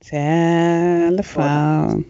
Telephone, 0.00 2.04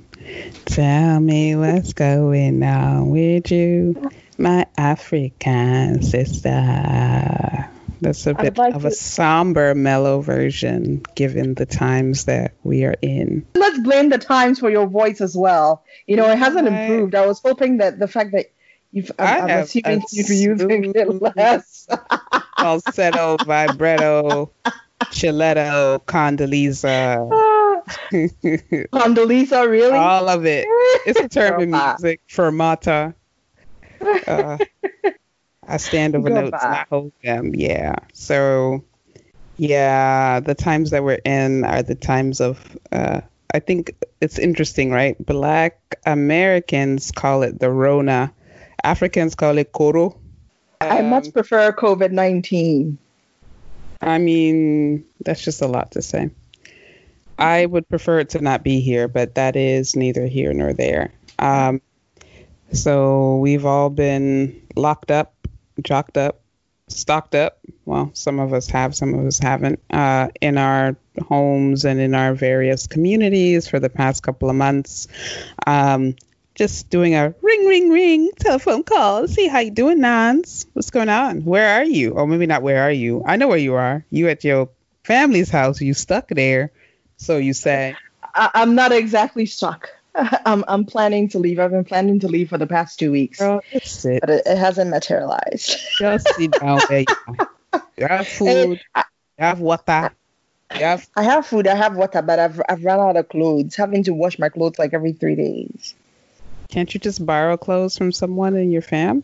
tell 0.64 1.20
me 1.20 1.56
what's 1.56 1.92
going 1.92 2.62
on 2.62 3.10
with 3.10 3.50
you, 3.50 4.10
my 4.36 4.66
African 4.76 6.02
sister. 6.02 7.70
That's 8.00 8.26
a 8.26 8.34
bit 8.34 8.58
like 8.58 8.74
of 8.74 8.84
a 8.84 8.90
somber, 8.90 9.74
mellow 9.74 10.20
version 10.20 11.02
given 11.14 11.54
the 11.54 11.64
times 11.64 12.26
that 12.26 12.52
we 12.64 12.84
are 12.84 12.96
in. 13.00 13.46
Let's 13.54 13.78
blame 13.78 14.10
the 14.10 14.18
times 14.18 14.58
for 14.58 14.68
your 14.68 14.86
voice 14.86 15.20
as 15.20 15.36
well. 15.36 15.84
You 16.06 16.16
know, 16.16 16.28
it 16.30 16.38
hasn't 16.38 16.68
Right. 16.68 16.80
improved. 16.80 17.14
I 17.14 17.26
was 17.26 17.40
hoping 17.40 17.78
that 17.78 17.98
the 17.98 18.08
fact 18.08 18.32
that 18.32 18.46
you've, 18.92 19.10
I 19.18 19.38
I'm, 19.38 19.42
I'm 19.44 19.48
have 19.48 19.64
assuming 19.64 20.00
a 20.00 20.04
you're 20.10 20.52
using 20.52 20.92
it 20.94 21.36
less. 21.36 21.88
Falsetto, 22.58 23.38
vibrato, 23.46 24.50
chiletto, 25.04 26.04
Condoleezza, 26.04 27.30
ah. 27.32 27.55
Condoleezza, 27.88 29.68
really? 29.68 29.96
all 29.96 30.28
of 30.28 30.44
it. 30.44 30.66
It's 31.06 31.20
a 31.20 31.28
term 31.28 31.60
in 31.60 31.70
music, 31.70 32.20
fermata. 32.28 33.14
Uh, 34.26 34.58
I 35.66 35.76
stand 35.78 36.14
over 36.16 36.28
Girl, 36.28 36.42
notes 36.42 36.62
and. 36.62 36.74
I 36.74 36.86
hold 36.88 37.12
them. 37.22 37.52
Yeah. 37.54 37.96
So, 38.12 38.84
yeah, 39.56 40.40
the 40.40 40.54
times 40.54 40.90
that 40.90 41.02
we're 41.04 41.20
in 41.24 41.64
are 41.64 41.82
the 41.82 41.94
times 41.94 42.40
of. 42.40 42.76
Uh, 42.92 43.20
I 43.54 43.60
think 43.60 43.94
it's 44.20 44.38
interesting, 44.38 44.90
right? 44.90 45.16
Black 45.24 45.98
Americans 46.04 47.10
call 47.10 47.42
it 47.42 47.58
the 47.58 47.70
Rona. 47.70 48.32
Africans 48.82 49.34
call 49.34 49.58
it 49.58 49.72
Koro. 49.72 50.18
I 50.80 50.98
Um, 50.98 51.10
much 51.10 51.32
prefer 51.32 51.72
COVID 51.72 52.10
19. 52.10 52.98
I 54.02 54.18
mean, 54.18 55.04
that's 55.24 55.42
just 55.42 55.62
a 55.62 55.66
lot 55.66 55.92
to 55.92 56.02
say. 56.02 56.30
I 57.38 57.66
would 57.66 57.88
prefer 57.88 58.20
it 58.20 58.30
to 58.30 58.40
not 58.40 58.62
be 58.62 58.80
here, 58.80 59.08
but 59.08 59.34
that 59.34 59.56
is 59.56 59.96
neither 59.96 60.26
here 60.26 60.52
nor 60.52 60.72
there. 60.72 61.12
Um, 61.38 61.80
so 62.72 63.36
we've 63.38 63.66
all 63.66 63.90
been 63.90 64.62
locked 64.74 65.10
up, 65.10 65.34
jocked 65.82 66.16
up, 66.16 66.40
stocked 66.88 67.34
up. 67.34 67.58
Well, 67.84 68.10
some 68.14 68.40
of 68.40 68.52
us 68.52 68.68
have, 68.68 68.96
some 68.96 69.14
of 69.14 69.26
us 69.26 69.38
haven't, 69.38 69.80
uh, 69.90 70.28
in 70.40 70.58
our 70.58 70.96
homes 71.28 71.84
and 71.84 72.00
in 72.00 72.14
our 72.14 72.34
various 72.34 72.86
communities 72.86 73.68
for 73.68 73.80
the 73.80 73.90
past 73.90 74.22
couple 74.22 74.50
of 74.50 74.56
months. 74.56 75.08
Um, 75.66 76.16
just 76.54 76.88
doing 76.88 77.14
a 77.14 77.34
ring, 77.42 77.66
ring, 77.66 77.90
ring 77.90 78.30
telephone 78.38 78.82
call. 78.82 79.28
See 79.28 79.46
how 79.46 79.58
you 79.58 79.70
doing, 79.70 80.00
Nans? 80.00 80.66
What's 80.72 80.90
going 80.90 81.10
on? 81.10 81.44
Where 81.44 81.80
are 81.80 81.84
you? 81.84 82.12
Or 82.12 82.26
maybe 82.26 82.46
not. 82.46 82.62
Where 82.62 82.82
are 82.82 82.90
you? 82.90 83.22
I 83.26 83.36
know 83.36 83.46
where 83.48 83.58
you 83.58 83.74
are. 83.74 84.04
You 84.10 84.28
at 84.28 84.42
your 84.42 84.70
family's 85.04 85.50
house. 85.50 85.82
You 85.82 85.92
stuck 85.92 86.28
there. 86.28 86.72
So 87.16 87.38
you 87.38 87.52
say. 87.52 87.96
I, 88.34 88.50
I'm 88.54 88.74
not 88.74 88.92
exactly 88.92 89.46
stuck. 89.46 89.90
I'm, 90.14 90.64
I'm 90.68 90.84
planning 90.84 91.28
to 91.30 91.38
leave. 91.38 91.58
I've 91.58 91.70
been 91.70 91.84
planning 91.84 92.20
to 92.20 92.28
leave 92.28 92.48
for 92.48 92.58
the 92.58 92.66
past 92.66 92.98
two 92.98 93.10
weeks, 93.12 93.38
Girl, 93.38 93.62
just 93.72 94.00
sit. 94.00 94.20
but 94.20 94.30
it, 94.30 94.42
it 94.46 94.58
hasn't 94.58 94.90
materialized. 94.90 95.78
Just 95.98 96.28
sit 96.34 96.50
down 96.60 96.80
there. 96.88 97.00
You. 97.00 97.46
You 97.98 98.06
have 98.06 98.28
food. 98.28 98.80
You 98.96 99.02
have 99.38 99.60
water. 99.60 100.10
You 100.74 100.80
have. 100.80 101.08
I 101.16 101.22
have 101.22 101.46
food, 101.46 101.66
I 101.66 101.74
have 101.74 101.96
water, 101.96 102.22
but 102.22 102.38
I've, 102.38 102.60
I've 102.68 102.84
run 102.84 102.98
out 103.00 103.16
of 103.16 103.28
clothes, 103.28 103.76
having 103.76 104.02
to 104.04 104.14
wash 104.14 104.38
my 104.38 104.48
clothes 104.48 104.78
like 104.78 104.92
every 104.94 105.12
three 105.12 105.34
days. 105.34 105.94
Can't 106.68 106.92
you 106.92 107.00
just 107.00 107.24
borrow 107.24 107.56
clothes 107.56 107.96
from 107.96 108.12
someone 108.12 108.56
in 108.56 108.70
your 108.70 108.82
fam? 108.82 109.22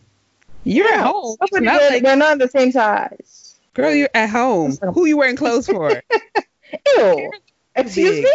You're 0.63 0.87
at 0.87 1.01
home. 1.01 1.37
It's 1.41 1.51
But 1.51 1.63
not 1.63 1.81
we're, 1.81 1.89
like, 1.89 2.03
we're 2.03 2.15
not 2.15 2.39
the 2.39 2.47
same 2.47 2.71
size. 2.71 3.55
girl, 3.73 3.93
you're 3.93 4.09
at 4.13 4.29
home. 4.29 4.77
Who 4.93 5.05
you 5.05 5.17
wearing 5.17 5.35
clothes 5.35 5.67
for? 5.67 6.01
Ew. 6.97 7.31
Excuse 7.75 8.15
big. 8.15 8.23
me? 8.23 8.31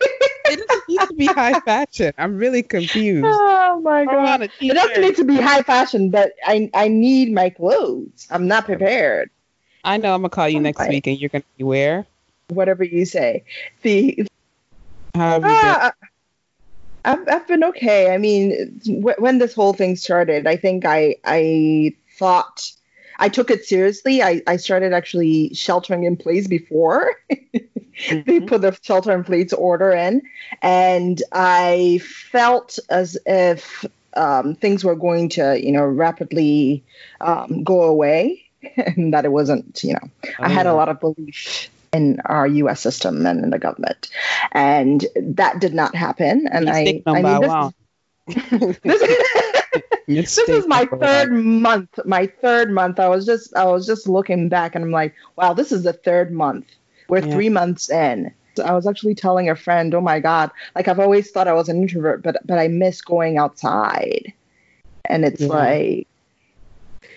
it 0.48 0.66
doesn't 0.66 0.88
need 0.88 1.00
to 1.08 1.14
be 1.14 1.26
high 1.26 1.54
fashion. 1.60 2.12
I'm 2.18 2.36
really 2.36 2.62
confused. 2.62 3.26
Oh 3.26 3.80
my 3.82 4.04
god. 4.04 4.50
It 4.60 4.74
doesn't 4.74 5.00
need 5.00 5.16
to 5.16 5.24
be 5.24 5.36
high 5.36 5.62
fashion, 5.62 6.10
but 6.10 6.32
I 6.44 6.70
I 6.74 6.88
need 6.88 7.32
my 7.32 7.50
clothes. 7.50 8.26
I'm 8.30 8.46
not 8.48 8.64
prepared. 8.64 9.30
I 9.84 9.98
know 9.98 10.14
I'm 10.14 10.22
gonna 10.22 10.30
call 10.30 10.48
you 10.48 10.60
next 10.60 10.88
week, 10.88 11.06
and 11.06 11.18
you're 11.18 11.28
gonna 11.28 11.44
be 11.56 11.64
where? 11.64 12.06
Whatever 12.48 12.84
you 12.84 13.04
say. 13.04 13.44
The 13.82 14.26
How 15.14 15.40
have 15.40 15.42
you 15.42 15.48
been? 15.48 15.54
Ah, 15.54 15.92
I've, 17.04 17.28
I've 17.28 17.46
been 17.46 17.62
okay. 17.64 18.12
I 18.12 18.18
mean, 18.18 18.80
wh- 18.84 19.20
when 19.20 19.38
this 19.38 19.54
whole 19.54 19.72
thing 19.72 19.94
started, 19.94 20.46
I 20.46 20.56
think 20.56 20.84
I 20.84 21.16
I 21.24 21.94
thought 22.18 22.68
I 23.18 23.28
took 23.28 23.50
it 23.50 23.64
seriously. 23.64 24.22
I, 24.22 24.42
I 24.46 24.56
started 24.56 24.92
actually 24.92 25.54
sheltering 25.54 26.04
in 26.04 26.16
place 26.16 26.46
before 26.46 27.10
they 27.28 28.40
Mhm. 28.40 28.46
put 28.46 28.60
the 28.62 28.76
shelter 28.82 29.12
in 29.12 29.24
place 29.24 29.52
order 29.52 29.90
in, 29.92 30.22
and 30.62 31.22
I 31.32 32.00
felt 32.02 32.78
as 32.88 33.16
if 33.26 33.84
um, 34.14 34.54
things 34.54 34.84
were 34.84 34.94
going 34.96 35.28
to, 35.30 35.60
you 35.62 35.72
know, 35.72 35.84
rapidly 35.84 36.84
um, 37.20 37.62
go 37.64 37.82
away, 37.82 38.44
and 38.76 39.12
that 39.14 39.24
it 39.24 39.32
wasn't, 39.32 39.82
you 39.82 39.94
know. 39.94 40.10
I 40.42 40.48
had 40.48 40.66
a 40.66 40.72
Oh. 40.72 40.76
lot 40.76 40.88
of 40.88 41.00
belief 41.00 41.68
in 41.92 42.20
our 42.26 42.46
U.S. 42.46 42.80
system 42.80 43.26
and 43.26 43.42
in 43.44 43.50
the 43.50 43.58
government, 43.58 44.08
and 44.52 45.04
that 45.16 45.60
did 45.60 45.74
not 45.74 45.94
happen. 45.94 46.48
And 46.50 46.68
I, 46.68 47.02
I 47.14 47.22
mean, 47.22 47.40
this, 47.40 47.48
one. 47.48 47.72
this, 48.84 49.02
is, 49.02 49.16
this 50.06 50.38
is 50.38 50.66
my 50.66 50.86
third 50.86 51.30
one. 51.30 51.62
month. 51.62 51.98
My 52.04 52.26
third 52.26 52.70
month. 52.70 53.00
I 53.00 53.08
was 53.08 53.26
just, 53.26 53.54
I 53.56 53.64
was 53.64 53.86
just 53.86 54.08
looking 54.08 54.48
back, 54.48 54.74
and 54.74 54.84
I'm 54.84 54.90
like, 54.90 55.14
wow, 55.36 55.52
this 55.52 55.72
is 55.72 55.82
the 55.82 55.92
third 55.92 56.30
month. 56.32 56.66
We're 57.08 57.22
Yeah. 57.22 57.32
three 57.32 57.48
months 57.48 57.90
in. 57.90 58.32
So 58.56 58.64
I 58.64 58.72
was 58.72 58.86
actually 58.86 59.14
telling 59.14 59.50
a 59.50 59.56
friend, 59.56 59.94
oh 59.94 60.00
my 60.00 60.18
god, 60.20 60.50
like 60.74 60.88
I've 60.88 61.00
always 61.00 61.30
thought 61.30 61.48
I 61.48 61.52
was 61.52 61.68
an 61.68 61.80
introvert, 61.82 62.22
but 62.22 62.36
but 62.46 62.58
I 62.58 62.68
miss 62.68 63.02
going 63.02 63.36
outside, 63.38 64.32
and 65.04 65.24
it's 65.24 65.42
Yeah. 65.42 65.48
like 65.48 66.08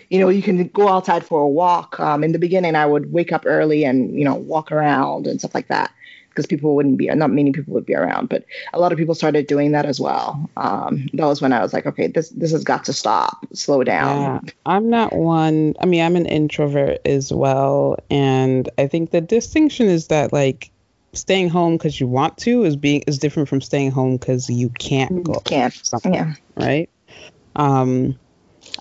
you 0.09 0.19
know, 0.19 0.29
you 0.29 0.41
can 0.41 0.67
go 0.69 0.89
outside 0.89 1.23
for 1.23 1.41
a 1.41 1.47
walk. 1.47 1.99
Um, 1.99 2.23
in 2.23 2.31
the 2.31 2.39
beginning, 2.39 2.75
I 2.75 2.85
would 2.85 3.13
wake 3.13 3.31
up 3.31 3.43
early 3.45 3.85
and 3.85 4.17
you 4.17 4.25
know 4.25 4.35
walk 4.35 4.71
around 4.71 5.27
and 5.27 5.39
stuff 5.39 5.53
like 5.55 5.67
that 5.67 5.91
because 6.39 6.47
people 6.47 6.73
wouldn't 6.73 6.97
be, 6.97 7.07
not 7.07 7.31
many 7.31 7.51
people 7.51 7.73
would 7.73 7.85
be 7.85 7.93
around, 7.93 8.29
but 8.29 8.45
a 8.71 8.79
lot 8.79 8.93
of 8.93 8.97
people 8.97 9.13
started 9.13 9.45
doing 9.45 9.73
that 9.73 9.85
as 9.85 9.99
well. 9.99 10.49
Um, 10.55 11.09
that 11.11 11.25
was 11.25 11.41
when 11.41 11.51
I 11.51 11.61
was 11.61 11.73
like, 11.73 11.85
okay, 11.85 12.07
this 12.07 12.29
this 12.29 12.53
has 12.53 12.63
got 12.63 12.85
to 12.85 12.93
stop, 12.93 13.45
slow 13.53 13.83
down. 13.83 14.45
Yeah, 14.45 14.51
I'm 14.65 14.89
not 14.89 15.11
one. 15.11 15.75
I 15.81 15.85
mean, 15.85 16.01
I'm 16.01 16.15
an 16.15 16.25
introvert 16.25 16.99
as 17.03 17.33
well, 17.33 17.97
and 18.09 18.69
I 18.77 18.87
think 18.87 19.11
the 19.11 19.19
distinction 19.19 19.87
is 19.87 20.07
that 20.07 20.31
like 20.31 20.71
staying 21.11 21.49
home 21.49 21.75
because 21.75 21.99
you 21.99 22.07
want 22.07 22.37
to 22.37 22.63
is 22.63 22.77
being 22.77 23.01
is 23.01 23.19
different 23.19 23.49
from 23.49 23.59
staying 23.59 23.91
home 23.91 24.15
because 24.15 24.49
you 24.49 24.69
can't 24.69 25.21
go. 25.21 25.41
Can't, 25.43 25.77
yeah, 26.05 26.35
right? 26.55 26.89
Um, 27.57 28.17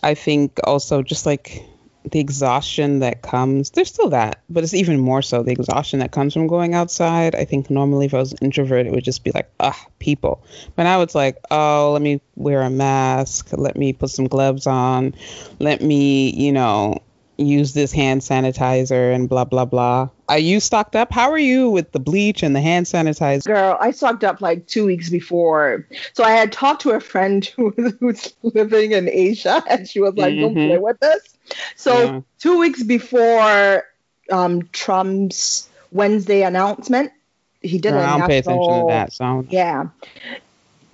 I 0.05 0.15
think 0.15 0.61
also 0.63 1.03
just 1.03 1.27
like 1.27 1.65
the 2.11 2.21
exhaustion 2.21 3.01
that 3.01 3.23
comes. 3.23 3.71
There's 3.71 3.89
still 3.89 4.11
that, 4.11 4.43
but 4.49 4.65
it's 4.65 4.75
even 4.75 4.99
more 4.99 5.23
so 5.23 5.43
the 5.43 5.53
exhaustion 5.53 6.01
that 6.01 6.13
comes 6.13 6.33
from 6.35 6.47
going 6.47 6.75
outside. 6.75 7.35
I 7.35 7.45
think 7.45 7.71
normally 7.71 8.07
if 8.07 8.15
I 8.15 8.19
was 8.19 8.33
an 8.33 8.39
introvert, 8.43 8.87
it 8.87 8.93
would 8.93 9.05
just 9.05 9.25
be 9.25 9.31
like, 9.33 9.51
ah, 9.61 9.79
people. 9.99 10.43
But 10.77 10.85
now 10.85 11.03
it's 11.03 11.15
like, 11.15 11.39
oh, 11.51 11.91
let 11.93 12.03
me 12.03 12.21
wear 12.37 12.63
a 12.63 12.71
mask. 12.71 13.49
Let 13.53 13.77
me 13.77 13.93
put 13.93 14.11
some 14.11 14.27
gloves 14.27 14.67
on. 14.67 15.15
Let 15.59 15.81
me, 15.81 16.31
you 16.31 16.53
know, 16.53 16.99
use 17.39 17.73
this 17.73 17.93
hand 17.93 18.21
sanitizer 18.21 19.15
and 19.15 19.29
blah 19.29 19.45
blah 19.45 19.65
blah. 19.65 20.09
Are 20.29 20.39
you 20.39 20.61
stocked 20.61 20.97
up? 20.97 21.13
How 21.13 21.31
are 21.31 21.39
you 21.39 21.71
with 21.71 21.93
the 21.93 22.01
bleach 22.01 22.43
and 22.43 22.55
the 22.55 22.61
hand 22.61 22.87
sanitizer? 22.87 23.45
girl, 23.47 23.79
I 23.81 23.93
stocked 23.93 24.25
up 24.25 24.41
like 24.41 24.67
two 24.67 24.85
weeks 24.85 25.09
before. 25.09 25.87
So 26.15 26.25
I 26.25 26.33
had 26.33 26.53
talked 26.53 26.83
to 26.83 26.91
a 26.91 27.01
friend 27.01 27.45
who 27.57 27.73
was 27.77 27.95
who's 28.01 28.55
living 28.55 28.93
in 28.93 29.09
Asia, 29.09 29.63
and 29.71 29.89
she 29.89 30.01
was 30.01 30.17
like, 30.17 30.39
"Don't 30.39 30.55
Mhm. 30.55 30.67
play 30.67 30.79
with 30.79 30.99
this." 31.01 31.38
So 31.77 32.05
Yeah. 32.05 32.21
two 32.39 32.59
weeks 32.59 32.83
before 32.83 33.85
um, 34.31 34.69
Trump's 34.73 35.69
Wednesday 35.91 36.43
announcement, 36.43 37.13
he 37.61 37.79
did 37.79 37.95
a 37.95 37.99
I 37.99 38.19
don't 38.19 38.29
pay 38.29 38.39
attention 38.39 38.81
to 38.81 38.85
that. 38.87 39.13
So 39.13 39.47
Yeah. 39.49 39.89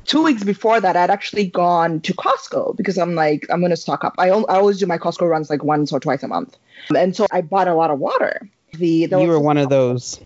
Two 0.06 0.22
weeks 0.22 0.44
before 0.44 0.80
that, 0.80 0.96
I'd 0.96 1.10
actually 1.10 1.46
gone 1.46 2.00
to 2.02 2.12
Costco 2.12 2.76
because 2.76 2.98
I'm 2.98 3.14
like, 3.14 3.46
I'm 3.50 3.60
going 3.60 3.70
to 3.70 3.76
stock 3.76 4.04
up. 4.04 4.14
I, 4.18 4.28
I 4.28 4.56
always 4.58 4.78
do 4.78 4.86
my 4.86 4.98
Costco 4.98 5.28
runs 5.28 5.48
like 5.48 5.64
once 5.64 5.92
or 5.92 6.00
twice 6.00 6.22
a 6.22 6.28
month. 6.28 6.58
And 6.94 7.16
so 7.16 7.26
I 7.32 7.40
bought 7.40 7.68
a 7.68 7.74
lot 7.74 7.90
of 7.90 7.98
water. 7.98 8.48
The, 8.74 9.08
you 9.10 9.28
were 9.28 9.40
one 9.40 9.56
of 9.56 9.70
those. 9.70 10.20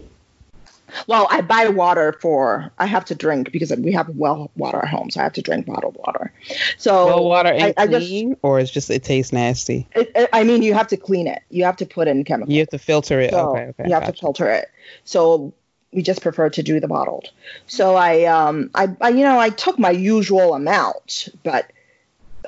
Well, 1.07 1.27
I 1.31 1.41
buy 1.41 1.69
water 1.69 2.13
for, 2.21 2.71
I 2.79 2.87
have 2.87 3.05
to 3.07 3.15
drink 3.15 3.53
because 3.53 3.75
we 3.77 3.93
have 3.93 4.09
well 4.11 4.51
water 4.57 4.79
at 4.79 4.89
home. 4.89 5.11
So 5.11 5.21
I 5.21 5.25
have 5.25 5.33
to 5.35 5.43
drink 5.43 5.67
bottled 5.67 5.97
water. 5.97 6.33
So 6.77 7.07
well 7.07 7.25
water 7.25 7.51
ain't 7.53 7.79
I, 7.79 7.83
I 7.83 7.87
just, 7.87 8.07
clean, 8.07 8.37
or 8.43 8.61
it's 8.61 8.71
just 8.71 8.91
it 8.91 9.05
tastes 9.05 9.33
nasty. 9.33 9.87
it, 9.95 10.29
I 10.33 10.45
mean, 10.45 10.63
you 10.63 10.75
have 10.75 10.89
to 10.89 10.97
clean 10.97 11.27
it. 11.27 11.43
You 11.51 11.65
have 11.65 11.77
to 11.79 11.87
put 11.87 12.09
in 12.09 12.25
chemicals. 12.25 12.55
You 12.55 12.61
have 12.61 12.71
to 12.71 12.79
filter 12.79 13.21
it. 13.21 13.31
So 13.31 13.51
okay, 13.51 13.67
okay. 13.69 13.85
You 13.87 13.95
have 13.95 14.07
to 14.07 14.13
filter 14.13 14.49
it. 14.51 14.71
So 15.05 15.53
we 15.93 16.03
just 16.03 16.23
prefer 16.23 16.51
to 16.51 16.63
do 16.63 16.81
the 16.81 16.89
bottled. 16.89 17.31
So 17.67 17.97
I, 17.97 18.25
um, 18.25 18.71
I, 18.75 18.89
I, 19.01 19.09
you 19.09 19.25
know, 19.25 19.39
I 19.39 19.51
took 19.51 19.79
my 19.79 19.91
usual 19.91 20.55
amount, 20.55 21.29
but 21.43 21.71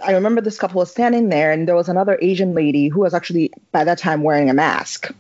I 0.02 0.12
remember 0.12 0.40
this 0.40 0.58
couple 0.58 0.78
was 0.78 0.90
standing 0.90 1.28
there, 1.28 1.50
and 1.52 1.66
there 1.66 1.74
was 1.74 1.88
another 1.88 2.18
Asian 2.20 2.54
lady 2.54 2.88
who 2.88 3.00
was 3.00 3.14
actually 3.14 3.52
by 3.72 3.84
that 3.84 3.98
time 3.98 4.22
wearing 4.22 4.50
a 4.50 4.54
mask. 4.54 5.10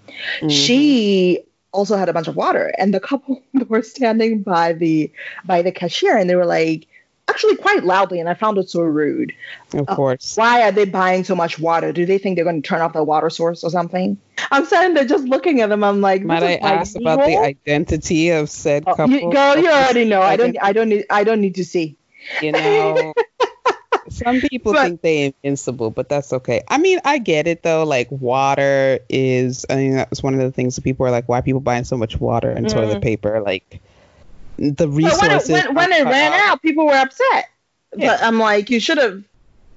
Mhm. 0.40 0.50
She 0.50 1.44
also 1.72 1.96
had 1.96 2.08
a 2.08 2.12
bunch 2.12 2.28
of 2.28 2.36
water. 2.36 2.72
And 2.78 2.92
the 2.92 3.00
couple 3.00 3.42
were 3.68 3.82
standing 3.82 4.42
by 4.42 4.72
the 4.72 5.12
by 5.44 5.62
the 5.62 5.72
cashier, 5.72 6.16
and 6.16 6.28
they 6.28 6.36
were 6.36 6.46
like, 6.46 6.86
actually 7.30 7.56
quite 7.56 7.84
loudly, 7.84 8.20
and 8.20 8.28
I 8.28 8.34
found 8.34 8.58
it 8.58 8.68
so 8.68 8.80
rude. 8.82 9.32
Of 9.72 9.88
uh, 9.88 9.94
course. 9.94 10.36
Why 10.36 10.62
are 10.62 10.72
they 10.72 10.84
buying 10.84 11.24
so 11.24 11.34
much 11.34 11.58
water? 11.58 11.92
Do 11.92 12.04
they 12.04 12.18
think 12.18 12.36
they're 12.36 12.44
going 12.44 12.60
to 12.60 12.68
turn 12.68 12.80
off 12.80 12.92
the 12.92 13.04
water 13.04 13.30
source 13.30 13.62
or 13.62 13.70
something? 13.70 14.18
I'm 14.50 14.66
saying 14.66 14.94
they're 14.94 15.04
just 15.04 15.24
looking 15.24 15.60
at 15.60 15.68
them. 15.68 15.84
I'm 15.84 16.00
like, 16.00 16.22
might 16.22 16.42
I 16.42 16.54
ask 16.54 16.96
about 16.96 17.24
the 17.24 17.36
identity 17.36 18.30
of 18.30 18.50
said 18.50 18.84
oh, 18.86 18.94
couple? 18.94 19.14
You, 19.14 19.32
girl, 19.32 19.56
you 19.56 19.68
already 19.68 20.04
know. 20.04 20.22
I 20.22 20.36
don't. 20.36 20.56
I 20.60 20.72
don't 20.72 20.88
need. 20.88 21.06
I 21.08 21.24
don't 21.24 21.40
need 21.40 21.54
to 21.54 21.64
see. 21.64 21.96
You 22.42 22.52
know. 22.52 23.12
Some 24.10 24.40
people 24.40 24.72
but, 24.72 24.82
think 24.82 25.02
they're 25.02 25.26
invincible, 25.26 25.90
but 25.90 26.08
that's 26.08 26.32
okay. 26.32 26.62
I 26.68 26.78
mean, 26.78 27.00
I 27.04 27.18
get 27.18 27.46
it 27.46 27.62
though. 27.62 27.84
Like 27.84 28.10
water 28.10 28.98
is. 29.08 29.64
I 29.70 29.76
mean, 29.76 29.94
that 29.94 30.10
was 30.10 30.22
one 30.22 30.34
of 30.34 30.40
the 30.40 30.50
things 30.50 30.76
that 30.76 30.82
people 30.82 31.06
are 31.06 31.10
like, 31.10 31.28
why 31.28 31.40
people 31.40 31.60
buying 31.60 31.84
so 31.84 31.96
much 31.96 32.18
water 32.18 32.50
and 32.50 32.66
mm. 32.66 32.72
toilet 32.72 33.02
paper? 33.02 33.40
Like 33.40 33.80
the 34.58 34.88
resources. 34.88 35.48
when 35.48 35.60
it, 35.60 35.66
when, 35.68 35.74
when 35.74 35.92
it 35.92 36.04
ran 36.04 36.32
out. 36.32 36.48
out, 36.48 36.62
people 36.62 36.86
were 36.86 36.94
upset. 36.94 37.50
Yeah. 37.96 38.08
But 38.08 38.22
I'm 38.22 38.38
like, 38.38 38.68
you 38.68 38.80
should 38.80 38.98
have. 38.98 39.22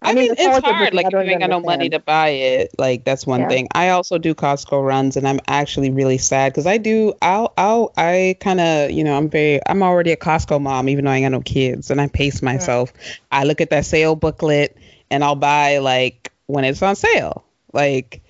I, 0.03 0.11
I 0.11 0.13
mean, 0.13 0.23
mean 0.29 0.35
it's 0.37 0.65
hard. 0.65 0.93
Like, 0.93 1.07
if 1.07 1.13
you 1.13 1.19
ain't 1.19 1.39
got 1.39 1.49
no 1.49 1.59
money 1.59 1.89
to 1.89 1.99
buy 1.99 2.29
it, 2.29 2.71
like 2.77 3.05
that's 3.05 3.25
one 3.25 3.41
yeah. 3.41 3.47
thing. 3.47 3.67
I 3.73 3.89
also 3.89 4.17
do 4.17 4.35
Costco 4.35 4.85
runs, 4.85 5.17
and 5.17 5.27
I'm 5.27 5.39
actually 5.47 5.91
really 5.91 6.17
sad 6.17 6.51
because 6.51 6.67
I 6.67 6.77
do. 6.77 7.13
I'll, 7.21 7.53
I'll, 7.57 7.93
I 7.95 8.35
kind 8.39 8.59
of, 8.59 8.91
you 8.91 9.03
know, 9.03 9.15
I'm 9.15 9.29
very. 9.29 9.59
I'm 9.67 9.81
already 9.81 10.11
a 10.11 10.17
Costco 10.17 10.61
mom, 10.61 10.89
even 10.89 11.05
though 11.05 11.11
I 11.11 11.17
ain't 11.17 11.25
got 11.25 11.31
no 11.31 11.41
kids, 11.41 11.89
and 11.89 12.01
I 12.01 12.07
pace 12.07 12.41
myself. 12.41 12.93
Right. 12.95 13.19
I 13.31 13.43
look 13.45 13.61
at 13.61 13.69
that 13.69 13.85
sale 13.85 14.15
booklet, 14.15 14.77
and 15.09 15.23
I'll 15.23 15.35
buy 15.35 15.77
like 15.77 16.31
when 16.47 16.65
it's 16.65 16.81
on 16.81 16.95
sale. 16.95 17.45
Like, 17.71 18.21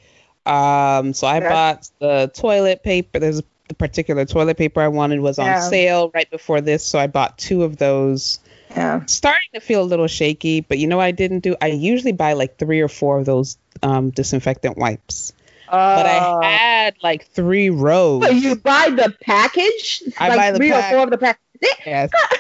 um, 0.45 1.13
so 1.13 1.27
I 1.27 1.39
yeah. 1.39 1.49
bought 1.49 1.89
the 1.99 2.31
toilet 2.33 2.83
paper. 2.83 3.19
There's 3.19 3.41
the 3.67 3.75
particular 3.75 4.25
toilet 4.25 4.57
paper 4.57 4.81
I 4.81 4.89
wanted 4.89 5.19
was 5.19 5.39
on 5.39 5.45
yeah. 5.45 5.69
sale 5.69 6.11
right 6.13 6.29
before 6.29 6.61
this, 6.61 6.85
so 6.85 6.99
I 6.99 7.07
bought 7.07 7.37
two 7.37 7.63
of 7.63 7.77
those. 7.77 8.39
Yeah. 8.75 9.05
Starting 9.05 9.49
to 9.53 9.59
feel 9.59 9.81
a 9.81 9.85
little 9.85 10.07
shaky, 10.07 10.61
but 10.61 10.77
you 10.79 10.87
know 10.87 10.97
what 10.97 11.03
I 11.03 11.11
didn't 11.11 11.39
do? 11.39 11.55
I 11.61 11.67
usually 11.67 12.11
buy 12.11 12.33
like 12.33 12.57
three 12.57 12.81
or 12.81 12.87
four 12.87 13.19
of 13.19 13.25
those 13.25 13.57
um, 13.81 14.09
disinfectant 14.09 14.77
wipes. 14.77 15.33
Uh, 15.67 15.95
but 15.95 16.05
I 16.05 16.19
oh. 16.19 16.41
had 16.41 16.95
like 17.01 17.27
three 17.27 17.69
rows. 17.69 18.23
So 18.23 18.31
you 18.31 18.55
buy 18.55 18.89
the 18.89 19.15
package? 19.21 20.03
I 20.17 20.29
like 20.29 20.37
buy 20.37 20.51
the 20.51 20.57
three 20.57 20.71
pack. 20.71 20.91
or 20.91 20.95
four 20.95 21.03
of 21.05 21.09
the 21.11 21.17
pack. 21.17 21.39
Yes. 21.85 22.09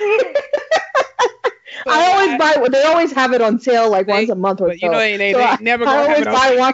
I 1.87 2.11
always 2.11 2.37
buy. 2.37 2.67
They 2.69 2.83
always 2.83 3.11
have 3.13 3.33
it 3.33 3.41
on 3.41 3.59
sale 3.59 3.89
like 3.89 4.07
once 4.07 4.29
a 4.29 4.35
month 4.35 4.61
or 4.61 4.69
but 4.69 4.79
so. 4.79 4.85
You 4.85 4.91
know, 4.91 4.99
they, 4.99 5.17
they, 5.17 5.33
so 5.33 5.57
never 5.61 5.85
I, 5.87 5.95
I 5.95 5.97
always 6.03 6.25
buy 6.25 6.55
one 6.57 6.73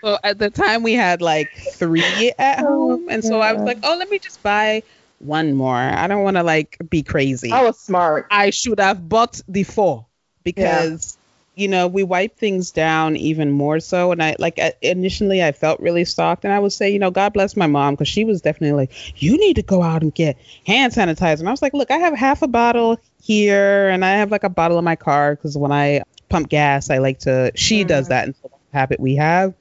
so 0.00 0.18
at 0.24 0.38
the 0.38 0.50
time 0.50 0.82
we 0.82 0.94
had 0.94 1.20
like 1.20 1.50
three 1.72 2.32
at 2.38 2.60
oh, 2.60 2.66
home, 2.66 3.08
and 3.08 3.22
so 3.24 3.40
I 3.40 3.52
was 3.52 3.62
like, 3.62 3.78
oh, 3.82 3.96
let 3.98 4.08
me 4.10 4.18
just 4.18 4.42
buy 4.42 4.82
one 5.18 5.54
more. 5.54 5.76
I 5.76 6.06
don't 6.06 6.22
want 6.22 6.36
to 6.36 6.42
like 6.42 6.78
be 6.88 7.02
crazy. 7.02 7.52
I 7.52 7.62
was 7.62 7.78
smart. 7.78 8.26
I 8.30 8.50
should 8.50 8.80
have 8.80 9.08
bought 9.08 9.40
the 9.48 9.64
four 9.64 10.06
because. 10.42 11.16
Yeah. 11.16 11.24
You 11.58 11.66
know, 11.66 11.88
we 11.88 12.04
wipe 12.04 12.36
things 12.36 12.70
down 12.70 13.16
even 13.16 13.50
more 13.50 13.80
so. 13.80 14.12
And 14.12 14.22
I 14.22 14.36
like 14.38 14.60
initially, 14.80 15.42
I 15.42 15.50
felt 15.50 15.80
really 15.80 16.04
stalked, 16.04 16.44
and 16.44 16.52
I 16.54 16.60
would 16.60 16.72
say, 16.72 16.92
you 16.92 17.00
know, 17.00 17.10
God 17.10 17.32
bless 17.32 17.56
my 17.56 17.66
mom 17.66 17.94
because 17.94 18.06
she 18.06 18.24
was 18.24 18.40
definitely 18.40 18.76
like, 18.76 19.20
you 19.20 19.36
need 19.36 19.56
to 19.56 19.62
go 19.62 19.82
out 19.82 20.02
and 20.02 20.14
get 20.14 20.36
hand 20.68 20.92
sanitizer. 20.92 21.40
And 21.40 21.48
I 21.48 21.50
was 21.50 21.60
like, 21.60 21.74
look, 21.74 21.90
I 21.90 21.96
have 21.96 22.14
half 22.14 22.42
a 22.42 22.46
bottle 22.46 23.00
here, 23.20 23.88
and 23.88 24.04
I 24.04 24.18
have 24.18 24.30
like 24.30 24.44
a 24.44 24.48
bottle 24.48 24.78
in 24.78 24.84
my 24.84 24.94
car 24.94 25.34
because 25.34 25.58
when 25.58 25.72
I 25.72 26.02
pump 26.28 26.48
gas, 26.48 26.90
I 26.90 26.98
like 26.98 27.18
to. 27.20 27.50
She 27.56 27.84
mm. 27.84 27.88
does 27.88 28.06
that, 28.06 28.26
and 28.26 28.36
so 28.40 28.52
habit 28.72 29.00
we 29.00 29.16
have 29.16 29.52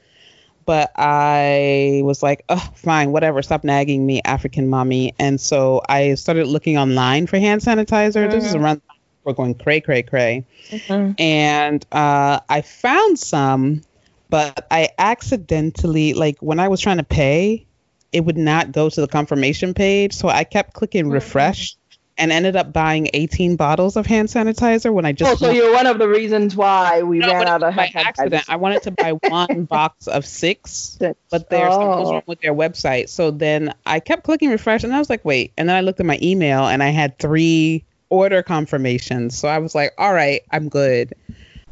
but 0.67 0.91
I 0.97 2.01
was 2.03 2.21
like, 2.21 2.43
oh, 2.49 2.71
fine, 2.75 3.11
whatever, 3.11 3.41
stop 3.41 3.63
nagging 3.63 4.05
me, 4.05 4.21
African 4.23 4.67
mommy. 4.67 5.15
And 5.17 5.39
so 5.39 5.81
I 5.87 6.15
started 6.15 6.45
looking 6.45 6.77
online 6.77 7.25
for 7.25 7.39
hand 7.39 7.61
sanitizer. 7.61 8.27
Mm-hmm. 8.27 8.31
This 8.31 8.45
is 8.45 8.53
mm-hmm. 8.53 8.63
around 8.65 8.81
we're 9.23 9.33
going 9.33 9.55
cray, 9.55 9.81
cray, 9.81 10.03
cray. 10.03 10.45
Mm-hmm. 10.69 11.13
And 11.19 11.85
uh, 11.91 12.41
I 12.49 12.61
found 12.61 13.17
some, 13.17 13.81
but 14.29 14.67
I 14.69 14.89
accidentally, 14.97 16.13
like 16.13 16.37
when 16.39 16.59
I 16.59 16.67
was 16.67 16.81
trying 16.81 16.97
to 16.97 17.03
pay, 17.03 17.65
it 18.11 18.21
would 18.21 18.37
not 18.37 18.73
go 18.73 18.89
to 18.89 19.01
the 19.01 19.07
confirmation 19.07 19.73
page. 19.73 20.13
So 20.13 20.27
I 20.27 20.43
kept 20.43 20.73
clicking 20.73 21.05
mm-hmm. 21.05 21.13
refresh 21.13 21.75
and 22.17 22.31
ended 22.31 22.55
up 22.55 22.73
buying 22.73 23.09
18 23.13 23.55
bottles 23.55 23.95
of 23.95 24.05
hand 24.05 24.27
sanitizer 24.27 24.91
when 24.91 25.05
I 25.05 25.11
just. 25.11 25.31
Oh, 25.31 25.35
so 25.47 25.51
you're 25.51 25.73
one 25.73 25.85
of 25.85 25.99
the 25.99 26.07
reasons 26.07 26.55
why 26.55 27.03
we 27.03 27.19
no, 27.19 27.27
ran 27.27 27.47
out 27.47 27.63
of 27.63 27.75
by 27.75 27.91
accident. 27.93 28.45
I 28.47 28.55
wanted 28.55 28.83
to 28.83 28.91
buy 28.91 29.11
one 29.11 29.63
box 29.69 30.07
of 30.07 30.25
six, 30.25 30.71
six. 30.71 31.19
but 31.29 31.49
there's 31.49 31.73
oh. 31.73 31.79
something 31.79 32.13
wrong 32.13 32.23
with 32.25 32.41
their 32.41 32.53
website. 32.53 33.09
So 33.09 33.31
then 33.31 33.73
I 33.85 33.99
kept 33.99 34.23
clicking 34.23 34.49
refresh, 34.49 34.83
and 34.83 34.93
I 34.93 34.99
was 34.99 35.09
like, 35.09 35.23
wait. 35.23 35.53
And 35.57 35.69
then 35.69 35.75
I 35.75 35.81
looked 35.81 35.99
at 35.99 36.05
my 36.05 36.19
email, 36.21 36.65
and 36.65 36.81
I 36.81 36.89
had 36.89 37.17
three 37.19 37.83
order 38.09 38.41
confirmations. 38.41 39.37
So 39.37 39.47
I 39.47 39.59
was 39.59 39.75
like, 39.75 39.93
all 39.97 40.13
right, 40.13 40.41
I'm 40.51 40.69
good. 40.69 41.13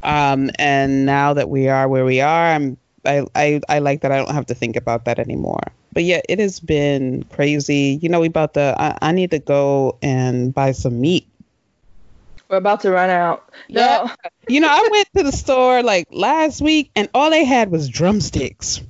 Um, 0.03 0.51
and 0.59 1.05
now 1.05 1.33
that 1.33 1.49
we 1.49 1.67
are 1.67 1.87
where 1.87 2.05
we 2.05 2.21
are, 2.21 2.51
I'm 2.51 2.77
I, 3.05 3.25
I 3.35 3.61
I 3.69 3.79
like 3.79 4.01
that 4.01 4.11
I 4.11 4.17
don't 4.17 4.33
have 4.33 4.47
to 4.47 4.55
think 4.55 4.75
about 4.75 5.05
that 5.05 5.19
anymore 5.19 5.61
but 5.95 6.03
yeah, 6.03 6.21
it 6.27 6.39
has 6.39 6.59
been 6.59 7.23
crazy. 7.31 7.97
You 8.01 8.09
know, 8.09 8.19
we 8.19 8.27
about 8.27 8.53
to. 8.55 8.75
I, 8.77 8.97
I 9.01 9.11
need 9.13 9.31
to 9.31 9.39
go 9.39 9.97
and 10.03 10.53
buy 10.53 10.73
some 10.73 11.01
meat. 11.01 11.25
We're 12.49 12.57
about 12.57 12.81
to 12.81 12.91
run 12.91 13.09
out. 13.09 13.49
No. 13.69 13.81
Yeah. 13.81 14.15
you 14.47 14.59
know, 14.59 14.67
I 14.69 14.87
went 14.91 15.07
to 15.15 15.23
the 15.23 15.31
store 15.31 15.81
like 15.81 16.07
last 16.11 16.61
week, 16.61 16.91
and 16.95 17.09
all 17.15 17.31
they 17.31 17.45
had 17.45 17.71
was 17.71 17.89
drumsticks. 17.89 18.81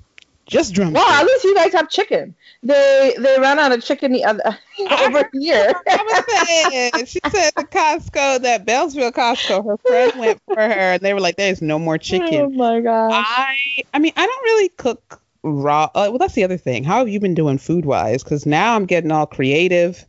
Just 0.48 0.74
drumsticks. 0.74 1.06
Well, 1.06 1.22
at 1.22 1.26
least 1.26 1.44
you 1.44 1.56
guys 1.56 1.74
have 1.74 1.90
chicken. 1.90 2.36
They 2.64 3.16
they 3.20 3.40
ran 3.40 3.60
out 3.60 3.72
of 3.72 3.84
chicken 3.84 4.12
the 4.12 4.26
other 4.26 4.58
over 4.80 5.30
here. 5.34 5.74
I 5.88 6.24
was 6.26 6.72
saying, 6.72 7.06
she 7.06 7.20
said 7.30 7.52
the 7.56 7.64
Costco, 7.64 8.42
that 8.42 8.66
Beltsville 8.66 9.12
Costco, 9.12 9.64
her 9.64 9.78
friend 9.78 10.20
went 10.20 10.42
for 10.46 10.56
her, 10.56 10.94
and 10.94 11.02
they 11.02 11.14
were 11.14 11.22
like, 11.22 11.38
"There's 11.38 11.62
no 11.62 11.78
more 11.78 11.96
oh 11.96 11.98
chicken." 11.98 12.42
Oh 12.42 12.50
my 12.50 12.82
god. 12.82 13.12
I 13.14 13.84
I 13.94 14.00
mean, 14.00 14.14
I 14.16 14.26
don't 14.26 14.44
really 14.44 14.70
cook 14.70 15.22
raw. 15.46 15.86
Uh, 15.86 16.08
well, 16.10 16.18
that's 16.18 16.34
the 16.34 16.44
other 16.44 16.58
thing. 16.58 16.84
How 16.84 17.00
have 17.00 17.10
you 17.10 17.20
been 17.20 17.36
doing 17.36 17.58
food 17.58 17.86
wise? 17.86 18.24
Because 18.24 18.46
now 18.46 18.76
I'm 18.76 18.86
getting 18.86 19.12
all 19.12 19.26
creative. 19.26 20.06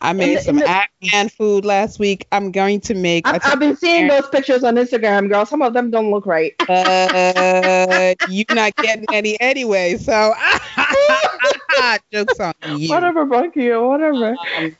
I 0.00 0.12
made 0.12 0.38
the, 0.38 0.42
some 0.42 0.56
the, 0.56 0.68
Afghan 0.68 1.30
food 1.30 1.64
last 1.64 1.98
week. 1.98 2.26
I'm 2.30 2.52
going 2.52 2.80
to 2.82 2.94
make. 2.94 3.26
I've, 3.26 3.40
I've 3.44 3.58
been 3.58 3.76
seeing 3.76 4.08
those 4.08 4.28
pictures 4.28 4.62
on 4.62 4.74
Instagram, 4.74 5.30
girl. 5.30 5.46
Some 5.46 5.62
of 5.62 5.72
them 5.72 5.90
don't 5.90 6.10
look 6.10 6.26
right. 6.26 6.54
uh, 6.68 8.14
you're 8.28 8.44
not 8.50 8.76
getting 8.76 9.06
any 9.12 9.40
anyway, 9.40 9.96
so 9.96 10.34
jokes 12.12 12.38
on 12.38 12.52
you. 12.76 12.90
Whatever, 12.90 13.24
Bunky, 13.24 13.70
whatever. 13.70 14.36
Um, 14.58 14.76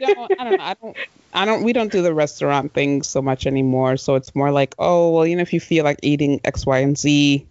don't, 0.00 0.40
I 0.40 0.44
don't 0.44 0.58
know. 0.58 0.64
I 0.64 0.74
don't. 0.80 0.96
I 1.34 1.44
don't. 1.44 1.62
We 1.64 1.74
don't 1.74 1.92
do 1.92 2.00
the 2.00 2.14
restaurant 2.14 2.72
thing 2.72 3.02
so 3.02 3.20
much 3.20 3.46
anymore. 3.46 3.98
So 3.98 4.14
it's 4.14 4.34
more 4.34 4.50
like, 4.50 4.74
oh, 4.78 5.10
well, 5.10 5.26
you 5.26 5.36
know, 5.36 5.42
if 5.42 5.52
you 5.52 5.60
feel 5.60 5.84
like 5.84 5.98
eating 6.02 6.40
X, 6.44 6.64
Y, 6.64 6.78
and 6.78 6.96
Z, 6.96 7.46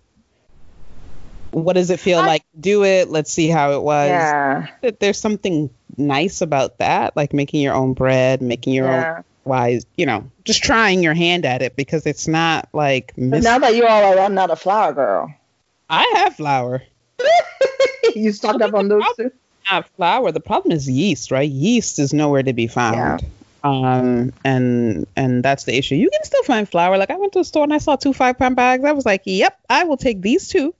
what 1.52 1.74
does 1.74 1.90
it 1.90 2.00
feel 2.00 2.20
I, 2.20 2.26
like? 2.26 2.44
Do 2.60 2.84
it. 2.84 3.10
Let's 3.10 3.32
see 3.32 3.48
how 3.48 3.74
it 3.74 3.82
was. 3.82 4.10
Yeah. 4.10 4.68
There's 5.00 5.20
something 5.20 5.70
nice 5.98 6.42
about 6.42 6.78
that, 6.80 7.16
like 7.16 7.34
making 7.34 7.62
your 7.62 7.74
own 7.74 7.94
bread, 7.94 8.42
making 8.42 8.74
your 8.74 8.88
yeah. 8.88 9.16
own 9.18 9.24
wise, 9.44 9.86
you 9.96 10.06
know, 10.06 10.30
just 10.46 10.64
trying 10.64 11.04
your 11.04 11.14
hand 11.14 11.46
at 11.46 11.62
it 11.62 11.76
because 11.76 12.06
it's 12.06 12.28
not 12.28 12.70
like. 12.74 13.18
Mis- 13.18 13.44
now 13.44 13.60
that 13.60 13.76
you 13.76 13.86
all 13.86 14.04
are 14.04 14.16
running 14.16 14.38
out 14.38 14.52
of 14.52 14.60
flour, 14.60 14.94
girl. 14.94 15.34
I 15.90 16.12
have 16.16 16.36
flour. 16.36 16.84
you 18.16 18.32
stocked 18.32 18.62
up 18.62 18.74
on 18.74 18.88
those 18.88 19.04
too. 19.18 19.32
Not 19.70 19.88
flour. 19.90 20.32
The 20.32 20.40
problem 20.40 20.72
is 20.72 20.90
yeast, 20.90 21.32
right? 21.32 21.50
Yeast 21.50 22.00
is 22.00 22.14
nowhere 22.14 22.44
to 22.44 22.54
be 22.54 22.68
found. 22.68 23.22
Yeah. 23.22 23.28
Um, 23.64 24.34
and 24.44 25.06
and 25.16 25.44
that's 25.44 25.66
the 25.66 25.78
issue. 25.78 25.96
You 25.96 26.10
can 26.10 26.24
still 26.24 26.44
find 26.44 26.68
flour. 26.68 26.98
Like 26.98 27.12
I 27.12 27.18
went 27.18 27.34
to 27.34 27.40
a 27.40 27.44
store 27.44 27.64
and 27.64 27.74
I 27.74 27.78
saw 27.78 27.96
two 27.96 28.14
five 28.14 28.40
pound 28.40 28.56
bags. 28.56 28.84
I 28.84 28.94
was 28.94 29.06
like, 29.06 29.22
"Yep, 29.26 29.60
I 29.70 29.84
will 29.84 29.98
take 29.98 30.22
these 30.22 30.48
two." 30.48 30.74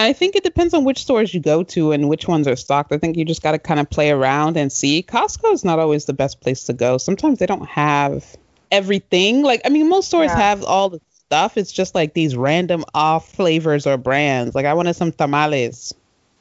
I 0.00 0.12
think 0.12 0.36
it 0.36 0.44
depends 0.44 0.74
on 0.74 0.84
which 0.84 0.98
stores 0.98 1.34
you 1.34 1.40
go 1.40 1.62
to 1.64 1.92
and 1.92 2.08
which 2.08 2.26
ones 2.26 2.48
are 2.48 2.56
stocked. 2.56 2.92
I 2.92 2.98
think 2.98 3.16
you 3.16 3.24
just 3.24 3.42
got 3.42 3.52
to 3.52 3.58
kind 3.58 3.80
of 3.80 3.88
play 3.90 4.10
around 4.10 4.56
and 4.56 4.72
see. 4.72 5.02
Costco 5.02 5.52
is 5.52 5.64
not 5.64 5.78
always 5.78 6.06
the 6.06 6.12
best 6.12 6.40
place 6.40 6.64
to 6.64 6.72
go. 6.72 6.98
Sometimes 6.98 7.38
they 7.38 7.46
don't 7.46 7.66
have 7.66 8.36
everything. 8.70 9.42
Like, 9.42 9.60
I 9.64 9.68
mean, 9.68 9.88
most 9.88 10.08
stores 10.08 10.30
yeah. 10.30 10.38
have 10.38 10.64
all 10.64 10.88
the 10.90 11.00
stuff. 11.12 11.56
It's 11.56 11.72
just 11.72 11.94
like 11.94 12.14
these 12.14 12.36
random 12.36 12.84
off 12.94 13.30
flavors 13.32 13.86
or 13.86 13.96
brands. 13.96 14.54
Like, 14.54 14.66
I 14.66 14.74
wanted 14.74 14.94
some 14.94 15.12
tamales. 15.12 15.94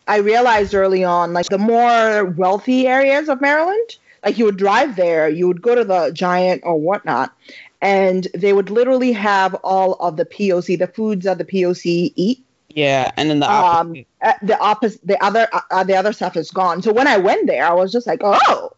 I 0.08 0.18
realized 0.18 0.74
early 0.74 1.04
on, 1.04 1.34
like 1.34 1.48
the 1.48 1.58
more 1.58 2.26
wealthy 2.26 2.88
areas 2.88 3.30
of 3.30 3.40
Maryland, 3.40 3.98
like 4.24 4.38
you 4.38 4.46
would 4.46 4.58
drive 4.58 4.96
there, 4.96 5.30
you 5.30 5.48
would 5.48 5.62
go 5.62 5.76
to 5.76 5.84
the 5.84 6.12
Giant 6.14 6.62
or 6.66 6.80
whatnot, 6.80 7.34
and 7.82 8.28
they 8.34 8.52
would 8.52 8.70
literally 8.70 9.14
have 9.14 9.54
all 9.64 9.94
of 9.96 10.18
the 10.18 10.26
POC, 10.26 10.78
the 10.78 10.88
foods 10.88 11.26
that 11.26 11.38
the 11.38 11.46
POC 11.46 12.12
eat 12.16 12.44
yeah, 12.76 13.12
and 13.18 13.30
then 13.30 13.40
the 13.40 13.52
um, 13.52 14.06
uh, 14.22 14.34
the 14.42 14.60
opposite, 14.60 15.06
the 15.06 15.24
other, 15.24 15.48
uh, 15.52 15.62
uh, 15.70 15.84
the 15.84 15.96
other 15.96 16.12
stuff 16.12 16.36
is 16.36 16.50
gone. 16.50 16.82
So 16.82 16.92
when 16.92 17.08
I 17.08 17.18
went 17.18 17.46
there, 17.48 17.66
I 17.66 17.74
was 17.74 17.92
just 17.92 18.08
like, 18.08 18.22
oh, 18.24 18.72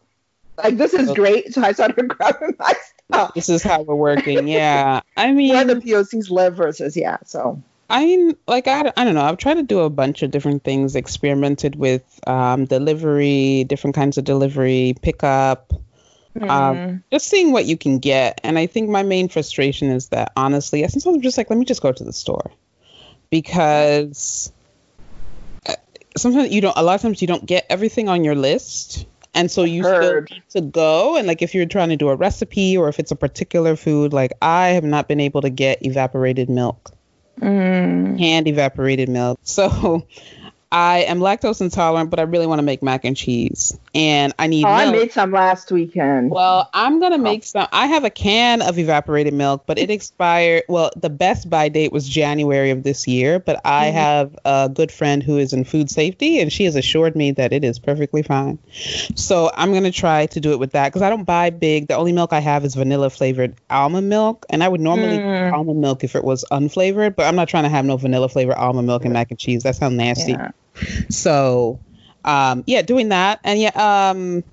like 0.57 0.77
this 0.77 0.93
is 0.93 1.11
great. 1.11 1.53
So 1.53 1.61
I 1.61 1.71
started 1.71 2.07
grabbing 2.17 2.55
my 2.59 2.73
stuff. 3.09 3.33
This 3.33 3.49
is 3.49 3.63
how 3.63 3.83
we're 3.83 3.95
working. 3.95 4.47
Yeah, 4.47 5.01
I 5.17 5.31
mean, 5.31 5.53
where 5.53 5.63
the 5.63 5.75
POCs 5.75 6.29
live 6.29 6.55
versus 6.55 6.97
yeah. 6.97 7.17
So 7.25 7.61
I 7.89 8.05
mean, 8.05 8.35
like 8.47 8.67
I, 8.67 8.91
I 8.97 9.05
don't 9.05 9.15
know. 9.15 9.23
I've 9.23 9.37
tried 9.37 9.55
to 9.55 9.63
do 9.63 9.79
a 9.79 9.89
bunch 9.89 10.23
of 10.23 10.31
different 10.31 10.63
things. 10.63 10.97
Experimented 10.97 11.77
with 11.77 12.03
um, 12.27 12.65
delivery, 12.65 13.63
different 13.63 13.95
kinds 13.95 14.17
of 14.17 14.25
delivery, 14.25 14.95
pickup, 15.01 15.71
mm. 16.35 16.49
um, 16.49 17.03
just 17.11 17.27
seeing 17.27 17.53
what 17.53 17.65
you 17.65 17.77
can 17.77 17.99
get. 17.99 18.41
And 18.43 18.59
I 18.59 18.67
think 18.67 18.89
my 18.89 19.03
main 19.03 19.29
frustration 19.29 19.89
is 19.89 20.09
that 20.09 20.33
honestly, 20.35 20.81
sometimes 20.81 21.05
I'm 21.05 21.21
just 21.21 21.37
like, 21.37 21.49
let 21.49 21.57
me 21.57 21.65
just 21.65 21.81
go 21.81 21.93
to 21.93 22.03
the 22.03 22.11
store 22.11 22.51
because 23.29 24.51
uh, 25.67 25.73
sometimes 26.17 26.51
you 26.51 26.61
don't. 26.61 26.77
A 26.77 26.83
lot 26.83 26.95
of 26.95 27.01
times 27.01 27.21
you 27.21 27.27
don't 27.27 27.45
get 27.45 27.65
everything 27.69 28.09
on 28.09 28.23
your 28.23 28.35
list. 28.35 29.05
And 29.33 29.51
so 29.51 29.65
you 29.65 29.83
Heard. 29.83 30.29
still 30.29 30.37
need 30.37 30.49
to 30.51 30.61
go. 30.61 31.17
And 31.17 31.27
like 31.27 31.41
if 31.41 31.53
you're 31.53 31.65
trying 31.65 31.89
to 31.89 31.97
do 31.97 32.07
a 32.07 32.15
recipe 32.15 32.77
or 32.77 32.87
if 32.87 32.99
it's 32.99 33.11
a 33.11 33.17
particular 33.17 33.75
food, 33.75 34.13
like 34.13 34.31
I 34.41 34.69
have 34.69 34.85
not 34.85 35.09
been 35.09 35.19
able 35.19 35.41
to 35.41 35.49
get 35.49 35.85
evaporated 35.85 36.49
milk 36.49 36.95
mm. 37.39 38.17
canned 38.17 38.47
evaporated 38.47 39.09
milk. 39.09 39.39
So 39.45 40.05
I 40.75 41.05
am 41.07 41.19
lactose 41.19 41.61
intolerant, 41.61 42.09
but 42.09 42.19
I 42.19 42.23
really 42.23 42.47
want 42.47 42.59
to 42.59 42.63
make 42.63 42.83
mac 42.83 43.05
and 43.05 43.15
cheese, 43.15 43.79
and 43.93 44.33
I 44.37 44.47
need. 44.47 44.65
Oh, 44.65 44.75
milk. 44.75 44.79
I 44.81 44.91
made 44.91 45.13
some 45.13 45.31
last 45.31 45.71
weekend. 45.71 46.31
Well, 46.31 46.69
I'm 46.73 46.99
gonna 46.99 47.17
make 47.17 47.43
oh. 47.43 47.45
some. 47.45 47.67
I 47.71 47.87
have 47.87 48.03
a 48.03 48.09
can 48.09 48.61
of 48.61 48.77
evaporated 48.77 49.33
milk, 49.33 49.63
but 49.67 49.79
it 49.79 49.89
expired. 49.89 50.63
Well, 50.67 50.91
the 50.97 51.09
best 51.09 51.49
by 51.49 51.69
date 51.69 51.93
was 51.93 52.09
January 52.09 52.71
of 52.71 52.83
this 52.83 53.07
year, 53.07 53.39
but 53.39 53.61
I 53.63 53.85
mm-hmm. 53.85 53.95
have 53.95 54.39
a 54.43 54.67
good 54.67 54.91
friend 54.91 55.23
who 55.23 55.37
is 55.37 55.53
in 55.53 55.63
food 55.63 55.89
safety, 55.89 56.41
and 56.41 56.51
she 56.51 56.65
has 56.65 56.75
assured 56.75 57.15
me 57.15 57.31
that 57.31 57.53
it 57.53 57.63
is 57.63 57.79
perfectly 57.79 58.21
fine. 58.21 58.59
So 59.15 59.49
I'm 59.55 59.71
gonna 59.71 59.91
try 59.91 60.25
to 60.25 60.41
do 60.41 60.51
it 60.51 60.59
with 60.59 60.73
that 60.73 60.89
because 60.89 61.03
I 61.03 61.09
don't 61.09 61.23
buy 61.23 61.51
big. 61.51 61.87
The 61.87 61.95
only 61.95 62.11
milk 62.11 62.33
I 62.33 62.41
have 62.41 62.65
is 62.65 62.75
vanilla 62.75 63.09
flavored 63.09 63.55
almond 63.69 64.09
milk, 64.09 64.45
and 64.49 64.61
I 64.61 64.67
would 64.67 64.81
normally 64.81 65.19
mm. 65.19 65.53
almond 65.53 65.79
milk 65.79 66.03
if 66.03 66.17
it 66.17 66.23
was 66.25 66.43
unflavored, 66.51 67.15
but 67.15 67.27
I'm 67.27 67.37
not 67.37 67.47
trying 67.47 67.63
to 67.63 67.69
have 67.69 67.85
no 67.85 67.95
vanilla 67.95 68.27
flavored 68.27 68.57
almond 68.57 68.87
milk 68.87 69.05
and 69.05 69.13
mac 69.13 69.31
and 69.31 69.39
cheese. 69.39 69.63
That 69.63 69.77
sounds 69.77 69.95
nasty. 69.95 70.33
Yeah. 70.33 70.51
So, 71.09 71.79
um, 72.23 72.63
yeah, 72.67 72.81
doing 72.81 73.09
that, 73.09 73.39
and 73.43 73.59
yeah, 73.59 74.09
um, 74.09 74.43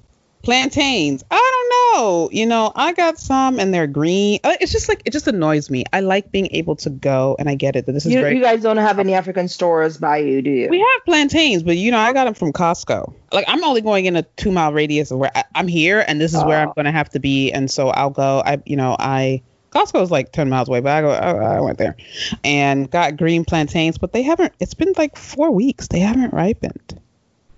plantains. 0.43 1.25
I 1.31 1.37
don't 1.37 2.03
know. 2.03 2.31
You 2.33 2.47
know, 2.47 2.73
I 2.75 2.93
got 2.93 3.19
some, 3.19 3.59
and 3.59 3.73
they're 3.73 3.87
green. 3.87 4.41
Uh, 4.45 4.55
it's 4.61 4.73
just 4.73 4.89
like 4.89 5.03
it 5.05 5.13
just 5.13 5.27
annoys 5.27 5.71
me. 5.71 5.85
I 5.93 6.01
like 6.01 6.31
being 6.31 6.49
able 6.53 6.77
to 6.77 6.91
go, 6.91 7.37
and 7.39 7.49
I 7.49 7.55
get 7.55 7.77
it 7.77 7.87
that 7.87 7.93
this 7.93 8.07
is 8.07 8.13
you, 8.13 8.21
great. 8.21 8.37
You 8.37 8.43
guys 8.43 8.63
don't 8.63 8.77
have 8.77 8.99
any 8.99 9.15
African 9.15 9.49
stores 9.49 9.99
by 9.99 10.19
you, 10.19 10.43
do 10.43 10.51
you? 10.51 10.69
We 10.69 10.81
have 10.81 11.05
plantains, 11.05 11.63
but 11.63 11.77
you 11.77 11.91
know, 11.91 11.99
I 11.99 12.13
got 12.13 12.25
them 12.25 12.35
from 12.35 12.53
Costco. 12.53 13.15
Like 13.33 13.47
I'm 13.49 13.63
only 13.65 13.81
going 13.81 14.07
in 14.07 14.17
a 14.17 14.23
two 14.23 14.53
mile 14.53 14.73
radius 14.73 15.11
of 15.11 15.19
where 15.19 15.31
I, 15.35 15.45
am 15.55 15.69
here, 15.69 16.05
and 16.07 16.21
this 16.21 16.35
is 16.35 16.43
oh. 16.43 16.47
where 16.47 16.61
I'm 16.61 16.73
going 16.75 16.87
to 16.87 16.93
have 16.93 17.11
to 17.11 17.21
be, 17.21 17.53
and 17.53 17.71
so 17.71 17.89
I'll 17.89 18.11
go. 18.11 18.43
I, 18.45 18.61
you 18.67 18.77
know, 18.77 18.97
I 18.99 19.43
Costco 19.73 20.03
is 20.03 20.11
like 20.11 20.33
10 20.33 20.49
miles 20.51 20.69
away, 20.69 20.81
but 20.81 20.93
I 20.93 21.01
go, 21.01 21.11
I, 21.11 21.57
I, 21.57 21.61
went 21.61 21.79
there 21.79 21.97
and 22.45 22.91
got 22.91 23.17
green 23.17 23.45
plantains, 23.45 23.97
but 23.97 24.13
they 24.13 24.23
haven't, 24.23 24.53
it's 24.61 24.75
been 24.75 24.93
like 24.99 25.17
four 25.17 25.51
weeks. 25.51 25.89
They 25.89 26.01
haven't 26.01 26.33
ripened. 26.33 27.01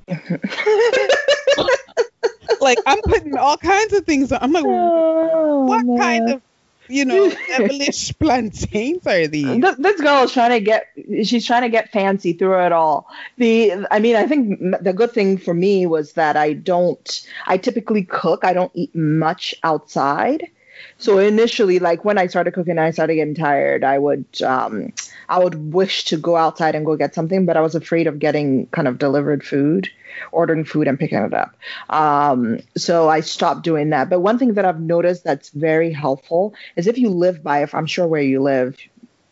like 2.61 2.79
I'm 2.87 3.01
putting 3.03 3.37
all 3.37 3.57
kinds 3.57 3.93
of 3.95 4.05
things 4.05 4.31
on. 4.31 4.39
I'm 4.43 4.53
like, 4.53 4.65
oh, 4.67 5.65
what 5.65 5.85
man. 5.85 5.99
kind 5.99 6.31
of, 6.31 6.43
you 6.89 7.05
know, 7.05 7.33
devilish 7.49 8.13
plantains 8.19 9.07
are 9.07 9.27
these? 9.27 9.61
This, 9.61 9.77
this 9.77 10.01
girl 10.01 10.25
is 10.25 10.33
trying 10.33 10.51
to 10.51 10.61
get, 10.61 10.87
she's 11.25 11.45
trying 11.47 11.63
to 11.63 11.69
get 11.69 11.91
fancy 11.91 12.33
through 12.33 12.65
it 12.65 12.73
all. 12.73 13.09
The, 13.39 13.87
I 13.91 13.99
mean, 13.99 14.15
I 14.15 14.27
think 14.27 14.61
the 14.81 14.93
good 14.93 15.11
thing 15.13 15.37
for 15.39 15.55
me 15.55 15.87
was 15.87 16.13
that 16.13 16.37
I 16.37 16.53
don't, 16.53 17.27
I 17.47 17.57
typically 17.57 18.05
cook. 18.05 18.45
I 18.45 18.53
don't 18.53 18.73
eat 18.75 18.95
much 18.95 19.55
outside. 19.65 20.49
So 20.99 21.19
initially, 21.19 21.79
like 21.79 22.05
when 22.05 22.19
I 22.19 22.27
started 22.27 22.55
cooking, 22.55 22.79
I 22.79 22.91
started 22.91 23.17
getting 23.17 23.35
tired. 23.35 23.85
I 23.85 23.99
would, 23.99 24.27
um, 24.43 24.93
I 25.29 25.43
would 25.43 25.73
wish 25.73 26.05
to 26.07 26.17
go 26.17 26.37
outside 26.37 26.75
and 26.75 26.87
go 26.87 26.97
get 26.97 27.15
something, 27.15 27.47
but 27.47 27.57
I 27.57 27.61
was 27.61 27.75
afraid 27.75 28.07
of 28.07 28.19
getting 28.19 28.67
kind 28.69 28.89
of 28.89 28.99
delivered 28.99 29.45
food, 29.45 29.91
ordering 30.33 30.65
food 30.65 30.89
and 30.89 30.99
picking 30.99 31.19
it 31.19 31.35
up. 31.35 31.57
Um, 31.91 32.61
so 32.77 33.09
I 33.09 33.21
stopped 33.21 33.63
doing 33.63 33.91
that. 33.91 34.11
But 34.11 34.21
one 34.21 34.39
thing 34.39 34.55
that 34.55 34.65
I've 34.65 34.81
noticed 34.81 35.25
that's 35.25 35.51
very 35.51 35.93
helpful 35.93 36.55
is 36.77 36.87
if 36.87 36.99
you 36.99 37.11
live 37.11 37.43
by, 37.43 37.63
if 37.63 37.75
I'm 37.75 37.87
sure 37.87 38.07
where 38.07 38.23
you 38.23 38.43
live, 38.43 38.77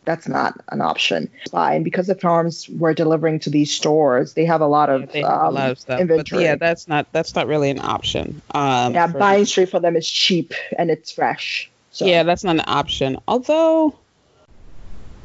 that's 0.05 0.27
not 0.27 0.59
an 0.69 0.81
option. 0.81 1.29
And 1.53 1.83
because 1.83 2.07
the 2.07 2.15
farms 2.15 2.69
were 2.69 2.93
delivering 2.93 3.39
to 3.39 3.49
these 3.49 3.71
stores, 3.73 4.33
they 4.33 4.45
have 4.45 4.61
a 4.61 4.67
lot 4.67 4.89
of, 4.89 5.13
yeah, 5.15 5.27
um, 5.27 5.47
a 5.47 5.51
lot 5.51 5.71
of 5.71 5.79
stuff. 5.79 5.99
Inventory. 5.99 6.43
Yeah, 6.43 6.55
that's 6.55 6.87
not 6.87 7.07
that's 7.11 7.35
not 7.35 7.47
really 7.47 7.69
an 7.69 7.79
option. 7.79 8.41
Um, 8.51 8.93
yeah, 8.93 9.07
buying 9.07 9.45
straight 9.45 9.69
for 9.69 9.79
them 9.79 9.95
is 9.95 10.09
cheap 10.09 10.53
and 10.77 10.91
it's 10.91 11.11
fresh. 11.11 11.69
So. 11.91 12.05
Yeah, 12.05 12.23
that's 12.23 12.43
not 12.43 12.55
an 12.55 12.63
option. 12.65 13.19
Although, 13.27 13.97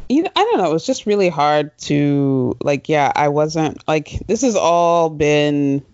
you 0.08 0.22
know, 0.22 0.30
I 0.36 0.44
don't 0.44 0.58
know. 0.58 0.70
It 0.70 0.72
was 0.72 0.86
just 0.86 1.06
really 1.06 1.28
hard 1.28 1.76
to 1.78 2.56
like. 2.62 2.88
Yeah, 2.88 3.10
I 3.14 3.28
wasn't 3.28 3.86
like 3.88 4.10
this 4.26 4.42
has 4.42 4.54
all 4.54 5.08
been 5.10 5.84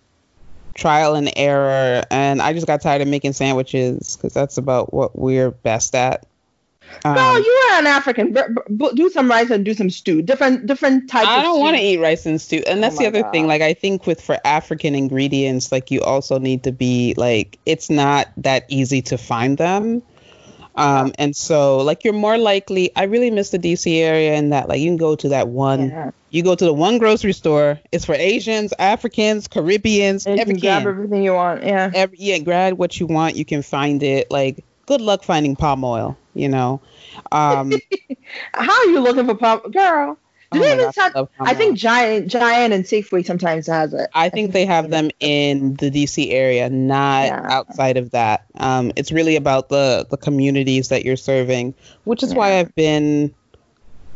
trial 0.74 1.14
and 1.14 1.32
error, 1.36 2.02
and 2.10 2.42
I 2.42 2.52
just 2.52 2.66
got 2.66 2.80
tired 2.80 3.02
of 3.02 3.08
making 3.08 3.34
sandwiches 3.34 4.16
because 4.16 4.34
that's 4.34 4.58
about 4.58 4.92
what 4.92 5.16
we're 5.16 5.52
best 5.52 5.94
at. 5.94 6.26
Um, 7.04 7.14
no, 7.14 7.36
you 7.36 7.68
are 7.70 7.78
an 7.80 7.86
African. 7.86 8.32
B- 8.32 8.40
b- 8.76 8.90
do 8.94 9.10
some 9.10 9.28
rice 9.28 9.50
and 9.50 9.64
do 9.64 9.74
some 9.74 9.90
stew. 9.90 10.22
Different 10.22 10.66
different 10.66 11.10
types. 11.10 11.28
I 11.28 11.42
don't 11.42 11.60
want 11.60 11.76
to 11.76 11.82
eat 11.82 11.98
rice 11.98 12.24
and 12.24 12.40
stew, 12.40 12.62
and 12.66 12.82
that's 12.82 12.96
oh 12.96 13.00
the 13.00 13.06
other 13.06 13.22
God. 13.22 13.30
thing. 13.30 13.46
Like 13.46 13.62
I 13.62 13.74
think 13.74 14.06
with 14.06 14.20
for 14.20 14.38
African 14.44 14.94
ingredients, 14.94 15.70
like 15.70 15.90
you 15.90 16.00
also 16.00 16.38
need 16.38 16.64
to 16.64 16.72
be 16.72 17.14
like 17.16 17.58
it's 17.66 17.90
not 17.90 18.28
that 18.38 18.64
easy 18.68 19.02
to 19.02 19.18
find 19.18 19.58
them. 19.58 20.02
Um, 20.76 21.12
and 21.18 21.36
so 21.36 21.78
like 21.78 22.04
you're 22.04 22.14
more 22.14 22.38
likely. 22.38 22.94
I 22.96 23.04
really 23.04 23.30
miss 23.30 23.50
the 23.50 23.58
DC 23.58 24.00
area 24.00 24.34
in 24.34 24.50
that 24.50 24.68
like 24.68 24.80
you 24.80 24.88
can 24.88 24.96
go 24.96 25.14
to 25.16 25.28
that 25.30 25.48
one. 25.48 25.90
Yeah. 25.90 26.10
You 26.30 26.42
go 26.42 26.54
to 26.54 26.64
the 26.64 26.72
one 26.72 26.98
grocery 26.98 27.32
store. 27.32 27.78
It's 27.92 28.04
for 28.04 28.14
Asians, 28.14 28.72
Africans, 28.78 29.46
Caribbeans. 29.46 30.26
And 30.26 30.38
you 30.38 30.44
can 30.44 30.56
grab 30.56 30.86
everything 30.86 31.22
you 31.22 31.34
want. 31.34 31.62
Yeah. 31.62 31.90
Every, 31.94 32.18
yeah, 32.18 32.38
grab 32.38 32.76
what 32.76 32.98
you 32.98 33.06
want. 33.06 33.36
You 33.36 33.44
can 33.44 33.62
find 33.62 34.02
it. 34.02 34.30
Like 34.30 34.64
good 34.86 35.00
luck 35.00 35.22
finding 35.22 35.54
palm 35.54 35.84
oil. 35.84 36.16
You 36.34 36.48
know. 36.48 36.80
Um, 37.32 37.72
How 38.54 38.72
are 38.72 38.86
you 38.86 39.00
looking 39.00 39.26
for 39.26 39.34
palm, 39.34 39.60
girl? 39.70 40.18
Do 40.54 40.60
oh 40.60 40.62
they 40.62 40.92
have, 41.02 41.28
I 41.40 41.54
think 41.54 41.76
Giant 41.76 42.28
Giant 42.28 42.72
and 42.72 42.84
Safeway 42.84 43.26
sometimes 43.26 43.66
has 43.66 43.92
it. 43.92 44.08
I 44.14 44.28
think 44.28 44.52
they 44.52 44.64
have 44.66 44.90
them 44.90 45.10
in 45.18 45.74
the 45.74 45.90
DC 45.90 46.30
area, 46.30 46.70
not 46.70 47.26
yeah. 47.26 47.46
outside 47.50 47.96
of 47.96 48.10
that. 48.10 48.46
Um, 48.56 48.92
it's 48.94 49.10
really 49.10 49.34
about 49.34 49.68
the 49.68 50.06
the 50.08 50.16
communities 50.16 50.88
that 50.88 51.04
you're 51.04 51.16
serving, 51.16 51.74
which 52.04 52.22
is 52.22 52.32
yeah. 52.32 52.38
why 52.38 52.60
I've 52.60 52.74
been 52.76 53.34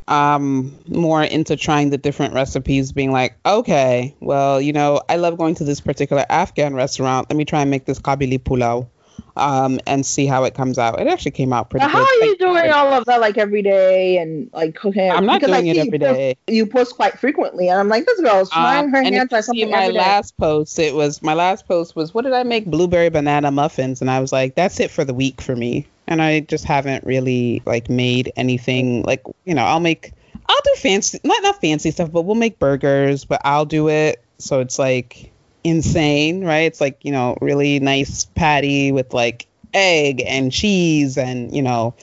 um, 0.07 0.79
more 0.87 1.23
into 1.23 1.57
trying 1.57 1.91
the 1.91 1.99
different 1.99 2.35
recipes, 2.35 2.93
being 2.93 3.11
like, 3.11 3.37
okay, 3.45 4.15
well, 4.21 4.61
you 4.61 4.73
know, 4.73 5.03
I 5.09 5.17
love 5.17 5.39
going 5.39 5.57
to 5.57 5.65
this 5.65 5.81
particular 5.81 6.25
Afghan 6.29 6.75
restaurant. 6.75 7.29
Let 7.31 7.37
me 7.37 7.45
try 7.45 7.63
and 7.63 7.71
make 7.71 7.85
this 7.85 7.99
Kabuli 7.99 8.39
pulao 8.39 8.89
um, 9.39 9.79
and 9.87 10.05
see 10.05 10.27
how 10.27 10.45
it 10.45 10.55
comes 10.55 10.79
out. 10.79 11.01
It 11.01 11.07
actually 11.07 11.31
came 11.31 11.53
out 11.53 11.71
pretty. 11.71 11.87
Now, 11.87 11.93
how 11.93 12.05
are 12.05 12.25
you 12.25 12.37
doing 12.37 12.71
all 12.71 12.93
of 12.93 13.05
that 13.07 13.21
like 13.21 13.39
every 13.39 13.63
day 13.63 14.19
and 14.19 14.51
like 14.53 14.75
cooking? 14.75 15.11
I'm 15.11 15.27
not 15.27 15.41
doing 15.41 15.67
it 15.67 15.79
every 15.79 15.99
day. 15.99 16.37
You 16.47 16.67
post 16.67 16.97
quite 16.97 17.19
frequently, 17.19 17.69
and 17.69 17.79
I'm 17.79 17.89
like, 17.89 18.05
this 18.05 18.21
girl's 18.21 18.51
trying 18.51 18.87
um, 18.87 18.91
her 18.93 19.03
hands 19.03 19.33
at 19.33 19.45
something. 19.45 19.71
My 19.71 19.89
last 19.89 20.37
post, 20.37 20.79
it 20.79 20.95
was 20.95 21.23
my 21.23 21.35
last 21.35 21.67
post 21.69 21.95
was 21.95 22.13
what 22.13 22.23
did 22.23 22.33
I 22.33 22.43
make? 22.43 22.67
Blueberry 22.67 23.09
banana 23.09 23.51
muffins, 23.51 24.01
and 24.01 24.11
I 24.11 24.21
was 24.21 24.33
like, 24.33 24.55
that's 24.55 24.81
it 24.81 24.91
for 24.91 25.05
the 25.05 25.15
week 25.15 25.41
for 25.41 25.55
me. 25.55 25.87
And 26.07 26.23
I 26.23 26.41
just 26.41 26.65
haven't 26.65 27.05
really 27.05 27.63
like 27.67 27.89
made 27.89 28.33
anything 28.37 29.03
like 29.03 29.23
you 29.45 29.55
know 29.55 29.65
I'll 29.65 29.81
make 29.81 30.13
I'll 30.49 30.61
do 30.65 30.75
fancy 30.77 31.21
not 31.23 31.43
not 31.43 31.61
fancy 31.61 31.91
stuff, 31.91 32.11
but 32.11 32.23
we'll 32.23 32.35
make 32.35 32.59
burgers, 32.59 33.25
but 33.25 33.41
I'll 33.45 33.67
do 33.67 33.89
it. 33.89 34.23
So 34.39 34.61
it's 34.61 34.79
like 34.79 35.33
insane, 35.65 36.45
right? 36.45 36.61
It's 36.61 36.81
like, 36.81 37.05
you 37.05 37.13
know, 37.13 37.37
really 37.41 37.81
nice 37.81 38.25
patty 38.25 38.93
with 38.93 39.13
like 39.13 39.47
egg 39.75 40.23
and 40.27 40.51
cheese 40.51 41.19
and, 41.19 41.55
you 41.55 41.63
know, 41.63 41.95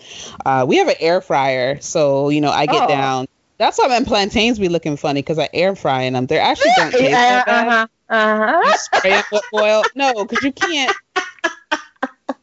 uh, 0.45 0.65
we 0.67 0.77
have 0.77 0.87
an 0.87 0.95
air 0.99 1.21
fryer. 1.21 1.79
So, 1.81 2.29
you 2.29 2.41
know, 2.41 2.51
I 2.51 2.65
get 2.65 2.83
oh. 2.83 2.87
down. 2.87 3.27
That's 3.57 3.77
why 3.77 3.87
my 3.87 4.03
plantains 4.03 4.59
be 4.59 4.67
looking 4.67 4.97
funny 4.97 5.21
because 5.21 5.39
I 5.39 5.49
air 5.53 5.75
frying 5.75 6.13
them. 6.13 6.25
They 6.25 6.39
actually 6.39 6.71
don't 6.75 6.91
taste 6.91 7.05
uh, 7.05 7.09
that 7.11 7.45
bad. 7.45 7.67
Uh-huh. 7.67 7.87
Uh-huh. 8.07 8.77
Spray 8.77 9.11
them 9.11 9.23
with 9.31 9.43
oil. 9.53 9.83
No, 9.95 10.25
because 10.25 10.43
you 10.43 10.51
can't. 10.51 10.95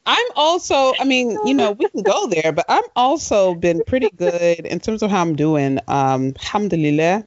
I'm 0.04 0.26
also, 0.34 0.92
I 0.98 1.04
mean, 1.04 1.38
you 1.46 1.54
know, 1.54 1.72
we 1.72 1.88
can 1.88 2.02
go 2.02 2.26
there, 2.26 2.52
but 2.52 2.64
I'm 2.68 2.82
also 2.96 3.54
been 3.54 3.82
pretty 3.86 4.10
good 4.10 4.66
in 4.66 4.80
terms 4.80 5.02
of 5.02 5.10
how 5.10 5.20
I'm 5.20 5.36
doing. 5.36 5.78
Um, 5.86 6.34
alhamdulillah 6.40 7.24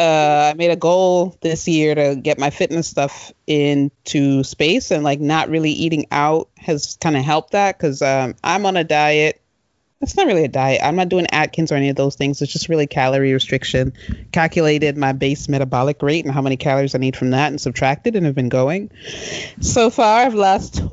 uh, 0.00 0.50
I 0.50 0.56
made 0.56 0.70
a 0.70 0.76
goal 0.76 1.36
this 1.42 1.68
year 1.68 1.94
to 1.94 2.16
get 2.16 2.38
my 2.38 2.48
fitness 2.48 2.88
stuff 2.88 3.32
into 3.46 4.42
space, 4.44 4.90
and 4.90 5.04
like 5.04 5.20
not 5.20 5.50
really 5.50 5.72
eating 5.72 6.06
out 6.10 6.48
has 6.56 6.96
kind 7.02 7.18
of 7.18 7.22
helped 7.22 7.52
that 7.52 7.76
because 7.76 8.00
um, 8.00 8.34
I'm 8.42 8.64
on 8.64 8.78
a 8.78 8.84
diet. 8.84 9.42
It's 10.00 10.16
not 10.16 10.26
really 10.26 10.44
a 10.44 10.48
diet. 10.48 10.80
I'm 10.82 10.96
not 10.96 11.10
doing 11.10 11.26
Atkins 11.26 11.70
or 11.70 11.74
any 11.74 11.90
of 11.90 11.96
those 11.96 12.16
things. 12.16 12.40
It's 12.40 12.50
just 12.50 12.70
really 12.70 12.86
calorie 12.86 13.34
restriction. 13.34 13.92
Calculated 14.32 14.96
my 14.96 15.12
base 15.12 15.46
metabolic 15.46 16.00
rate 16.00 16.24
and 16.24 16.32
how 16.32 16.40
many 16.40 16.56
calories 16.56 16.94
I 16.94 16.98
need 16.98 17.16
from 17.16 17.32
that, 17.32 17.48
and 17.48 17.60
subtracted, 17.60 18.16
and 18.16 18.24
have 18.24 18.34
been 18.34 18.48
going. 18.48 18.90
So 19.60 19.90
far, 19.90 20.22
I've 20.22 20.32
lost 20.32 20.78
12 20.78 20.90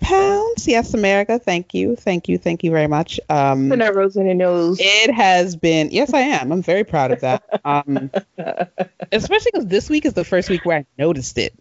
pounds. 0.00 0.66
Yes, 0.66 0.94
America. 0.94 1.38
Thank 1.38 1.74
you. 1.74 1.96
Thank 1.96 2.28
you. 2.28 2.38
Thank 2.38 2.64
you 2.64 2.70
very 2.70 2.86
much. 2.86 3.20
Um, 3.28 3.68
Put 3.70 3.78
that 3.78 3.94
rose 3.94 4.16
in 4.16 4.26
your 4.26 4.34
nose. 4.34 4.78
it 4.80 5.12
has 5.12 5.56
been, 5.56 5.90
yes, 5.90 6.12
I 6.12 6.20
am. 6.20 6.52
I'm 6.52 6.62
very 6.62 6.84
proud 6.84 7.10
of 7.12 7.20
that. 7.20 7.42
Um, 7.64 8.10
especially 9.12 9.50
because 9.52 9.66
this 9.66 9.88
week 9.88 10.04
is 10.04 10.12
the 10.12 10.24
first 10.24 10.50
week 10.50 10.64
where 10.64 10.78
I 10.78 10.86
noticed 10.98 11.38
it. 11.38 11.54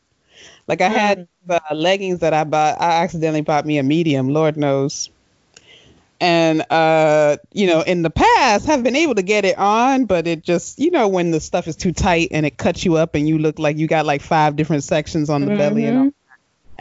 Like 0.68 0.82
I 0.82 0.90
had 0.90 1.28
the 1.46 1.62
leggings 1.72 2.20
that 2.20 2.34
I 2.34 2.44
bought. 2.44 2.80
I 2.80 3.04
accidentally 3.04 3.42
bought 3.42 3.66
me 3.66 3.78
a 3.78 3.84
medium. 3.84 4.30
Lord 4.30 4.58
knows. 4.58 5.10
And 6.22 6.64
uh, 6.72 7.38
you 7.52 7.68
know, 7.68 7.82
in 7.82 8.02
the 8.02 8.10
past, 8.10 8.66
have 8.68 8.82
been 8.82 8.96
able 8.96 9.16
to 9.16 9.24
get 9.24 9.44
it 9.44 9.58
on, 9.58 10.06
but 10.06 10.26
it 10.26 10.42
just, 10.42 10.80
you 10.80 10.90
know, 10.90 11.10
when 11.10 11.32
the 11.32 11.42
stuff 11.42 11.68
is 11.68 11.76
too 11.76 11.92
tight 11.92 12.30
and 12.32 12.46
it 12.46 12.56
cuts 12.58 12.86
you 12.86 12.96
up, 12.96 13.16
and 13.16 13.28
you 13.28 13.38
look 13.40 13.60
like 13.60 13.78
you 13.78 13.88
got 13.88 14.06
like 14.06 14.22
five 14.22 14.56
different 14.56 14.86
sections 14.86 15.30
on 15.30 15.42
the 15.42 15.56
belly, 15.58 15.86
and 15.86 15.98
all. 15.98 16.12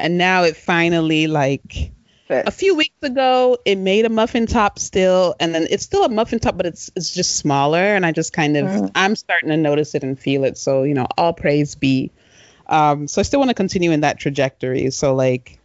And 0.03 0.19
now 0.19 0.43
it 0.43 0.57
finally 0.57 1.29
like 1.29 1.93
a 2.29 2.51
few 2.51 2.75
weeks 2.75 2.97
ago, 3.03 3.59
it 3.65 3.77
made 3.77 4.05
a 4.05 4.09
muffin 4.09 4.47
top 4.47 4.79
still, 4.79 5.35
and 5.39 5.55
then 5.55 5.67
it's 5.71 5.85
still 5.85 6.05
a 6.05 6.09
muffin 6.09 6.39
top, 6.39 6.57
but 6.57 6.67
it's 6.67 6.91
it's 6.97 7.15
just 7.15 7.37
smaller, 7.37 7.79
and 7.79 8.05
I 8.05 8.13
just 8.13 8.33
kind 8.33 8.57
of 8.57 8.69
Mm. 8.69 8.91
I'm 8.95 9.17
starting 9.17 9.51
to 9.51 9.57
notice 9.57 9.95
it 9.95 10.03
and 10.03 10.19
feel 10.19 10.45
it. 10.45 10.59
So 10.59 10.83
you 10.83 10.95
know, 10.95 11.07
all 11.17 11.33
praise 11.33 11.75
be. 11.75 12.11
Um, 12.67 13.07
so 13.07 13.21
I 13.21 13.23
still 13.23 13.39
want 13.39 13.51
to 13.51 13.55
continue 13.55 13.93
in 13.93 14.01
that 14.01 14.19
trajectory. 14.19 14.91
So 14.91 15.15
like, 15.15 15.59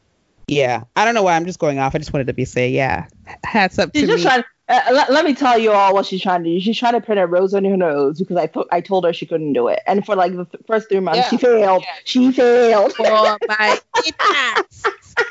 yeah, 0.48 0.84
I 0.96 1.06
don't 1.06 1.15
know 1.15 1.24
why 1.24 1.36
I'm 1.36 1.46
just 1.46 1.60
going 1.60 1.79
off. 1.79 1.96
I 1.96 1.98
just 2.00 2.13
wanted 2.13 2.27
to 2.27 2.34
be 2.34 2.46
say, 2.46 2.70
yeah, 2.70 3.08
hats 3.44 3.79
up 3.79 3.94
to 3.94 4.00
She's 4.00 4.08
me. 4.10 4.15
just 4.15 4.24
trying. 4.24 4.44
Uh, 4.70 4.82
let, 4.92 5.10
let 5.12 5.24
me 5.24 5.34
tell 5.34 5.58
you 5.58 5.72
all 5.72 5.94
what 5.94 6.06
she's 6.06 6.22
trying 6.22 6.44
to 6.44 6.50
do. 6.50 6.60
She's 6.60 6.78
trying 6.78 6.94
to 6.94 7.02
put 7.02 7.18
a 7.18 7.26
rose 7.26 7.54
on 7.54 7.64
her 7.64 7.78
nose 7.78 8.20
because 8.20 8.36
I 8.36 8.48
put, 8.48 8.68
I 8.72 8.82
told 8.82 9.06
her 9.06 9.14
she 9.14 9.26
couldn't 9.26 9.54
do 9.54 9.70
it, 9.70 9.80
and 9.88 10.06
for 10.06 10.16
like 10.16 10.36
the 10.36 10.44
th- 10.46 10.64
first 10.68 10.90
three 10.90 11.00
months, 11.00 11.20
Yeah. 11.20 11.30
she 11.30 11.38
failed. 11.38 11.84
Yeah. 11.84 11.96
She 12.04 12.32
failed. 12.34 12.94
For 12.94 13.38
my. 13.48 13.80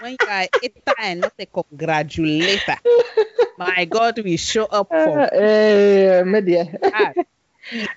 When 0.01 0.13
you 0.13 0.29
are 0.29 0.47
ita 0.63 0.95
and 1.01 1.21
not 1.21 1.33
a 1.39 1.47
congratulator. 1.47 2.77
My 3.57 3.85
God, 3.85 4.19
we 4.23 4.37
show 4.37 4.65
up 4.65 4.89
Uh, 4.91 5.05
for 5.05 5.35
eh, 5.35 6.23
media. 6.25 6.67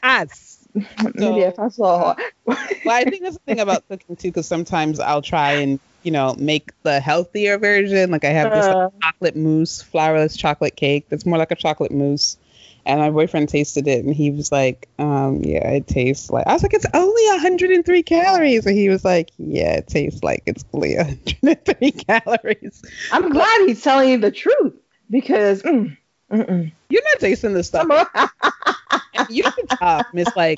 us. 0.03 0.67
media. 1.15 1.53
That's 1.57 1.79
all. 1.79 2.15
well, 2.45 2.57
I 2.87 3.03
think 3.05 3.23
that's 3.23 3.35
the 3.37 3.41
thing 3.45 3.59
about 3.59 3.87
cooking 3.87 4.15
too, 4.15 4.29
because 4.29 4.47
sometimes 4.47 4.99
I'll 4.99 5.21
try 5.21 5.53
and 5.53 5.79
you 6.03 6.11
know 6.11 6.35
make 6.37 6.71
the 6.83 6.99
healthier 6.99 7.57
version. 7.57 8.11
Like 8.11 8.25
I 8.25 8.29
have 8.29 8.51
this 8.51 8.65
Uh. 8.65 8.89
chocolate 9.01 9.35
mousse, 9.35 9.83
flourless 9.83 10.37
chocolate 10.37 10.75
cake 10.75 11.05
that's 11.09 11.25
more 11.25 11.37
like 11.37 11.51
a 11.51 11.55
chocolate 11.55 11.91
mousse. 11.91 12.37
And 12.85 12.99
my 12.99 13.09
boyfriend 13.09 13.49
tasted 13.49 13.87
it, 13.87 14.03
and 14.03 14.15
he 14.15 14.31
was 14.31 14.51
like, 14.51 14.87
um, 14.97 15.41
"Yeah, 15.43 15.69
it 15.69 15.85
tastes 15.87 16.29
like." 16.31 16.47
I 16.47 16.53
was 16.53 16.63
like, 16.63 16.73
"It's 16.73 16.85
only 16.93 17.23
103 17.29 18.01
calories," 18.03 18.65
and 18.65 18.75
he 18.75 18.89
was 18.89 19.03
like, 19.05 19.29
"Yeah, 19.37 19.73
it 19.73 19.87
tastes 19.87 20.23
like 20.23 20.43
it's 20.45 20.63
only 20.73 20.95
103 20.95 21.91
calories." 22.07 22.81
I'm 23.11 23.29
glad 23.29 23.67
he's 23.67 23.83
telling 23.83 24.09
you 24.09 24.17
the 24.17 24.31
truth 24.31 24.73
because. 25.09 25.61
Mm. 25.63 25.97
You're 26.31 27.03
not 27.11 27.19
tasting 27.19 27.53
this 27.53 27.67
stuff. 27.67 27.87
You 29.29 29.43
can 29.43 29.67
top 29.67 30.07
miss 30.13 30.29
like 30.35 30.57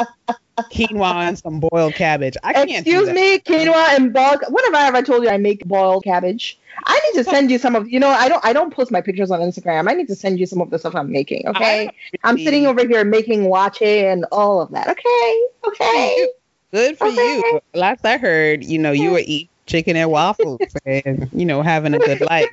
quinoa 0.69 1.27
and 1.27 1.37
some 1.37 1.59
boiled 1.59 1.93
cabbage. 1.95 2.37
I 2.43 2.53
can't. 2.53 2.69
Excuse 2.71 3.09
me, 3.09 3.39
quinoa 3.39 3.95
and 3.95 4.13
bulk. 4.13 4.41
When 4.49 4.63
have 4.65 4.73
I 4.75 4.87
ever 4.87 5.01
told 5.01 5.23
you 5.23 5.29
I 5.29 5.37
make 5.37 5.65
boiled 5.65 6.03
cabbage? 6.03 6.57
I 6.85 6.99
need 7.13 7.23
to 7.23 7.29
send 7.29 7.51
you 7.51 7.57
some 7.59 7.75
of. 7.75 7.87
You 7.89 7.99
know, 7.99 8.09
I 8.09 8.27
don't. 8.29 8.43
I 8.45 8.53
don't 8.53 8.73
post 8.73 8.91
my 8.91 9.01
pictures 9.01 9.31
on 9.31 9.39
Instagram. 9.39 9.89
I 9.89 9.93
need 9.93 10.07
to 10.07 10.15
send 10.15 10.39
you 10.39 10.45
some 10.45 10.61
of 10.61 10.69
the 10.69 10.79
stuff 10.79 10.95
I'm 10.95 11.11
making. 11.11 11.47
Okay, 11.47 11.87
I 11.87 11.91
I'm 12.23 12.37
sitting 12.37 12.65
over 12.67 12.85
here 12.87 13.03
making 13.03 13.41
wache 13.43 14.11
and 14.11 14.25
all 14.31 14.61
of 14.61 14.71
that. 14.71 14.87
Okay, 14.87 15.43
okay. 15.67 16.27
Good 16.71 16.97
for 16.97 17.07
Okay. 17.07 17.37
you. 17.37 17.61
Last 17.73 18.05
I 18.05 18.17
heard, 18.17 18.63
you 18.63 18.79
know, 18.79 18.91
you 18.91 19.11
were 19.11 19.19
eating 19.25 19.49
chicken 19.67 19.95
and 19.95 20.09
waffles 20.09 20.59
and 20.85 21.29
you 21.33 21.45
know 21.45 21.61
having 21.61 21.93
a 21.93 21.99
good 21.99 22.21
life. 22.21 22.49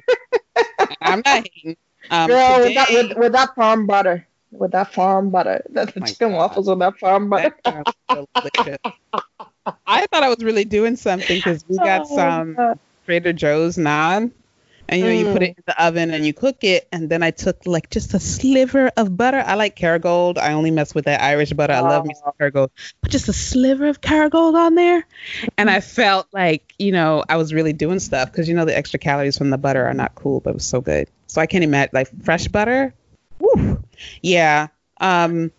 I'm 1.01 1.23
not 1.25 1.49
hating. 1.49 1.77
Um, 2.11 2.29
Girl, 2.29 2.61
with 2.61 2.75
that, 2.75 2.89
today- 2.89 3.09
with, 3.09 3.19
with 3.19 3.33
that 3.33 3.55
farm 3.55 3.87
butter, 3.87 4.27
with 4.51 4.73
that 4.73 4.93
farm 4.93 5.31
butter, 5.31 5.63
the, 5.71 5.87
the 5.87 6.01
my 6.01 6.07
chicken 6.07 6.31
God. 6.31 6.37
waffles 6.37 6.69
with 6.69 6.79
that 6.81 6.99
farm 6.99 7.29
butter. 7.31 7.55
that. 7.65 8.81
I 9.87 10.07
thought 10.07 10.23
I 10.23 10.29
was 10.29 10.43
really 10.43 10.65
doing 10.65 10.97
something 10.97 11.39
because 11.39 11.65
we 11.69 11.79
got 11.79 12.03
Oh, 12.03 12.17
some 12.17 12.55
God. 12.55 12.79
Trader 13.07 13.33
Joe's 13.33 13.77
naan. 13.77 14.33
And 14.91 15.01
you 15.01 15.07
know, 15.07 15.13
you 15.13 15.25
put 15.27 15.43
Mm. 15.43 15.51
it 15.51 15.57
in 15.59 15.65
the 15.67 15.85
oven 15.85 16.11
and 16.13 16.25
you 16.25 16.33
cook 16.33 16.65
it, 16.65 16.89
and 16.91 17.11
then 17.11 17.23
I 17.23 17.31
took 17.31 17.67
like 17.67 17.91
just 17.91 18.15
a 18.15 18.19
sliver 18.21 18.91
of 18.97 19.15
butter. 19.19 19.43
I 19.47 19.55
like 19.55 19.77
Kerrygold. 19.77 20.39
I 20.39 20.55
only 20.55 20.71
mess 20.71 20.95
with 20.95 21.05
that 21.05 21.21
Irish 21.21 21.53
butter. 21.53 21.75
I 21.75 21.81
love 21.81 22.07
me 22.07 22.15
some 22.15 22.33
Kerrygold, 22.41 22.71
but 23.03 23.11
just 23.11 23.29
a 23.29 23.35
sliver 23.35 23.87
of 23.89 24.01
Kerrygold 24.01 24.55
on 24.55 24.77
there, 24.77 25.07
and 25.59 25.69
I 25.69 25.81
felt 25.81 26.27
like 26.33 26.75
you 26.79 26.93
know 26.93 27.23
I 27.29 27.37
was 27.37 27.53
really 27.53 27.75
doing 27.75 27.99
stuff 27.99 28.33
because 28.33 28.49
you 28.49 28.55
know 28.55 28.65
the 28.65 28.75
extra 28.77 28.99
calories 28.99 29.37
from 29.37 29.51
the 29.51 29.59
butter 29.59 29.85
are 29.85 29.93
not 29.93 30.15
cool, 30.15 30.41
but 30.41 30.51
it 30.51 30.55
was 30.55 30.65
so 30.65 30.81
good. 30.81 31.09
So 31.27 31.43
I 31.43 31.47
can't 31.47 31.65
imagine 31.65 31.91
like 31.93 32.09
fresh 32.25 32.49
butter. 32.49 32.95
Woo. 33.41 33.83
Yeah. 34.23 34.69
Um. 35.01 35.51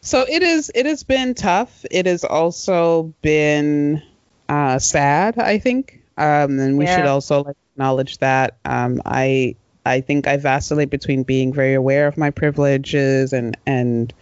So 0.00 0.24
it 0.28 0.42
is. 0.42 0.70
It 0.74 0.86
has 0.86 1.02
been 1.04 1.34
tough. 1.34 1.84
It 1.90 2.06
has 2.06 2.24
also 2.24 3.14
been 3.22 4.02
uh, 4.48 4.78
sad. 4.78 5.38
I 5.38 5.58
think. 5.58 6.00
Um, 6.18 6.58
and 6.58 6.76
we 6.78 6.84
Yeah. 6.84 6.96
should 6.96 7.06
also 7.06 7.44
like 7.44 7.56
acknowledge 7.74 8.18
that. 8.18 8.56
Um, 8.64 9.00
I 9.04 9.56
I 9.86 10.00
think 10.00 10.26
I 10.26 10.36
vacillate 10.36 10.90
between 10.90 11.22
being 11.22 11.52
very 11.52 11.74
aware 11.74 12.06
of 12.06 12.16
my 12.16 12.30
privileges 12.30 13.32
and 13.32 13.56
and 13.66 14.12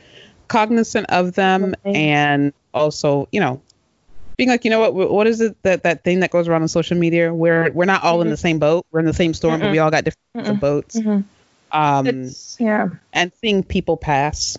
cognizant 0.49 1.07
of 1.11 1.35
them, 1.35 1.75
Okay. 1.87 1.95
and 1.95 2.53
also 2.75 3.29
you 3.33 3.41
know 3.41 3.61
being 4.37 4.49
like 4.51 4.65
you 4.65 4.71
know 4.71 4.81
what 4.91 5.11
what 5.11 5.27
is 5.27 5.41
it 5.41 5.57
that 5.65 5.83
that 5.83 6.05
thing 6.05 6.21
that 6.21 6.31
goes 6.31 6.49
around 6.49 6.63
on 6.63 6.69
social 6.69 6.97
media 6.97 7.33
we're 7.35 7.71
we're 7.73 7.85
not 7.85 8.03
all 8.05 8.23
in 8.23 8.29
Mhm. 8.29 8.31
the 8.31 8.37
same 8.37 8.59
boat 8.59 8.87
we're 8.91 9.01
in 9.01 9.07
the 9.07 9.13
same 9.13 9.35
storm 9.35 9.61
but 9.61 9.67
Mm-mm. 9.69 9.73
we 9.73 9.79
all 9.81 9.91
got 9.91 10.05
different 10.05 10.61
boats 10.61 10.97
Mhm. 10.97 11.25
Um 11.73 12.07
It's, 12.07 12.57
yeah, 12.61 12.89
and 13.13 13.33
seeing 13.41 13.63
people 13.63 13.97
pass 13.97 14.59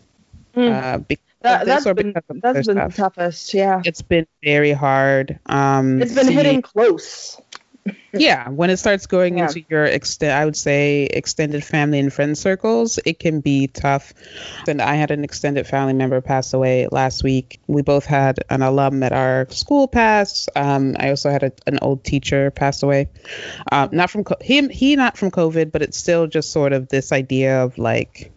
Mm. 0.56 0.70
uh 0.70 0.98
because 0.98 1.24
that, 1.42 1.66
this 1.66 1.86
been 1.94 2.14
that's 2.42 2.68
been 2.68 2.78
the 2.78 2.94
toughest. 2.94 3.54
Yeah, 3.54 3.82
it's 3.86 4.02
been 4.02 4.28
very 4.44 4.74
hard 4.74 5.40
um 5.46 6.02
it's 6.02 6.14
been 6.14 6.26
seeing- 6.26 6.38
hitting 6.38 6.62
close. 6.62 7.40
Yeah 8.14 8.50
when 8.50 8.70
it 8.70 8.78
starts 8.78 9.08
going 9.08 9.38
Yeah. 9.38 9.46
into 9.48 9.64
your 9.70 9.86
extent 9.86 10.34
i 10.34 10.44
would 10.46 10.56
say 10.56 11.06
extended 11.06 11.64
family 11.64 11.98
and 12.00 12.12
friend 12.12 12.38
circles 12.38 13.00
it 13.06 13.18
can 13.20 13.40
be 13.40 13.68
tough. 13.68 14.14
And 14.68 14.82
i 14.82 14.96
had 14.96 15.12
an 15.12 15.24
extended 15.24 15.66
family 15.66 15.94
member 15.94 16.22
pass 16.22 16.54
away 16.54 16.88
last 16.92 17.24
week. 17.24 17.60
We 17.68 17.82
both 17.82 18.06
had 18.06 18.40
an 18.50 18.62
alum 18.62 19.02
at 19.04 19.14
our 19.14 19.48
school 19.50 19.88
pass. 19.88 20.48
Um, 20.56 20.96
i 21.00 21.10
also 21.10 21.30
had 21.32 21.44
a, 21.44 21.52
an 21.66 21.80
old 21.82 22.04
teacher 22.04 22.52
pass 22.52 22.84
away. 22.84 23.08
Um, 23.72 23.90
not 23.92 24.10
from 24.12 24.26
co- 24.26 24.36
him 24.42 24.70
he 24.70 24.96
not 24.96 25.18
from 25.18 25.32
covid 25.32 25.72
but 25.72 25.82
it's 25.82 25.98
still 25.98 26.28
just 26.28 26.52
sort 26.52 26.74
of 26.74 26.88
this 26.90 27.12
idea 27.12 27.64
of 27.64 27.78
like 27.78 28.32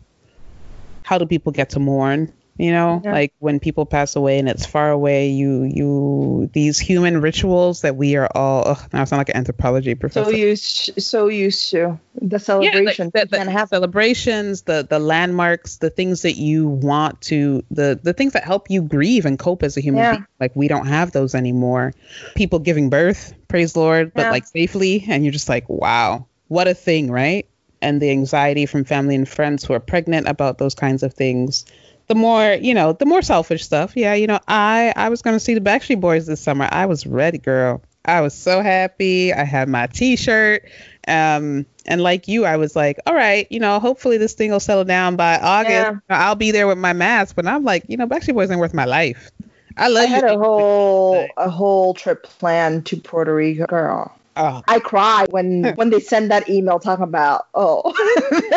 how 1.03 1.19
do 1.19 1.27
people 1.27 1.53
get 1.53 1.71
to 1.71 1.81
mourn 1.81 2.33
you 2.57 2.71
know 2.71 3.01
Yeah. 3.05 3.13
like 3.13 3.33
when 3.41 3.59
people 3.59 3.85
pass 3.85 4.15
away 4.17 4.39
and 4.39 4.49
it's 4.49 4.65
far 4.65 4.91
away 4.91 5.31
you 5.31 5.65
you 5.65 6.51
these 6.53 6.79
human 6.79 7.21
rituals 7.21 7.81
that 7.83 7.97
we 7.97 8.17
are 8.17 8.29
all 8.35 8.63
ugh, 8.67 8.89
now 8.93 9.03
I 9.03 9.05
sound 9.05 9.19
like 9.19 9.29
an 9.31 9.37
anthropology 9.37 9.95
professor. 9.95 10.31
So 10.31 10.37
used, 10.37 11.03
so 11.03 11.29
used 11.29 11.71
to 11.71 11.99
the 12.21 12.39
yeah, 12.63 12.81
like 12.81 12.97
the, 12.97 13.27
the 13.31 13.41
and 13.41 13.51
have 13.51 13.69
celebrations 13.71 14.63
the 14.63 14.87
the 14.89 14.99
landmarks 14.99 15.79
the 15.79 15.91
things 15.91 16.23
that 16.23 16.35
you 16.37 16.69
want 16.69 17.21
to 17.23 17.65
the 17.71 17.99
the 18.03 18.13
things 18.13 18.35
that 18.35 18.45
help 18.45 18.71
you 18.71 18.83
grieve 18.83 19.27
and 19.27 19.39
cope 19.39 19.63
as 19.63 19.77
a 19.77 19.81
human 19.81 20.03
Yeah. 20.03 20.11
being. 20.13 20.27
Like 20.39 20.55
we 20.55 20.69
don't 20.69 20.87
have 20.87 21.11
those 21.13 21.35
anymore. 21.35 21.93
People 22.35 22.59
giving 22.61 22.89
birth 22.91 23.35
praise 23.49 23.77
lord 23.77 24.13
but 24.15 24.31
like 24.31 24.47
safely 24.47 25.05
and 25.09 25.25
you're 25.25 25.33
just 25.33 25.49
like 25.49 25.69
wow 25.69 26.27
what 26.49 26.69
a 26.69 26.75
thing 26.75 27.11
right? 27.11 27.49
And 27.83 28.01
the 28.01 28.11
anxiety 28.11 28.65
from 28.67 28.85
family 28.85 29.15
and 29.15 29.29
friends 29.29 29.65
who 29.65 29.75
are 29.75 29.81
pregnant 29.81 30.27
about 30.29 30.59
those 30.59 30.75
kinds 30.75 31.03
of 31.03 31.13
things 31.15 31.67
the 32.07 32.15
more 32.15 32.53
you 32.61 32.75
know 32.75 32.93
the 32.93 33.07
more 33.07 33.23
selfish 33.23 33.65
stuff. 33.65 33.97
Yeah 33.97 34.15
you 34.15 34.27
know 34.27 34.41
i 34.49 34.93
i 34.97 35.09
was 35.09 35.23
going 35.23 35.35
to 35.37 35.41
see 35.41 35.55
the 35.55 35.61
backstreet 35.61 36.01
boys 36.01 36.27
this 36.27 36.41
summer. 36.41 36.69
I 36.71 36.87
was 36.87 37.07
ready 37.07 37.39
girl. 37.39 37.83
I 38.05 38.21
was 38.21 38.35
so 38.35 38.61
happy. 38.63 39.33
I 39.33 39.45
had 39.45 39.69
my 39.69 39.87
t-shirt. 39.87 40.65
Um 41.09 41.67
and 41.87 42.03
like 42.03 42.29
you 42.29 42.47
i 42.47 42.57
was 42.57 42.75
like 42.75 42.99
all 43.07 43.15
right 43.15 43.47
you 43.51 43.61
know 43.61 43.79
hopefully 43.79 44.17
this 44.17 44.33
thing 44.33 44.51
will 44.51 44.61
settle 44.61 44.85
down 44.85 45.17
by 45.17 45.39
august. 45.39 45.75
Yeah. 45.75 45.99
i'll 46.09 46.35
be 46.35 46.51
there 46.51 46.67
with 46.67 46.79
my 46.79 46.93
mask. 46.93 47.37
But 47.37 47.47
i'm 47.47 47.65
like 47.65 47.85
you 47.89 47.97
know 47.97 48.07
backstreet 48.07 48.35
boys 48.35 48.51
ain't 48.51 48.61
worth 48.61 48.75
my 48.75 48.87
life. 48.87 49.31
I 49.77 49.89
love 49.89 50.05
I 50.05 50.07
had 50.07 50.23
you. 50.23 50.29
a 50.31 50.39
whole 50.39 51.27
a 51.37 51.51
whole 51.51 51.95
trip 51.95 52.23
planned 52.25 52.87
to 52.87 52.97
Puerto 52.97 53.35
Rico. 53.35 53.67
Girl, 53.67 54.17
oh, 54.37 54.63
I 54.67 54.79
cried 54.81 55.31
when 55.31 55.73
when 55.77 55.91
they 55.91 56.01
send 56.01 56.31
that 56.31 56.49
email 56.49 56.79
talking 56.79 57.05
about 57.05 57.47
oh 57.55 57.93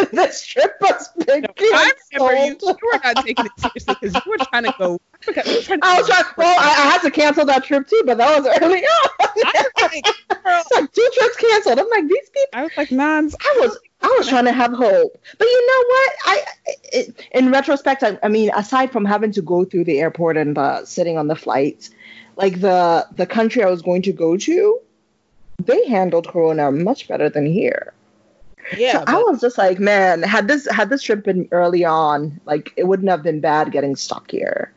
this 0.11 0.45
trip 0.45 0.75
has 0.85 1.09
been 1.25 1.45
I 1.59 1.91
remember 2.13 2.45
you, 2.45 2.57
you 2.61 2.75
were 2.93 2.99
not 3.03 3.25
taking 3.25 3.45
it 3.45 3.51
seriously 3.57 3.95
because 4.01 4.15
you 4.15 4.31
were 4.31 4.37
trying 4.45 4.63
to 4.63 4.73
go. 4.77 4.99
I 5.21 5.25
forgot, 5.25 5.45
trying 5.45 5.81
to 5.81 5.87
I 5.87 5.99
was 5.99 6.07
go- 6.07 6.13
trying. 6.13 6.33
Well, 6.37 6.59
I, 6.59 6.67
I 6.67 6.91
had 6.91 7.01
to 7.01 7.11
cancel 7.11 7.45
that 7.45 7.63
trip 7.63 7.87
too, 7.87 8.03
but 8.05 8.17
that 8.17 8.37
was 8.37 8.47
early 8.61 8.79
on. 8.79 9.09
I 9.19 9.27
was 9.53 9.81
like, 9.81 10.03
girl, 10.43 10.61
it's 10.61 10.71
like 10.71 10.91
two 10.91 11.09
trips 11.13 11.37
canceled. 11.37 11.79
I'm 11.79 11.89
like 11.89 12.07
these 12.07 12.29
people. 12.29 12.49
I 12.53 12.63
was 12.63 12.71
like, 12.77 12.91
Nons, 12.91 13.35
I 13.39 13.57
was 13.61 13.77
I 14.01 14.15
was 14.17 14.27
trying 14.27 14.45
to 14.45 14.51
have 14.51 14.71
hope, 14.73 15.17
but 15.37 15.45
you 15.45 15.67
know 15.67 15.85
what? 15.87 16.13
I 16.25 16.43
it, 16.93 17.27
in 17.31 17.51
retrospect, 17.51 18.03
I, 18.03 18.19
I 18.21 18.27
mean, 18.29 18.51
aside 18.55 18.91
from 18.91 19.05
having 19.05 19.31
to 19.33 19.41
go 19.41 19.65
through 19.65 19.85
the 19.85 19.99
airport 19.99 20.37
and 20.37 20.57
uh, 20.57 20.85
sitting 20.85 21.17
on 21.17 21.27
the 21.27 21.35
flights, 21.35 21.89
like 22.35 22.61
the 22.61 23.07
the 23.15 23.25
country 23.25 23.63
I 23.63 23.69
was 23.69 23.81
going 23.81 24.03
to 24.03 24.13
go 24.13 24.37
to, 24.37 24.79
they 25.67 25.87
handled 25.87 26.27
Corona 26.27 26.71
much 26.71 27.07
better 27.07 27.29
than 27.29 27.45
here. 27.45 27.93
Yeah, 28.75 28.93
so 28.93 29.03
I 29.07 29.15
was 29.23 29.39
just 29.39 29.57
like, 29.57 29.79
man, 29.79 30.23
had 30.23 30.47
this 30.47 30.67
had 30.69 30.89
this 30.89 31.01
trip 31.01 31.23
been 31.23 31.47
early 31.51 31.85
on, 31.85 32.41
like 32.45 32.73
it 32.75 32.83
wouldn't 32.85 33.07
have 33.09 33.23
been 33.23 33.39
bad 33.39 33.71
getting 33.71 33.95
stuck 33.95 34.29
here. 34.31 34.73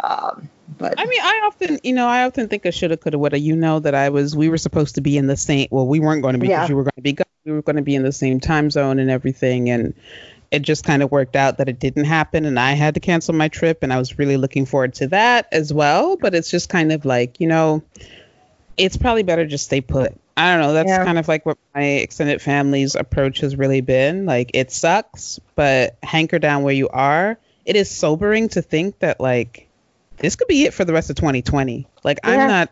Um, 0.00 0.48
but 0.76 0.94
I 0.98 1.06
mean, 1.06 1.20
I 1.22 1.42
often, 1.46 1.78
you 1.82 1.92
know, 1.92 2.06
I 2.08 2.24
often 2.24 2.48
think 2.48 2.66
I 2.66 2.70
shoulda, 2.70 2.96
coulda, 2.96 3.18
woulda. 3.18 3.38
You 3.38 3.54
know 3.54 3.78
that 3.80 3.94
I 3.94 4.08
was, 4.08 4.36
we 4.36 4.48
were 4.48 4.58
supposed 4.58 4.96
to 4.96 5.00
be 5.00 5.16
in 5.16 5.26
the 5.28 5.36
same. 5.36 5.68
Well, 5.70 5.86
we 5.86 6.00
weren't 6.00 6.22
going 6.22 6.34
to 6.34 6.38
be 6.38 6.48
because 6.48 6.64
Yeah. 6.64 6.68
you 6.68 6.76
were 6.76 6.82
going 6.82 6.92
to 6.96 7.02
be 7.02 7.12
gone. 7.12 7.26
We 7.44 7.52
were 7.52 7.62
going 7.62 7.76
to 7.76 7.82
be 7.82 7.94
in 7.94 8.02
the 8.02 8.12
same 8.12 8.40
time 8.40 8.70
zone 8.70 8.98
and 8.98 9.08
everything, 9.10 9.70
and 9.70 9.94
it 10.50 10.60
just 10.62 10.84
kind 10.84 11.02
of 11.02 11.10
worked 11.10 11.36
out 11.36 11.58
that 11.58 11.68
it 11.68 11.78
didn't 11.78 12.04
happen, 12.04 12.44
and 12.44 12.58
I 12.58 12.72
had 12.72 12.94
to 12.94 13.00
cancel 13.00 13.34
my 13.34 13.48
trip, 13.48 13.82
and 13.82 13.92
I 13.92 13.98
was 13.98 14.18
really 14.18 14.36
looking 14.36 14.66
forward 14.66 14.94
to 14.94 15.06
that 15.08 15.46
as 15.52 15.72
well. 15.72 16.16
But 16.16 16.34
it's 16.34 16.50
just 16.50 16.68
kind 16.68 16.92
of 16.92 17.04
like, 17.04 17.40
you 17.40 17.46
know, 17.46 17.82
it's 18.78 18.96
probably 18.96 19.22
better 19.24 19.44
just 19.46 19.64
stay 19.64 19.80
put. 19.80 20.14
I 20.36 20.52
don't 20.52 20.62
know. 20.62 20.72
That's 20.72 20.88
Yeah. 20.88 21.04
kind 21.04 21.18
of 21.18 21.26
like 21.28 21.44
what 21.44 21.58
my 21.74 21.82
extended 21.82 22.40
family's 22.40 22.94
approach 22.94 23.40
has 23.40 23.56
really 23.56 23.80
been. 23.80 24.24
Like, 24.24 24.52
it 24.54 24.70
sucks, 24.70 25.40
but 25.56 25.96
hanker 26.02 26.38
down 26.38 26.62
where 26.62 26.74
you 26.74 26.88
are. 26.88 27.36
It 27.66 27.76
is 27.76 27.90
sobering 27.90 28.48
to 28.50 28.62
think 28.62 29.00
that 29.00 29.20
like 29.20 29.68
this 30.18 30.36
could 30.36 30.48
be 30.48 30.64
it 30.64 30.74
for 30.74 30.84
the 30.84 30.92
rest 30.92 31.10
of 31.10 31.16
2020. 31.16 31.86
Like, 32.04 32.20
Yeah. 32.24 32.30
I'm 32.30 32.48
not. 32.48 32.70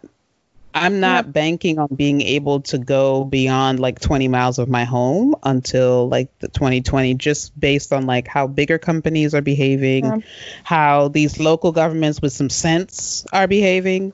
I'm 0.75 1.01
not 1.01 1.33
banking 1.33 1.79
on 1.79 1.89
being 1.97 2.21
able 2.21 2.61
to 2.63 2.77
go 2.77 3.25
beyond 3.25 3.81
like 3.81 3.99
20 3.99 4.29
miles 4.29 4.59
of 4.59 4.69
my 4.69 4.85
home 4.85 5.35
until 5.43 6.07
like 6.07 6.39
the 6.41 6.49
2020 6.49 7.15
just 7.15 7.59
based 7.59 7.95
on 7.95 8.05
like 8.05 8.29
how 8.29 8.47
bigger 8.47 8.77
companies 8.77 9.35
are 9.35 9.41
behaving, 9.41 10.05
Yeah. 10.05 10.19
how 10.65 11.09
these 11.09 11.41
local 11.41 11.73
governments 11.73 12.21
with 12.21 12.35
some 12.35 12.51
sense 12.51 13.25
are 13.33 13.47
behaving 13.47 14.13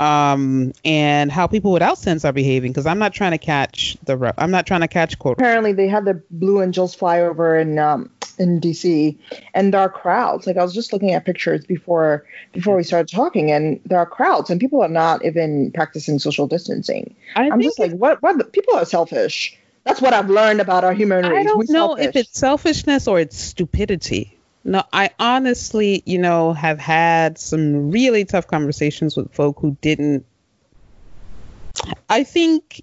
um 0.00 0.72
and 0.84 1.30
how 1.30 1.46
people 1.46 1.72
without 1.72 1.98
sense 1.98 2.24
are 2.24 2.32
behaving 2.32 2.72
because 2.72 2.86
i'm 2.86 2.98
not 2.98 3.12
trying 3.12 3.32
to 3.32 3.38
catch 3.38 3.96
the 4.04 4.16
ru- 4.16 4.30
i'm 4.38 4.50
not 4.50 4.66
trying 4.66 4.80
to 4.80 4.88
catch 4.88 5.18
quote 5.18 5.36
apparently 5.38 5.72
they 5.72 5.88
had 5.88 6.04
the 6.04 6.22
Blue 6.30 6.62
Angels 6.62 6.94
fly 6.94 7.20
over 7.20 7.58
in 7.58 7.78
um, 7.78 8.10
in 8.38 8.60
DC, 8.60 9.18
and 9.52 9.74
there 9.74 9.80
are 9.80 9.88
crowds. 9.88 10.46
Like 10.46 10.56
I 10.56 10.62
was 10.62 10.74
just 10.74 10.92
looking 10.92 11.12
at 11.12 11.24
pictures 11.24 11.64
before 11.64 12.24
before 12.52 12.76
we 12.76 12.82
started 12.82 13.14
talking, 13.14 13.50
and 13.50 13.80
there 13.84 13.98
are 13.98 14.06
crowds, 14.06 14.50
and 14.50 14.60
people 14.60 14.82
are 14.82 14.88
not 14.88 15.24
even 15.24 15.72
practicing 15.72 16.18
social 16.18 16.46
distancing. 16.46 17.14
I 17.36 17.50
I'm 17.50 17.60
just 17.60 17.78
like, 17.78 17.92
what? 17.92 18.22
What? 18.22 18.52
People 18.52 18.76
are 18.76 18.84
selfish. 18.84 19.56
That's 19.84 20.00
what 20.00 20.12
I've 20.12 20.30
learned 20.30 20.60
about 20.60 20.84
our 20.84 20.92
human 20.92 21.24
race. 21.24 21.40
I 21.40 21.42
don't 21.42 21.58
We're 21.58 21.72
know 21.72 21.96
if 21.96 22.14
it's 22.14 22.38
selfishness 22.38 23.08
or 23.08 23.18
it's 23.18 23.36
stupidity. 23.36 24.38
No, 24.64 24.82
I 24.92 25.10
honestly, 25.18 26.02
you 26.04 26.18
know, 26.18 26.52
have 26.52 26.78
had 26.78 27.38
some 27.38 27.90
really 27.90 28.24
tough 28.24 28.46
conversations 28.46 29.16
with 29.16 29.32
folk 29.32 29.58
who 29.60 29.76
didn't. 29.80 30.24
I 32.08 32.24
think 32.24 32.82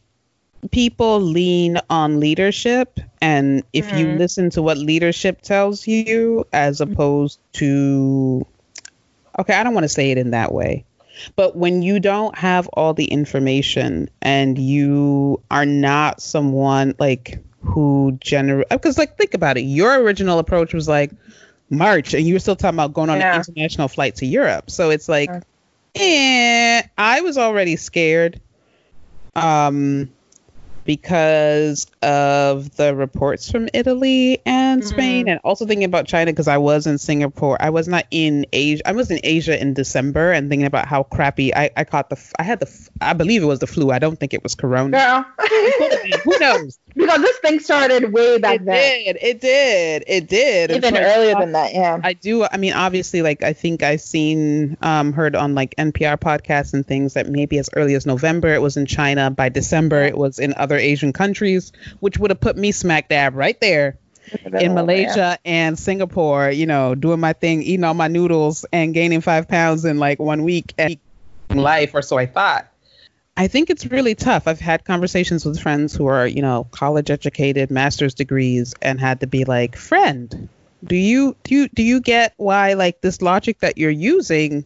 people 0.71 1.19
lean 1.21 1.79
on 1.89 2.19
leadership, 2.19 2.99
and 3.21 3.63
if 3.73 3.93
you 3.93 4.07
Mhm. 4.07 4.17
listen 4.17 4.49
to 4.51 4.61
what 4.61 4.77
leadership 4.77 5.41
tells 5.41 5.87
you, 5.87 6.45
as 6.51 6.81
opposed 6.81 7.39
to. 7.53 8.45
Okay, 9.39 9.53
I 9.53 9.63
don't 9.63 9.75
want 9.75 9.83
to 9.83 9.89
say 9.89 10.09
it 10.11 10.17
in 10.17 10.31
that 10.31 10.51
way. 10.51 10.83
But 11.35 11.55
when 11.55 11.81
you 11.81 11.99
don't 11.99 12.35
have 12.37 12.67
all 12.73 12.93
the 12.93 13.05
information 13.05 14.09
and 14.21 14.57
you 14.57 15.41
are 15.49 15.65
not 15.65 16.21
someone 16.21 16.95
like 16.99 17.39
who 17.61 18.17
generate 18.21 18.69
because 18.69 18.97
like 18.97 19.17
think 19.17 19.33
about 19.33 19.57
it, 19.57 19.61
your 19.61 19.99
original 20.01 20.39
approach 20.39 20.73
was 20.73 20.87
like 20.87 21.11
March, 21.69 22.13
and 22.13 22.25
you 22.25 22.33
were 22.33 22.39
still 22.39 22.55
talking 22.55 22.75
about 22.75 22.93
going 22.93 23.09
on 23.09 23.19
Yeah. 23.19 23.35
an 23.35 23.43
international 23.47 23.87
flight 23.87 24.15
to 24.17 24.25
Europe. 24.25 24.69
So 24.71 24.89
it's 24.89 25.09
like, 25.09 25.29
Yeah. 25.29 25.41
eh, 25.95 26.81
I 26.97 27.21
was 27.21 27.37
already 27.37 27.75
scared, 27.75 28.39
um, 29.35 30.09
because 30.85 31.85
of 32.01 32.73
the 32.77 32.95
reports 32.95 33.51
from 33.51 33.67
Italy 33.73 34.39
and 34.45 34.85
Spain, 34.85 35.27
and 35.27 35.37
also 35.43 35.65
thinking 35.65 35.83
about 35.83 36.07
China 36.07 36.31
because 36.31 36.47
I 36.47 36.57
was 36.57 36.87
in 36.87 36.97
Singapore. 36.97 37.57
I 37.59 37.71
was 37.71 37.89
not 37.89 38.05
in 38.09 38.45
Asia. 38.53 38.87
I 38.87 38.93
was 38.93 39.11
in 39.11 39.19
Asia 39.21 39.59
in 39.59 39.73
December, 39.73 40.31
and 40.31 40.49
thinking 40.49 40.65
about 40.65 40.87
how 40.87 41.03
crappy 41.03 41.53
I, 41.53 41.71
I 41.75 41.83
caught 41.83 42.09
the. 42.09 42.17
I 42.39 42.43
had 42.43 42.61
the. 42.61 42.89
I 43.01 43.11
believe 43.11 43.43
it 43.43 43.47
was 43.47 43.59
the 43.59 43.67
flu. 43.67 43.91
I 43.91 43.99
don't 43.99 44.17
think 44.17 44.33
it 44.33 44.43
was 44.43 44.55
Corona. 44.55 44.97
Girl. 44.97 45.47
Who 46.23 46.39
knows? 46.39 46.79
Because 46.97 47.21
this 47.21 47.37
thing 47.37 47.59
started 47.59 48.11
way 48.11 48.39
back 48.39 48.63
then. 48.63 48.75
It 48.75 49.13
then, 49.13 49.13
did. 49.13 49.17
It 49.21 49.39
did. 49.39 50.03
It 50.07 50.27
did. 50.27 50.71
Even 50.71 50.95
so 50.95 51.01
earlier 51.01 51.33
thought- 51.33 51.39
than 51.41 51.51
that. 51.53 51.73
Yeah. 51.73 51.99
I 52.03 52.13
do. 52.13 52.43
I 52.43 52.57
mean, 52.57 52.73
obviously, 52.73 53.21
like 53.21 53.43
I 53.43 53.53
think 53.53 53.83
I've 53.83 54.01
seen, 54.01 54.77
um, 54.81 55.13
heard 55.13 55.35
on 55.35 55.55
like 55.55 55.75
NPR 55.77 56.17
podcasts 56.17 56.73
and 56.73 56.85
things 56.85 57.13
that 57.13 57.29
maybe 57.29 57.57
as 57.59 57.69
early 57.75 57.95
as 57.95 58.05
November 58.05 58.49
it 58.49 58.61
was 58.61 58.77
in 58.77 58.85
China. 58.85 59.29
By 59.29 59.49
December 59.49 60.03
it 60.03 60.17
was 60.17 60.39
in 60.39 60.53
other 60.55 60.77
Asian 60.77 61.13
countries, 61.13 61.71
which 61.99 62.17
would 62.17 62.31
have 62.31 62.39
put 62.41 62.57
me 62.57 62.71
smack 62.71 63.09
dab 63.09 63.35
right 63.35 63.59
there 63.61 63.97
in 64.59 64.73
Malaysia 64.73 65.37
and 65.45 65.77
Singapore. 65.77 66.49
You 66.49 66.65
know, 66.65 66.95
doing 66.95 67.19
my 67.19 67.33
thing, 67.33 67.61
eating 67.61 67.83
all 67.83 67.93
my 67.93 68.07
noodles 68.07 68.65
and 68.73 68.93
gaining 68.93 69.21
five 69.21 69.47
pounds 69.47 69.85
in 69.85 69.99
like 69.99 70.19
one 70.19 70.43
week 70.43 70.73
and 70.77 70.97
life, 71.49 71.91
or 71.93 72.01
so 72.01 72.17
I 72.17 72.25
thought. 72.25 72.67
I 73.37 73.47
think 73.47 73.69
it's 73.69 73.85
really 73.85 74.15
tough. 74.15 74.47
I've 74.47 74.59
had 74.59 74.83
conversations 74.83 75.45
with 75.45 75.59
friends 75.59 75.95
who 75.95 76.07
are, 76.07 76.25
you 76.25 76.41
know, 76.41 76.67
college 76.71 77.11
educated, 77.11 77.69
master's 77.69 78.15
degrees, 78.15 78.73
and 78.81 78.99
had 78.99 79.19
to 79.19 79.27
be 79.27 79.45
like, 79.45 79.75
friend, 79.75 80.49
do 80.83 80.95
you 80.95 81.35
do 81.43 81.53
you 81.53 81.69
do 81.69 81.83
you 81.83 82.01
get 82.01 82.33
why 82.37 82.73
like 82.73 83.01
this 83.01 83.21
logic 83.21 83.59
that 83.59 83.77
you're 83.77 83.91
using 83.91 84.65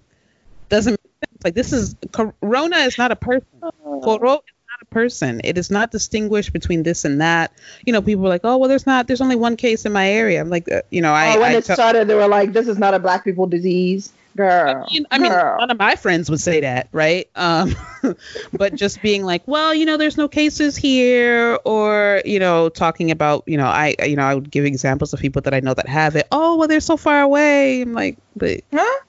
doesn't 0.69 0.91
make 0.91 1.29
sense? 1.29 1.43
Like 1.43 1.53
this 1.53 1.73
is 1.73 1.95
Corona 2.13 2.77
is 2.77 2.97
not 2.97 3.11
a 3.11 3.15
person. 3.17 3.47
Corona 3.61 4.35
is 4.37 4.67
not 4.69 4.81
a 4.81 4.85
person. 4.85 5.41
It 5.43 5.57
is 5.57 5.69
not 5.69 5.91
distinguished 5.91 6.53
between 6.53 6.83
this 6.83 7.03
and 7.03 7.19
that. 7.19 7.51
You 7.85 7.91
know, 7.91 8.01
people 8.01 8.25
are 8.25 8.29
like, 8.29 8.41
oh 8.45 8.57
well, 8.57 8.69
there's 8.69 8.85
not. 8.87 9.07
There's 9.07 9.21
only 9.21 9.35
one 9.35 9.57
case 9.57 9.85
in 9.85 9.91
my 9.91 10.09
area. 10.09 10.39
I'm 10.39 10.49
like, 10.49 10.71
uh, 10.71 10.81
you 10.89 11.01
know, 11.01 11.13
I. 11.13 11.35
oh, 11.35 11.41
when 11.41 11.51
I 11.51 11.55
it 11.55 11.65
tell- 11.65 11.75
started, 11.75 12.07
they 12.07 12.15
were 12.15 12.27
like, 12.27 12.53
"This 12.53 12.69
is 12.69 12.77
not 12.77 12.93
a 12.93 12.99
black 12.99 13.25
people 13.25 13.47
disease." 13.47 14.13
Girl, 14.35 14.85
I 14.87 14.93
mean, 14.93 15.05
I 15.11 15.19
mean, 15.19 15.31
none 15.31 15.71
of 15.71 15.77
my 15.77 15.95
friends 15.95 16.29
would 16.29 16.39
say 16.39 16.61
that, 16.61 16.87
right? 16.93 17.29
Um, 17.35 17.75
but 18.53 18.75
just 18.75 19.01
being 19.01 19.23
like, 19.25 19.45
well, 19.45 19.73
you 19.73 19.85
know, 19.85 19.97
there's 19.97 20.17
no 20.17 20.27
cases 20.29 20.77
here, 20.77 21.59
or 21.65 22.21
you 22.23 22.39
know, 22.39 22.69
talking 22.69 23.11
about, 23.11 23.43
you 23.45 23.57
know, 23.57 23.65
I, 23.65 23.95
you 24.05 24.15
know, 24.15 24.23
I 24.23 24.33
would 24.33 24.49
give 24.49 24.63
examples 24.63 25.13
of 25.13 25.19
people 25.19 25.41
that 25.43 25.53
I 25.53 25.59
know 25.59 25.73
that 25.73 25.87
have 25.87 26.15
it. 26.15 26.27
Oh, 26.31 26.55
well, 26.55 26.69
they're 26.69 26.79
so 26.79 26.95
far 26.95 27.21
away. 27.21 27.81
I'm 27.81 27.93
like, 27.93 28.17
but 28.35 28.61
Huh? 28.73 28.99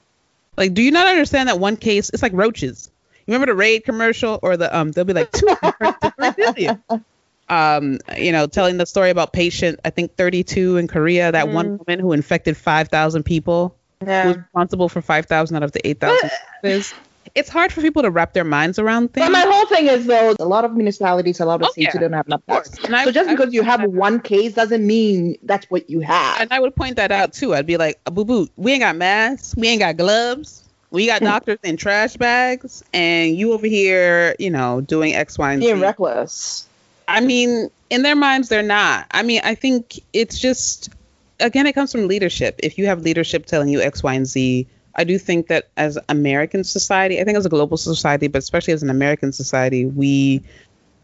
like, 0.56 0.74
do 0.74 0.82
you 0.82 0.90
not 0.90 1.06
understand 1.06 1.48
that 1.48 1.60
one 1.60 1.76
case? 1.76 2.10
It's 2.10 2.22
like 2.22 2.32
roaches. 2.32 2.90
You 3.26 3.34
remember 3.34 3.52
the 3.52 3.56
Raid 3.56 3.84
commercial, 3.84 4.40
or 4.42 4.56
the 4.56 4.76
um, 4.76 4.90
they'll 4.90 5.04
be 5.04 5.12
like 5.12 5.30
two. 5.30 5.46
here. 6.56 6.80
Um, 7.48 7.98
you 8.16 8.32
know, 8.32 8.46
telling 8.46 8.78
the 8.78 8.86
story 8.86 9.10
about 9.10 9.34
patient, 9.34 9.80
I 9.84 9.90
think 9.90 10.16
32 10.16 10.78
in 10.78 10.88
Korea, 10.88 11.32
that 11.32 11.48
one 11.48 11.76
woman 11.76 11.98
who 11.98 12.12
infected 12.12 12.56
5,000 12.56 13.24
people 13.24 13.76
was 14.02 14.08
Yeah. 14.08 14.32
responsible 14.42 14.88
for 14.88 15.00
5,000 15.02 15.56
out 15.56 15.62
of 15.62 15.72
the 15.72 15.86
8,000 15.86 16.30
cases. 16.62 16.94
It's 17.36 17.48
hard 17.48 17.72
for 17.72 17.80
people 17.80 18.02
to 18.02 18.10
wrap 18.10 18.34
their 18.34 18.44
minds 18.44 18.78
around 18.80 19.14
things. 19.14 19.24
But 19.24 19.32
my 19.32 19.40
whole 19.48 19.64
thing 19.66 19.86
is 19.86 20.06
though, 20.06 20.34
a 20.38 20.44
lot 20.44 20.64
of 20.66 20.74
municipalities, 20.74 21.38
a 21.40 21.46
lot 21.46 21.62
of 21.62 21.68
Oh, 21.68 21.70
states, 21.72 21.94
yeah. 21.94 22.00
don't 22.00 22.12
have 22.12 22.26
enough 22.26 22.42
tests. 22.46 22.84
And 22.84 22.94
I- 22.96 23.04
so 23.04 23.12
just 23.12 23.30
I- 23.30 23.34
because 23.34 23.54
you 23.54 23.62
have 23.62 23.84
one 23.84 24.18
case 24.20 24.52
doesn't 24.52 24.84
mean 24.86 25.38
that's 25.44 25.70
what 25.70 25.88
you 25.88 26.00
have. 26.00 26.40
and 26.40 26.52
I 26.52 26.58
would 26.58 26.74
point 26.76 26.96
that 26.96 27.10
out 27.12 27.32
too. 27.32 27.54
I'd 27.54 27.64
be 27.64 27.76
like, 27.78 28.02
boo 28.04 28.24
boo, 28.26 28.48
we 28.56 28.72
ain't 28.72 28.80
got 28.82 28.96
masks, 28.96 29.54
we 29.56 29.68
ain't 29.68 29.78
got 29.80 29.96
gloves, 29.96 30.62
we 30.90 31.06
got 31.06 31.20
doctors 31.22 31.58
in 31.62 31.76
trash 31.78 32.16
bags, 32.16 32.82
and 32.92 33.34
you 33.36 33.52
over 33.52 33.66
here, 33.68 34.34
you 34.40 34.50
know, 34.50 34.80
doing 34.82 35.14
X, 35.14 35.38
Y, 35.38 35.52
and 35.52 35.60
Being 35.60 35.76
Z. 35.76 35.80
reckless. 35.82 36.66
I 37.08 37.20
mean, 37.20 37.70
in 37.88 38.02
their 38.02 38.16
minds, 38.16 38.48
they're 38.50 38.62
not. 38.64 39.06
I 39.12 39.22
mean, 39.22 39.40
I 39.44 39.54
think 39.54 40.00
it's 40.12 40.38
just, 40.38 40.90
again, 41.42 41.66
it 41.66 41.74
comes 41.74 41.92
from 41.92 42.08
leadership. 42.08 42.56
If 42.62 42.78
you 42.78 42.86
have 42.86 43.02
leadership 43.02 43.46
telling 43.46 43.68
you 43.68 43.80
X, 43.80 44.02
Y, 44.02 44.14
and 44.14 44.26
Z, 44.26 44.66
I 44.94 45.04
do 45.04 45.18
think 45.18 45.48
that 45.48 45.68
as 45.76 45.98
American 46.08 46.64
society, 46.64 47.20
I 47.20 47.24
think 47.24 47.36
as 47.38 47.46
a 47.46 47.48
global 47.48 47.76
society, 47.76 48.28
but 48.28 48.38
especially 48.38 48.74
as 48.74 48.82
an 48.82 48.90
American 48.90 49.32
society, 49.32 49.84
we 49.86 50.42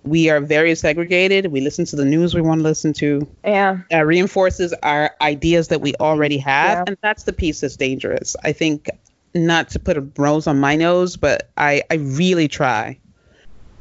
we 0.04 0.30
are 0.30 0.40
very 0.40 0.74
segregated. 0.74 1.46
We 1.48 1.60
listen 1.60 1.84
to 1.86 1.96
the 1.96 2.04
news 2.04 2.34
we 2.34 2.40
want 2.40 2.60
to 2.60 2.62
listen 2.62 2.92
to. 2.94 3.28
Yeah. 3.44 3.78
Uh, 3.92 4.04
reinforces 4.04 4.72
our 4.82 5.10
ideas 5.20 5.68
that 5.68 5.80
we 5.80 5.94
already 5.96 6.38
have, 6.38 6.78
Yeah. 6.78 6.84
and 6.86 6.96
that's 7.02 7.24
the 7.24 7.32
piece 7.32 7.60
that's 7.60 7.76
dangerous. 7.76 8.36
I 8.42 8.52
think 8.52 8.88
not 9.34 9.70
to 9.70 9.78
put 9.78 9.96
a 9.98 10.00
rose 10.16 10.46
on 10.46 10.60
my 10.60 10.76
nose, 10.76 11.16
but 11.16 11.50
I 11.56 11.82
I 11.90 11.94
really 11.94 12.48
try 12.48 12.98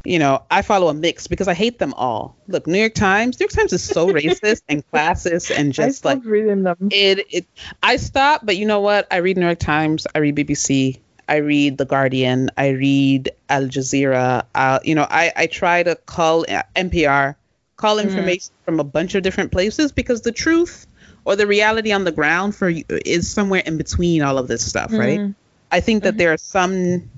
you 0.08 0.20
know, 0.20 0.44
I 0.50 0.62
follow 0.62 0.88
a 0.88 0.94
mix 0.94 1.28
because 1.28 1.48
I 1.48 1.54
hate 1.54 1.80
them 1.80 1.94
all. 1.94 2.38
Look, 2.48 2.66
New 2.66 2.80
York 2.80 2.94
Times, 2.94 3.40
New 3.40 3.44
York 3.44 3.52
Times 3.52 3.74
is 3.74 3.84
so 3.84 4.08
racist 4.14 4.62
and 4.70 4.84
classist 4.92 5.52
and 5.56 5.74
just 5.74 6.06
like 6.06 6.24
reading 6.24 6.64
them. 6.64 6.78
it 6.92 7.28
it 7.30 7.46
I 7.84 7.98
stop, 7.98 8.46
but 8.46 8.56
you 8.58 8.66
know 8.66 8.80
what? 8.80 9.08
I 9.12 9.18
read 9.18 9.38
New 9.38 9.46
York 9.46 9.60
Times, 9.60 10.08
I 10.16 10.20
read 10.20 10.36
BBC, 10.36 11.00
I 11.28 11.38
read 11.38 11.78
The 11.78 11.86
Guardian, 11.86 12.50
I 12.58 12.70
read 12.70 13.32
Al 13.50 13.64
Jazeera. 13.64 14.46
Uh, 14.56 14.80
you 14.84 14.96
know, 14.96 15.06
I 15.10 15.34
I 15.36 15.48
try 15.48 15.84
to 15.84 15.96
call 15.96 16.46
uh, 16.50 16.64
NPR, 16.76 17.36
call 17.76 18.00
information 18.00 18.54
from 18.64 18.80
a 18.80 18.86
bunch 18.86 19.14
of 19.16 19.24
different 19.24 19.52
places 19.52 19.92
because 19.92 20.22
the 20.22 20.32
truth 20.32 20.88
or 21.26 21.36
the 21.36 21.46
reality 21.46 21.92
on 21.92 22.06
the 22.06 22.14
ground 22.14 22.56
for 22.56 22.70
you 22.70 22.86
is 22.88 23.30
somewhere 23.30 23.62
in 23.66 23.76
between 23.78 24.22
all 24.22 24.38
of 24.38 24.48
this 24.48 24.66
stuff, 24.66 24.94
right? 24.94 25.20
Mhm. 25.20 25.36
I 25.70 25.82
think 25.82 26.04
that 26.04 26.18
there 26.18 26.32
are 26.32 26.38
some 26.38 27.10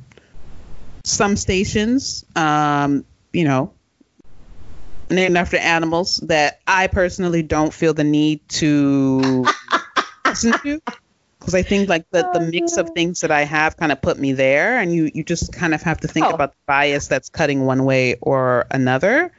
some 1.03 1.35
stations, 1.35 2.25
um, 2.35 3.05
you 3.33 3.43
know, 3.43 3.73
named 5.09 5.37
after 5.37 5.57
animals 5.57 6.17
that 6.27 6.59
I 6.67 6.87
personally 6.87 7.41
don't 7.43 7.73
feel 7.73 7.93
the 7.93 8.03
need 8.03 8.47
to 8.49 9.45
listen 10.25 10.53
to 10.53 10.81
because 11.39 11.55
I 11.55 11.61
think 11.61 11.89
like 11.89 12.05
the, 12.11 12.29
the 12.33 12.39
mix 12.41 12.77
of 12.77 12.89
things 12.91 13.21
that 13.21 13.31
I 13.31 13.43
have 13.43 13.77
kind 13.77 13.91
of 13.91 14.01
put 14.01 14.19
me 14.19 14.33
there, 14.33 14.77
and 14.79 14.93
you 14.93 15.09
you 15.13 15.23
just 15.23 15.53
kind 15.53 15.73
of 15.73 15.81
have 15.83 15.99
to 16.01 16.07
think 16.07 16.27
Oh. 16.27 16.31
about 16.31 16.51
the 16.51 16.57
bias 16.67 17.07
that's 17.07 17.29
cutting 17.29 17.65
one 17.65 17.85
way 17.85 18.15
or 18.21 18.67
another. 18.71 19.31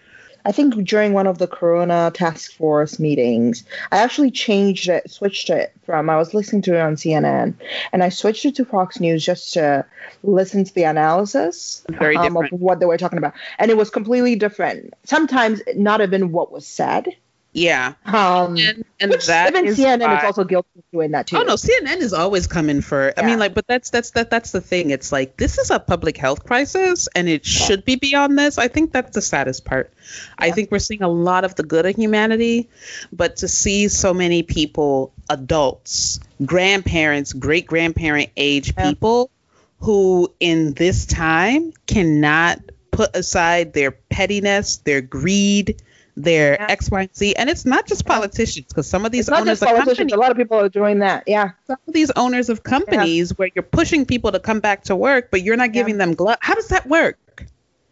I 0.44 0.52
think 0.52 0.74
during 0.84 1.12
one 1.12 1.26
of 1.26 1.38
the 1.38 1.46
Corona 1.46 2.10
task 2.14 2.52
force 2.52 2.98
meetings, 2.98 3.64
I 3.92 3.98
actually 3.98 4.30
changed 4.30 4.88
it, 4.88 5.10
switched 5.10 5.50
it 5.50 5.72
from 5.84 6.08
I 6.08 6.16
was 6.16 6.34
listening 6.34 6.62
to 6.62 6.76
it 6.76 6.80
on 6.80 6.96
CNN, 6.96 7.54
and 7.92 8.02
I 8.02 8.08
switched 8.08 8.44
it 8.44 8.56
to 8.56 8.64
Fox 8.64 9.00
News 9.00 9.24
just 9.24 9.52
to 9.54 9.84
listen 10.22 10.64
to 10.64 10.74
the 10.74 10.84
analysis 10.84 11.84
Very 11.90 12.16
um, 12.16 12.36
of 12.36 12.46
what 12.50 12.80
they 12.80 12.86
were 12.86 12.98
talking 12.98 13.18
about, 13.18 13.34
and 13.58 13.70
it 13.70 13.76
was 13.76 13.90
completely 13.90 14.36
different. 14.36 14.94
Sometimes 15.04 15.60
not 15.74 16.00
even 16.00 16.32
what 16.32 16.52
was 16.52 16.66
said. 16.66 17.08
Yeah, 17.52 17.94
Um, 18.06 18.56
and, 18.58 18.84
and 19.00 19.10
which 19.10 19.26
that 19.26 19.50
even 19.50 19.66
is 19.66 19.76
CNN 19.76 20.02
why- 20.02 20.18
is 20.18 20.24
also 20.24 20.44
guilty 20.44 20.68
of 20.78 20.84
doing 20.92 21.10
that 21.10 21.26
too. 21.26 21.36
Oh 21.36 21.42
no, 21.42 21.54
CNN 21.54 21.96
is 21.96 22.12
always 22.12 22.46
coming 22.46 22.80
for. 22.80 23.12
I 23.16 23.26
mean, 23.26 23.40
like, 23.40 23.54
but 23.54 23.66
that's 23.66 23.90
that's 23.90 24.12
that 24.12 24.30
that's 24.30 24.52
the 24.52 24.60
thing. 24.60 24.90
It's 24.90 25.10
like 25.10 25.36
this 25.36 25.58
is 25.58 25.68
a 25.72 25.80
public 25.80 26.16
health 26.16 26.44
crisis, 26.46 27.08
and 27.16 27.28
it 27.28 27.44
should 27.44 27.84
be 27.84 27.96
beyond 27.96 28.38
this. 28.38 28.56
I 28.56 28.68
think 28.68 28.92
that's 28.92 29.16
the 29.16 29.20
saddest 29.20 29.64
part. 29.64 29.92
I 30.38 30.52
think 30.52 30.70
we're 30.70 30.78
seeing 30.78 31.02
a 31.02 31.08
lot 31.08 31.42
of 31.44 31.56
the 31.56 31.64
good 31.64 31.86
of 31.86 31.96
humanity, 31.96 32.68
but 33.12 33.38
to 33.38 33.48
see 33.48 33.88
so 33.88 34.14
many 34.14 34.44
people, 34.44 35.12
adults, 35.28 36.20
grandparents, 36.46 37.32
great 37.32 37.66
grandparent 37.66 38.30
age 38.36 38.72
Yeah. 38.78 38.90
people, 38.90 39.28
who 39.80 40.32
in 40.38 40.74
this 40.74 41.04
time 41.04 41.72
cannot 41.88 42.60
put 42.92 43.16
aside 43.16 43.72
their 43.72 43.90
pettiness, 43.90 44.76
their 44.78 45.00
greed. 45.00 45.82
Their 46.22 46.54
Yeah. 46.54 46.66
X, 46.68 46.90
Y, 46.90 47.00
and 47.02 47.16
Z, 47.16 47.34
and 47.36 47.48
it's 47.50 47.64
not 47.64 47.86
just 47.86 48.04
politicians, 48.06 48.66
because 48.68 48.86
some 48.86 49.04
of 49.06 49.12
these 49.12 49.20
it's 49.22 49.30
not 49.30 49.40
owners 49.42 49.60
just 49.60 49.62
of 49.62 49.68
politicians. 49.68 49.96
companies, 49.98 50.12
A 50.14 50.16
lot 50.18 50.30
of 50.30 50.36
people 50.36 50.58
are 50.58 50.68
doing 50.68 50.98
that. 51.00 51.24
Yeah. 51.26 51.50
some 51.66 51.78
of 51.86 51.94
these 51.94 52.10
owners 52.12 52.48
of 52.48 52.62
companies 52.62 53.36
where 53.38 53.48
you're 53.54 53.62
pushing 53.62 54.04
people 54.04 54.32
to 54.32 54.40
come 54.40 54.60
back 54.60 54.84
to 54.84 54.96
work, 54.96 55.30
but 55.30 55.42
you're 55.42 55.56
not 55.56 55.72
giving 55.72 55.98
them 55.98 56.14
gloves. 56.14 56.38
How 56.42 56.54
does 56.54 56.68
that 56.68 56.86
work? 56.86 57.18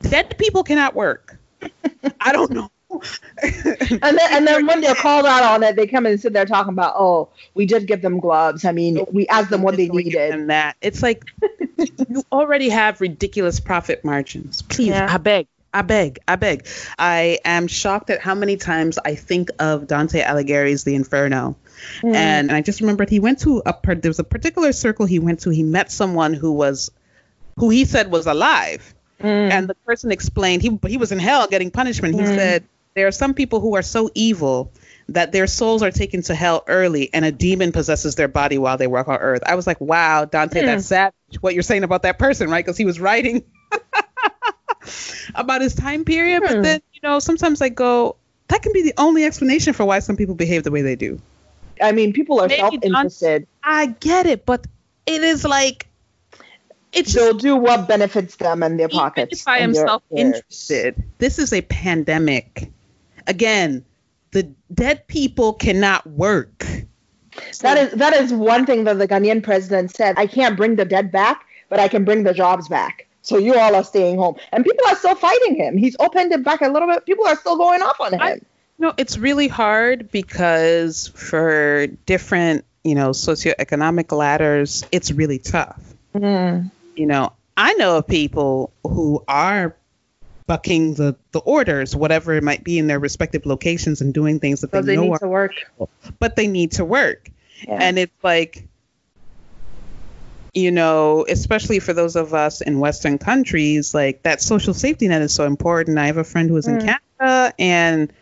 Dead 0.03 0.37
people 0.39 0.63
cannot 0.65 0.95
work. 0.95 1.37
I 2.21 2.33
don't 2.33 2.51
know. 2.53 2.71
And 2.91 4.01
then, 4.01 4.19
and 4.33 4.47
then 4.47 4.67
when 4.67 4.81
they're 4.81 4.95
called 4.95 5.27
out 5.27 5.43
on 5.43 5.63
it, 5.63 5.77
they 5.77 5.87
come 5.87 6.07
and 6.07 6.19
sit 6.21 6.33
there 6.33 6.47
talking 6.47 6.73
about, 6.73 6.95
oh, 6.97 7.29
we 7.55 7.67
did 7.67 7.87
give 7.87 8.01
them 8.01 8.19
gloves. 8.19 8.65
I 8.65 8.73
mean, 8.73 9.05
we 9.13 9.27
asked 9.29 9.51
them 9.51 9.63
what 9.63 9.77
they 9.77 9.89
needed. 9.89 10.33
And 10.33 10.49
that 10.51 10.77
it's 10.81 11.03
like 11.03 11.25
you 12.09 12.25
already 12.33 12.69
have 12.71 13.01
ridiculous 13.01 13.61
profit 13.61 14.05
margins. 14.05 14.63
Please, 14.63 14.89
Yeah. 14.89 15.07
I 15.13 15.19
beg. 15.19 15.47
I 15.73 15.83
beg, 15.83 16.19
I 16.27 16.37
beg. 16.37 16.67
I 16.99 17.39
am 17.45 17.67
shocked 17.67 18.11
at 18.11 18.21
how 18.21 18.35
many 18.35 18.57
times 18.57 18.99
I 19.05 19.15
think 19.15 19.51
of 19.59 19.87
Dante 19.87 20.23
Alighieri's 20.23 20.85
The 20.85 20.95
Inferno. 20.95 21.57
Mm. 22.03 22.15
And 22.15 22.53
I 22.53 22.63
just 22.63 22.81
remembered 22.81 23.11
he 23.11 23.21
went 23.21 23.41
to 23.41 23.63
a 23.67 23.75
there 23.97 24.09
was 24.09 24.19
a 24.19 24.25
particular 24.25 24.73
circle 24.73 25.07
he 25.07 25.19
went 25.19 25.41
to. 25.41 25.51
He 25.51 25.63
met 25.63 25.93
someone 25.93 26.33
who 26.35 26.53
was 26.53 26.91
who 27.57 27.71
he 27.71 27.85
said 27.85 28.11
was 28.11 28.27
alive. 28.27 28.95
Mm. 29.21 29.51
and 29.51 29.69
the 29.69 29.75
person 29.75 30.13
explained 30.13 30.63
he 30.63 30.79
he 30.87 30.97
was 30.97 31.11
in 31.11 31.19
hell 31.19 31.49
getting 31.49 31.73
punishment. 31.73 32.15
He 32.15 32.21
Mm. 32.21 32.37
said 32.37 32.65
there 32.95 33.09
are 33.09 33.13
some 33.13 33.35
people 33.35 33.59
who 33.61 33.75
are 33.75 33.83
so 33.83 34.11
evil 34.15 34.71
that 35.09 35.33
their 35.33 35.49
souls 35.49 35.83
are 35.83 35.91
taken 35.91 36.23
to 36.23 36.35
hell 36.37 36.63
early, 36.69 37.11
and 37.13 37.25
a 37.25 37.33
demon 37.33 37.73
possesses 37.73 38.15
their 38.15 38.29
body 38.29 38.59
while 38.59 38.77
they 38.77 38.87
walk 38.87 39.09
on 39.09 39.19
earth. 39.19 39.43
I 39.45 39.55
was 39.57 39.67
like, 39.67 39.81
wow, 39.81 40.25
Dante, 40.25 40.63
Mm. 40.63 40.67
that's 40.67 40.87
sad. 40.87 41.13
What 41.41 41.55
you're 41.55 41.63
saying 41.65 41.83
about 41.83 42.03
that 42.03 42.19
person, 42.19 42.49
right? 42.49 42.65
Because 42.65 42.77
he 42.77 42.85
was 42.85 43.01
writing 43.01 43.43
about 45.35 45.61
his 45.61 45.75
time 45.75 46.05
period. 46.05 46.43
But 46.43 46.57
Hmm. 46.57 46.63
then 46.63 46.81
you 46.93 47.01
know, 47.03 47.19
sometimes 47.19 47.61
I 47.63 47.69
go, 47.69 48.17
that 48.49 48.63
can 48.63 48.73
be 48.73 48.83
the 48.83 48.95
only 48.99 49.25
explanation 49.25 49.73
for 49.73 49.85
why 49.85 49.99
some 50.01 50.17
people 50.17 50.35
behave 50.35 50.65
the 50.65 50.71
way 50.71 50.83
they 50.83 50.97
do. 50.97 51.21
I 51.81 51.93
mean, 51.93 52.13
people 52.13 52.41
are 52.41 52.49
self-interested. 52.49 53.47
I 53.63 53.87
get 53.87 54.27
it, 54.27 54.45
but 54.45 54.67
it 55.07 55.23
is 55.23 55.45
like 55.45 55.87
it's 56.93 57.13
They'll 57.13 57.35
do 57.35 57.55
what 57.57 57.87
benefits 57.87 58.37
them 58.37 58.63
and 58.63 58.79
their 58.81 58.89
even 58.89 58.99
pockets. 58.99 59.43
if 59.43 59.49
I 59.49 59.59
am 59.59 59.75
self-interested, 59.75 61.03
this 61.19 61.39
is 61.39 61.53
a 61.53 61.61
pandemic. 61.61 62.71
Again, 63.27 63.85
the 64.33 64.45
dead 64.73 65.07
people 65.07 65.53
cannot 65.53 66.07
work. 66.07 66.67
That 67.61 67.79
is 67.79 67.93
that 67.93 68.15
is 68.15 68.33
one 68.33 68.67
thing 68.67 68.85
that 68.85 68.99
the 68.99 69.07
Ghanaian 69.07 69.43
president 69.43 69.95
said. 69.95 70.17
I 70.19 70.27
can't 70.27 70.57
bring 70.57 70.77
the 70.77 70.85
dead 70.85 71.13
back, 71.13 71.45
but 71.69 71.79
I 71.79 71.89
can 71.89 72.05
bring 72.05 72.25
the 72.25 72.35
jobs 72.35 72.69
back. 72.69 73.07
So 73.23 73.37
you 73.37 73.55
all 73.55 73.75
are 73.75 73.85
staying 73.85 74.17
home, 74.17 74.37
and 74.53 74.65
people 74.65 74.87
are 74.89 74.97
still 74.97 75.15
fighting 75.15 75.57
him. 75.57 75.77
He's 75.77 75.97
opened 75.99 76.33
it 76.33 76.45
back 76.45 76.61
a 76.63 76.69
little 76.69 76.89
bit. 76.89 77.05
People 77.05 77.27
are 77.27 77.37
still 77.37 77.57
going 77.57 77.83
off 77.83 78.01
on 78.01 78.15
him. 78.15 78.21
I- 78.23 78.41
No, 78.79 78.95
it's 78.97 79.19
really 79.19 79.49
hard 79.49 80.11
because 80.13 81.09
for 81.09 81.89
different, 82.07 82.65
you 82.85 82.95
know, 82.95 83.11
socioeconomic 83.11 84.17
ladders, 84.17 84.87
it's 84.93 85.11
really 85.11 85.39
tough. 85.39 85.83
Mm. 86.15 86.71
You 86.95 87.07
know, 87.07 87.33
I 87.57 87.75
know 87.75 87.99
of 87.99 88.07
people 88.07 88.73
who 88.85 89.25
are 89.27 89.75
bucking 90.47 90.95
the, 90.95 91.17
the 91.33 91.41
orders, 91.41 91.95
whatever 91.97 92.35
it 92.35 92.45
might 92.45 92.63
be 92.63 92.79
in 92.79 92.87
their 92.87 93.01
respective 93.01 93.47
locations 93.47 94.01
and 94.01 94.15
doing 94.15 94.39
things 94.39 94.61
that 94.61 94.71
they, 94.71 94.81
they 94.81 94.97
know 94.97 95.03
need 95.03 95.11
are, 95.11 95.19
to 95.19 95.29
work. 95.29 95.53
but 96.21 96.37
they 96.37 96.47
need 96.47 96.73
to 96.73 96.85
work. 96.85 97.29
Yeah. 97.67 97.79
And 97.81 97.99
it's 97.99 98.15
like, 98.23 98.68
you 100.55 100.71
know, 100.71 101.27
especially 101.29 101.79
for 101.79 101.93
those 101.93 102.17
of 102.17 102.35
us 102.35 102.61
in 102.61 102.81
Western 102.81 103.19
countries, 103.19 103.95
like 103.95 104.23
that 104.23 104.41
social 104.41 104.75
safety 104.75 105.09
net 105.09 105.23
is 105.23 105.35
so 105.35 105.45
important. 105.45 105.99
I 105.99 106.07
have 106.07 106.17
a 106.17 106.25
friend 106.25 106.49
who 106.49 106.55
was 106.55 106.67
in 106.67 106.79
Mm. 106.79 106.99
Canada 107.19 107.55
and, 107.59 108.13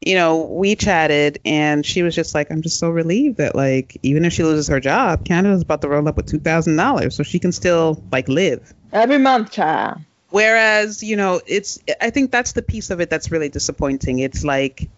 you 0.00 0.14
know, 0.14 0.42
we 0.42 0.76
chatted 0.76 1.40
and 1.44 1.84
she 1.84 2.02
was 2.02 2.14
just 2.14 2.34
like, 2.34 2.50
I'm 2.50 2.62
just 2.62 2.78
so 2.78 2.90
relieved 2.90 3.38
that, 3.38 3.54
like, 3.54 3.96
even 4.02 4.24
if 4.24 4.32
she 4.32 4.42
loses 4.42 4.68
her 4.68 4.80
job, 4.80 5.24
Canada's 5.24 5.62
about 5.62 5.80
to 5.82 5.88
roll 5.88 6.06
up 6.08 6.16
with 6.16 6.26
$2,000 6.26 7.12
so 7.12 7.22
she 7.22 7.38
can 7.38 7.52
still, 7.52 8.02
like, 8.12 8.28
live. 8.28 8.74
Every 8.92 9.18
month, 9.18 9.52
child. 9.52 9.98
Whereas, 10.30 11.02
you 11.02 11.16
know, 11.16 11.40
it's, 11.46 11.78
I 12.00 12.10
think 12.10 12.30
that's 12.30 12.52
the 12.52 12.62
piece 12.62 12.90
of 12.90 13.00
it 13.00 13.08
that's 13.08 13.30
really 13.30 13.48
disappointing. 13.48 14.18
It's 14.18 14.44
like 14.44 14.88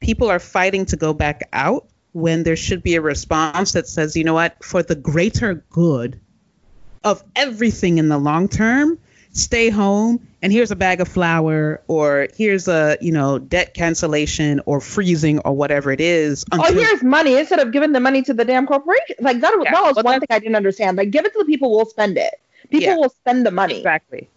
people 0.00 0.30
are 0.30 0.38
fighting 0.38 0.86
to 0.86 0.96
go 0.96 1.12
back 1.12 1.48
out 1.52 1.86
when 2.12 2.44
there 2.44 2.56
should 2.56 2.82
be 2.82 2.94
a 2.94 3.00
response 3.00 3.72
that 3.72 3.88
says, 3.88 4.16
you 4.16 4.22
know 4.22 4.34
what, 4.34 4.62
for 4.62 4.82
the 4.84 4.94
greater 4.94 5.54
good 5.70 6.20
of 7.04 7.22
everything 7.36 7.98
in 7.98 8.08
the 8.08 8.18
long 8.18 8.48
term, 8.48 8.98
stay 9.32 9.68
home 9.68 10.26
and 10.42 10.52
here's 10.52 10.70
a 10.70 10.76
bag 10.76 11.00
of 11.00 11.08
flour 11.08 11.82
or 11.88 12.28
here's 12.36 12.68
a, 12.68 12.96
you 13.00 13.12
know, 13.12 13.38
debt 13.38 13.74
cancellation 13.74 14.60
or 14.66 14.80
freezing 14.80 15.38
or 15.40 15.52
whatever 15.52 15.90
it 15.90 16.00
is. 16.00 16.44
Oh, 16.52 16.72
here's 16.72 17.02
money 17.02 17.36
instead 17.36 17.58
of 17.60 17.72
giving 17.72 17.92
the 17.92 18.00
money 18.00 18.22
to 18.22 18.34
the 18.34 18.44
damn 18.44 18.66
corporation. 18.66 19.16
Like 19.20 19.40
that, 19.40 19.54
Yeah, 19.62 19.72
that 19.72 19.94
was 19.96 20.04
one 20.04 20.20
thing 20.20 20.28
I 20.30 20.38
didn't 20.38 20.56
understand. 20.56 20.96
Like, 20.96 21.10
give 21.10 21.24
it 21.24 21.32
to 21.32 21.38
the 21.38 21.44
people, 21.44 21.70
we'll 21.70 21.86
spend 21.86 22.16
it. 22.18 22.34
People 22.70 22.88
Yeah. 22.88 22.96
will 22.96 23.10
spend 23.10 23.44
the 23.44 23.50
money, 23.50 23.78
exactly. 23.78 24.28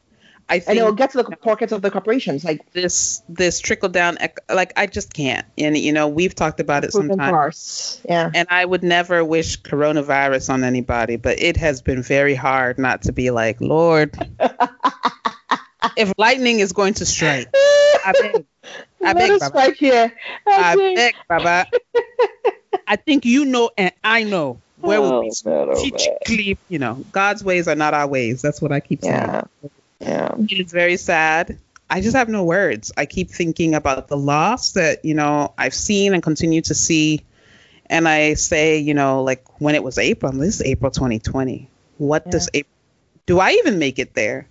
I 0.50 0.56
and 0.56 0.64
think 0.64 0.78
it'll 0.78 0.94
get 0.94 1.12
to 1.12 1.18
the 1.24 1.36
pockets 1.36 1.74
of 1.74 1.82
the 1.82 1.92
corporations. 1.92 2.46
Like, 2.46 2.72
this 2.72 3.22
this 3.28 3.60
trickle 3.60 3.90
down 3.90 4.18
like 4.50 4.72
I 4.78 4.86
just 4.88 5.14
can't. 5.14 5.46
And 5.58 5.78
you 5.78 5.92
know, 5.92 6.08
we've 6.08 6.34
talked 6.34 6.60
about 6.62 6.86
it 6.86 6.94
sometimes. 6.94 7.30
farce. 7.30 8.02
Yeah. 8.08 8.32
And 8.34 8.48
I 8.50 8.64
would 8.64 8.84
never 8.84 9.26
wish 9.26 9.62
coronavirus 9.62 10.54
on 10.54 10.64
anybody, 10.64 11.18
but 11.18 11.42
it 11.42 11.58
has 11.58 11.82
been 11.82 12.02
very 12.02 12.36
hard 12.36 12.78
not 12.80 13.02
to 13.04 13.12
be 13.12 13.30
like, 13.30 13.60
Lord, 13.60 14.16
if 15.98 16.14
lightning 16.18 16.60
is 16.60 16.72
going 16.72 16.94
to 16.96 17.06
strike, 17.06 17.50
I 17.54 18.14
beg, 18.20 18.46
I 19.04 19.14
beg, 19.14 19.32
us 19.32 19.40
Baba. 19.40 19.50
strike 19.50 19.76
here. 19.76 20.14
I 20.48 20.74
Okay. 20.74 20.96
beg, 20.96 21.16
Baba. 21.28 21.66
I 22.88 22.96
think 22.96 23.26
you 23.26 23.44
know 23.46 23.70
and 23.78 23.92
I 24.04 24.24
know 24.24 24.62
where 24.80 25.00
Oh, 25.00 25.02
will 25.02 25.20
we 25.22 25.32
man, 25.44 25.70
oh, 25.72 25.76
strategically, 25.76 26.58
you 26.70 26.80
know, 26.80 27.04
God's 27.12 27.44
ways 27.44 27.68
are 27.68 27.76
not 27.76 27.94
our 27.94 28.08
ways. 28.08 28.42
That's 28.42 28.62
what 28.62 28.72
I 28.72 28.80
keep 28.80 29.02
saying. 29.02 29.14
Yeah. 29.16 29.42
Yeah. 30.00 30.36
It 30.38 30.60
is 30.60 30.72
very 30.72 30.98
sad. 30.98 31.58
I 31.90 32.02
just 32.02 32.16
have 32.16 32.30
no 32.30 32.44
words. 32.44 32.92
I 32.98 33.06
keep 33.06 33.30
thinking 33.30 33.74
about 33.74 34.08
the 34.10 34.18
loss 34.18 34.74
that, 34.74 35.06
you 35.06 35.14
know, 35.14 35.54
I've 35.58 35.74
seen 35.74 36.14
and 36.14 36.22
continue 36.22 36.62
to 36.64 36.74
see. 36.76 37.24
And 37.90 38.08
I 38.08 38.34
say, 38.34 38.80
you 38.80 38.94
know, 38.94 39.24
like 39.24 39.62
when 39.62 39.76
it 39.76 39.84
was 39.84 39.98
April, 39.98 40.32
this 40.34 40.56
is 40.56 40.62
April 40.64 40.92
2020. 40.92 41.70
What 41.98 42.24
Yeah. 42.26 42.32
does 42.32 42.50
April, 42.54 42.74
do 43.26 43.40
I 43.40 43.52
even 43.52 43.80
make 43.80 44.00
it 44.00 44.14
there? 44.14 44.48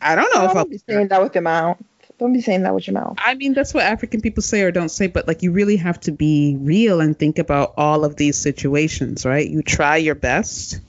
I 0.00 0.16
don't 0.16 0.34
know 0.34 0.44
if 0.44 0.50
I'll 0.50 0.64
Don't 0.64 0.70
be 0.70 0.78
saying 0.78 1.08
that 1.08 1.22
with 1.22 1.34
your 1.34 1.42
mouth. 1.42 1.78
Don't 2.18 2.32
be 2.32 2.40
saying 2.40 2.62
that 2.62 2.74
with 2.74 2.86
your 2.86 2.94
mouth. 2.94 3.16
I 3.18 3.34
mean, 3.34 3.52
that's 3.54 3.72
what 3.72 3.84
African 3.84 4.20
people 4.20 4.42
say 4.42 4.62
or 4.62 4.70
don't 4.72 4.90
say, 4.90 5.06
but 5.06 5.26
like 5.28 5.42
you 5.42 5.52
really 5.52 5.76
have 5.76 5.98
to 6.00 6.12
be 6.12 6.56
real 6.60 7.00
and 7.00 7.16
think 7.16 7.38
about 7.38 7.74
all 7.76 8.04
of 8.04 8.16
these 8.16 8.36
situations, 8.36 9.24
right? 9.24 9.48
You 9.48 9.62
try 9.62 9.96
your 9.96 10.14
best, 10.14 10.80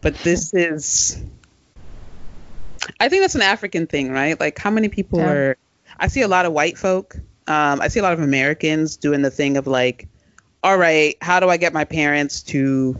but 0.00 0.14
this 0.16 0.52
is. 0.52 1.22
I 3.00 3.08
think 3.08 3.22
that's 3.22 3.34
an 3.34 3.42
African 3.42 3.86
thing, 3.86 4.10
right? 4.10 4.38
Like, 4.38 4.58
how 4.58 4.70
many 4.70 4.88
people 4.88 5.18
Yeah. 5.18 5.30
are. 5.30 5.56
I 5.98 6.08
see 6.08 6.22
a 6.22 6.28
lot 6.28 6.44
of 6.44 6.52
white 6.52 6.76
folk. 6.76 7.16
Um, 7.46 7.80
I 7.80 7.88
see 7.88 8.00
a 8.00 8.02
lot 8.02 8.14
of 8.14 8.20
Americans 8.20 8.96
doing 8.96 9.22
the 9.22 9.30
thing 9.30 9.56
of 9.56 9.66
like, 9.66 10.08
all 10.62 10.76
right, 10.76 11.16
how 11.20 11.40
do 11.40 11.48
I 11.48 11.56
get 11.56 11.72
my 11.72 11.84
parents 11.84 12.42
to 12.42 12.96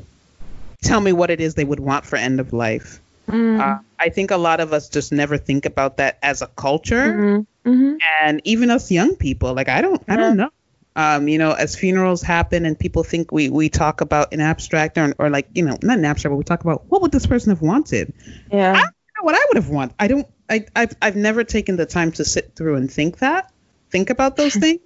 tell 0.83 1.01
me 1.01 1.13
what 1.13 1.31
it 1.31 1.41
is 1.41 1.55
they 1.55 1.65
would 1.65 1.81
want 1.81 2.05
for 2.05 2.17
end 2.17 2.39
of 2.41 2.53
life? 2.53 3.01
Mm. 3.29 3.59
Uh, 3.59 3.79
I 3.99 4.11
think 4.11 4.31
a 4.31 4.37
lot 4.37 4.61
of 4.61 4.73
us 4.73 4.89
just 4.91 5.11
never 5.13 5.39
think 5.39 5.65
about 5.65 5.97
that 5.97 6.19
as 6.23 6.43
a 6.43 6.47
culture, 6.47 7.47
mm-hmm. 7.65 7.71
Mm-hmm. 7.71 7.97
and 8.23 8.41
even 8.45 8.71
us 8.71 8.91
young 8.91 9.17
people. 9.17 9.55
Like 9.55 9.69
I 9.71 9.81
don't. 9.81 10.03
I 10.07 10.17
don't 10.17 10.37
know. 10.37 10.51
Um, 10.97 11.27
you 11.27 11.39
know, 11.39 11.53
as 11.53 11.75
funerals 11.75 12.23
happen 12.23 12.67
and 12.67 12.79
people 12.79 13.03
think 13.03 13.33
we 13.33 13.49
we 13.49 13.69
talk 13.69 14.01
about 14.03 14.33
in 14.33 14.41
abstract 14.41 14.99
or, 14.99 15.15
or 15.19 15.31
like 15.31 15.49
you 15.55 15.65
know 15.65 15.77
not 15.83 15.99
in 15.99 16.05
abstract, 16.05 16.33
but 16.33 16.37
we 16.37 16.45
talk 16.45 16.63
about 16.63 16.85
what 16.89 17.03
would 17.03 17.13
this 17.13 17.27
person 17.27 17.51
have 17.51 17.63
wanted. 17.63 18.13
Yeah. 18.53 18.89
I 19.29 19.33
don't 19.33 19.35
what 19.35 19.35
I 19.35 19.47
would 19.49 19.57
have 19.63 19.69
wanted. 19.71 19.95
I 19.99 20.09
don't. 20.09 20.27
I 20.49 20.67
I've 20.77 20.95
I've 21.01 21.17
never 21.17 21.45
taken 21.45 21.77
the 21.77 21.87
time 21.87 22.13
to 22.13 22.25
sit 22.25 22.55
through 22.55 22.77
and 22.77 22.91
think 22.91 23.19
that, 23.19 23.53
think 23.91 24.11
about 24.11 24.37
those 24.37 24.55
things. 24.65 24.81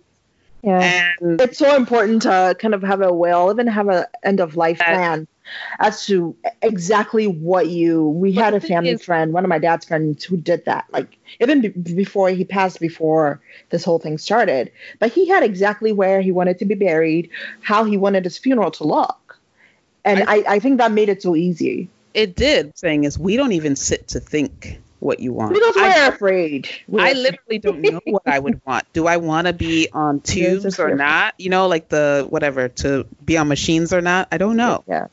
Yeah. 0.62 1.12
And 1.20 1.40
it's 1.40 1.58
so 1.58 1.76
important 1.76 2.22
to 2.22 2.56
kind 2.58 2.74
of 2.74 2.82
have 2.82 3.00
a 3.00 3.12
will, 3.12 3.50
even 3.50 3.68
have 3.68 3.88
an 3.88 4.06
end 4.24 4.40
of 4.40 4.56
life 4.56 4.78
plan 4.78 5.28
as 5.78 6.06
to 6.06 6.36
exactly 6.62 7.26
what 7.26 7.68
you 7.68 8.06
we 8.08 8.32
had 8.32 8.54
a 8.54 8.60
family 8.60 8.90
is, 8.90 9.02
friend 9.02 9.32
one 9.32 9.44
of 9.44 9.48
my 9.48 9.58
dad's 9.58 9.86
friends 9.86 10.24
who 10.24 10.36
did 10.36 10.64
that 10.66 10.84
like 10.90 11.16
even 11.40 11.60
b- 11.62 11.68
before 11.68 12.28
he 12.28 12.44
passed 12.44 12.80
before 12.80 13.40
this 13.70 13.84
whole 13.84 13.98
thing 13.98 14.18
started 14.18 14.70
but 14.98 15.10
he 15.10 15.26
had 15.26 15.42
exactly 15.42 15.92
where 15.92 16.20
he 16.20 16.30
wanted 16.30 16.58
to 16.58 16.64
be 16.64 16.74
buried 16.74 17.30
how 17.62 17.84
he 17.84 17.96
wanted 17.96 18.24
his 18.24 18.36
funeral 18.36 18.70
to 18.70 18.84
look 18.84 19.38
and 20.04 20.22
I, 20.24 20.36
I, 20.36 20.44
I 20.48 20.58
think 20.58 20.78
that 20.78 20.92
made 20.92 21.08
it 21.08 21.22
so 21.22 21.34
easy 21.34 21.88
it 22.14 22.36
did 22.36 22.76
saying 22.78 23.04
is 23.04 23.18
we 23.18 23.36
don't 23.36 23.52
even 23.52 23.76
sit 23.76 24.08
to 24.08 24.20
think 24.20 24.80
what 25.00 25.20
you 25.20 25.32
want. 25.32 25.54
Because 25.54 25.76
we're 25.76 25.82
I, 25.82 26.06
afraid. 26.08 26.68
We're 26.88 27.02
I 27.02 27.12
literally 27.12 27.58
don't 27.58 27.80
know 27.80 28.00
what 28.04 28.22
I 28.26 28.38
would 28.38 28.60
want. 28.64 28.84
Do 28.92 29.06
I 29.06 29.16
want 29.18 29.46
to 29.46 29.52
be 29.52 29.88
on 29.92 30.20
tubes 30.22 30.78
or 30.78 30.94
not? 30.94 31.34
You 31.38 31.50
know, 31.50 31.68
like 31.68 31.88
the 31.88 32.26
whatever 32.28 32.68
to 32.68 33.06
be 33.24 33.36
on 33.36 33.48
machines 33.48 33.92
or 33.92 34.00
not? 34.00 34.28
I 34.32 34.38
don't 34.38 34.56
know. 34.56 34.84
Yeah. 34.88 35.08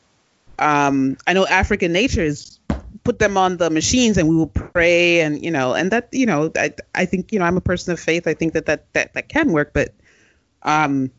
Um, 0.58 1.16
I 1.26 1.34
know 1.34 1.46
African 1.46 1.92
nature 1.92 2.22
is 2.22 2.58
put 3.04 3.18
them 3.18 3.36
on 3.36 3.56
the 3.56 3.70
machines 3.70 4.18
and 4.18 4.28
we 4.28 4.34
will 4.34 4.48
pray 4.48 5.20
and 5.20 5.44
you 5.44 5.50
know 5.50 5.74
and 5.74 5.92
that 5.92 6.08
you 6.10 6.26
know 6.26 6.50
I 6.56 6.72
I 6.92 7.04
think 7.04 7.30
you 7.32 7.38
know 7.38 7.44
I'm 7.44 7.56
a 7.56 7.60
person 7.60 7.92
of 7.92 8.00
faith. 8.00 8.26
I 8.26 8.34
think 8.34 8.54
that 8.54 8.66
that 8.66 8.92
that, 8.94 9.14
that 9.14 9.28
can 9.28 9.52
work, 9.52 9.72
but 9.72 9.94
um 10.62 11.10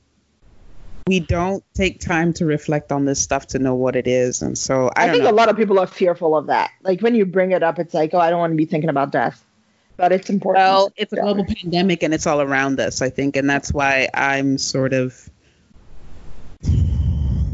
we 1.08 1.20
don't 1.20 1.63
take 1.74 2.00
time 2.00 2.34
to 2.34 2.46
reflect 2.46 2.91
on 2.91 3.06
this 3.06 3.22
stuff 3.22 3.48
to 3.48 3.60
know 3.60 3.76
what 3.76 3.96
it 3.96 4.08
is. 4.08 4.41
And 4.41 4.58
so 4.58 4.89
I, 4.96 5.08
I 5.08 5.12
think 5.12 5.24
know. 5.24 5.32
a 5.32 5.32
lot 5.32 5.50
of 5.50 5.56
people 5.56 5.80
are 5.80 5.88
fearful 5.88 6.36
of 6.36 6.48
that. 6.48 6.72
Like 6.84 7.02
when 7.02 7.15
you 7.15 7.26
bring 7.26 7.52
it 7.52 7.63
up, 7.63 7.80
it's 7.80 7.93
like, 7.93 8.13
oh, 8.13 8.20
I 8.20 8.30
don't 8.30 8.39
want 8.39 8.52
to 8.52 8.58
be 8.58 8.65
thinking 8.65 8.89
about 8.89 9.12
death. 9.12 9.43
But 9.96 10.12
it's 10.12 10.30
important. 10.30 10.63
Well, 10.63 10.93
it's 10.96 11.12
a 11.13 11.15
global 11.15 11.46
pandemic 11.46 12.04
and 12.04 12.13
it's 12.13 12.28
all 12.28 12.41
around 12.41 12.80
us, 12.80 13.02
I 13.02 13.10
think. 13.10 13.36
And 13.36 13.50
that's 13.50 13.74
why 13.74 14.10
I'm 14.13 14.58
sort 14.58 14.93
of 14.93 15.28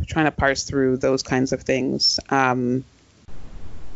trying 0.08 0.26
to 0.26 0.32
parse 0.32 0.64
through 0.64 0.98
those 0.98 1.24
kinds 1.24 1.54
of 1.54 1.62
things. 1.62 2.20
Um, 2.30 2.84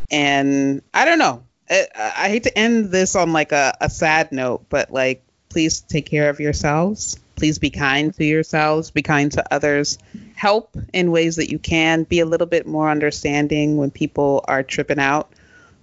and 0.09 0.81
I 0.93 1.03
don't 1.03 1.19
know. 1.19 1.43
I, 1.69 1.87
I 1.95 2.29
hate 2.29 2.43
to 2.43 2.57
end 2.57 2.91
this 2.91 3.17
on 3.17 3.33
like 3.33 3.51
a, 3.51 3.75
a 3.81 3.89
sad 3.89 4.31
note, 4.31 4.65
but 4.69 4.93
like, 4.93 5.23
please 5.49 5.81
take 5.81 6.05
care 6.05 6.29
of 6.29 6.39
yourselves 6.39 7.19
Please 7.37 7.59
be 7.59 7.69
kind 7.69 8.13
to 8.15 8.25
yourselves, 8.25 8.91
be 8.91 9.03
kind 9.03 9.31
to 9.33 9.53
others. 9.53 9.99
Help 10.35 10.75
in 10.91 11.11
ways 11.11 11.35
that 11.35 11.51
you 11.51 11.59
can. 11.59 12.03
Be 12.03 12.19
a 12.19 12.25
little 12.25 12.47
bit 12.47 12.65
more 12.65 12.89
understanding 12.89 13.77
when 13.77 13.91
people 13.91 14.43
are 14.47 14.63
tripping 14.63 14.99
out. 14.99 15.31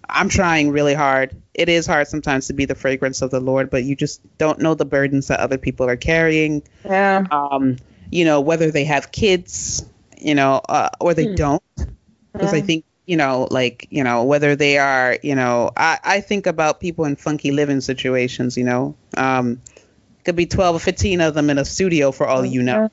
I'm 0.09 0.29
trying 0.29 0.71
really 0.71 0.95
hard. 0.95 1.35
It 1.55 1.69
is 1.69 1.87
hard 1.87 2.09
sometimes 2.09 2.49
to 2.49 2.53
be 2.53 2.65
the 2.65 2.75
fragrance 2.75 3.23
of 3.23 3.31
the 3.31 3.41
Lord, 3.41 3.71
but 3.71 3.85
you 3.85 3.95
just 3.95 4.21
don't 4.37 4.59
know 4.59 4.75
the 4.75 4.85
burdens 4.85 5.29
that 5.29 5.41
other 5.41 5.57
people 5.57 5.89
are 5.89 5.97
carrying. 5.97 6.63
Yeah. 6.85 7.25
Um, 7.31 7.77
you 8.11 8.25
know, 8.25 8.41
whether 8.41 8.71
they 8.71 8.85
have 8.85 9.13
kids, 9.13 9.85
you 10.19 10.35
know, 10.35 10.61
uh, 10.69 10.91
or 11.01 11.15
they 11.15 11.29
hmm. 11.29 11.35
don't. 11.37 11.63
Because 12.33 12.53
yeah. 12.53 12.59
I 12.59 12.61
think, 12.63 12.85
you 13.07 13.17
know, 13.17 13.47
like, 13.51 13.87
you 13.91 14.03
know, 14.03 14.25
whether 14.25 14.57
they 14.57 14.79
are, 14.79 15.17
you 15.23 15.37
know, 15.37 15.71
I, 15.77 15.99
I 16.03 16.21
think 16.21 16.47
about 16.47 16.81
people 16.81 17.05
in 17.05 17.17
funky 17.17 17.53
living 17.53 17.81
situations, 17.81 18.57
you 18.57 18.65
know. 18.65 18.97
Um, 19.17 19.61
could 20.25 20.37
be 20.37 20.47
12 20.47 20.77
or 20.77 20.79
15 20.79 21.21
of 21.21 21.35
them 21.35 21.51
in 21.51 21.59
a 21.59 21.65
studio 21.65 22.11
for 22.13 22.27
all 22.27 22.45
you 22.45 22.63
know. 22.63 22.91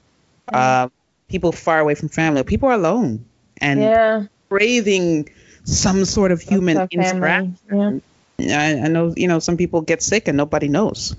Uh, 0.47 0.89
people 1.29 1.51
far 1.51 1.79
away 1.79 1.95
from 1.95 2.09
family. 2.09 2.43
People 2.43 2.69
are 2.69 2.73
alone 2.73 3.25
and 3.59 3.81
yeah. 3.81 4.25
craving 4.49 5.29
some 5.63 6.05
sort 6.05 6.31
of 6.31 6.41
human 6.41 6.77
interaction. 6.91 8.01
Yeah. 8.37 8.59
I, 8.59 8.85
I 8.85 8.87
know, 8.87 9.13
you 9.15 9.27
know, 9.27 9.39
some 9.39 9.57
people 9.57 9.81
get 9.81 10.01
sick 10.03 10.27
and 10.27 10.35
nobody 10.35 10.67
knows. 10.67 11.15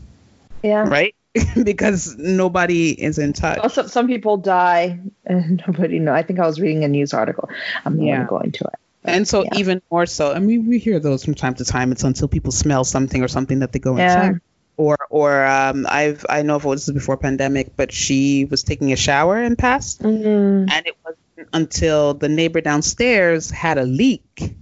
Yeah. 0.62 0.88
Right? 0.88 1.14
because 1.64 2.16
nobody 2.18 2.90
is 2.90 3.18
in 3.18 3.32
touch. 3.32 3.58
Also, 3.58 3.86
some 3.86 4.06
people 4.06 4.36
die 4.36 5.00
and 5.24 5.62
nobody 5.66 5.98
know. 5.98 6.12
I 6.12 6.22
think 6.22 6.38
I 6.38 6.46
was 6.46 6.60
reading 6.60 6.84
a 6.84 6.88
news 6.88 7.14
article. 7.14 7.48
I'm 7.84 7.96
not 7.96 8.04
yeah. 8.04 8.26
going 8.26 8.52
to 8.52 8.64
it. 8.64 8.78
and 9.04 9.26
so 9.26 9.44
yeah. 9.44 9.56
even 9.56 9.82
more 9.90 10.04
so, 10.04 10.32
I 10.32 10.40
mean, 10.40 10.68
we 10.68 10.78
hear 10.78 11.00
those 11.00 11.24
from 11.24 11.34
time 11.34 11.54
to 11.54 11.64
time. 11.64 11.90
It's 11.90 12.04
until 12.04 12.28
people 12.28 12.52
smell 12.52 12.84
something 12.84 13.22
or 13.22 13.28
something 13.28 13.60
that 13.60 13.72
they 13.72 13.78
go 13.78 13.96
yeah. 13.96 14.24
and 14.24 14.34
check 14.34 14.42
or 14.76 14.96
or 15.10 15.44
um, 15.44 15.86
I've 15.88 16.24
I 16.28 16.42
know 16.42 16.56
if 16.56 16.64
it 16.64 16.68
was 16.68 16.90
before 16.90 17.16
pandemic, 17.16 17.76
but 17.76 17.92
she 17.92 18.46
was 18.46 18.62
taking 18.62 18.92
a 18.92 18.96
shower 18.96 19.38
and 19.38 19.56
passed, 19.56 20.02
mm-hmm. 20.02 20.70
and 20.70 20.86
it 20.86 20.96
wasn't 21.04 21.48
until 21.52 22.14
the 22.14 22.28
neighbor 22.28 22.60
downstairs 22.60 23.50
had 23.50 23.78
a 23.78 23.84
leak. 23.84 24.54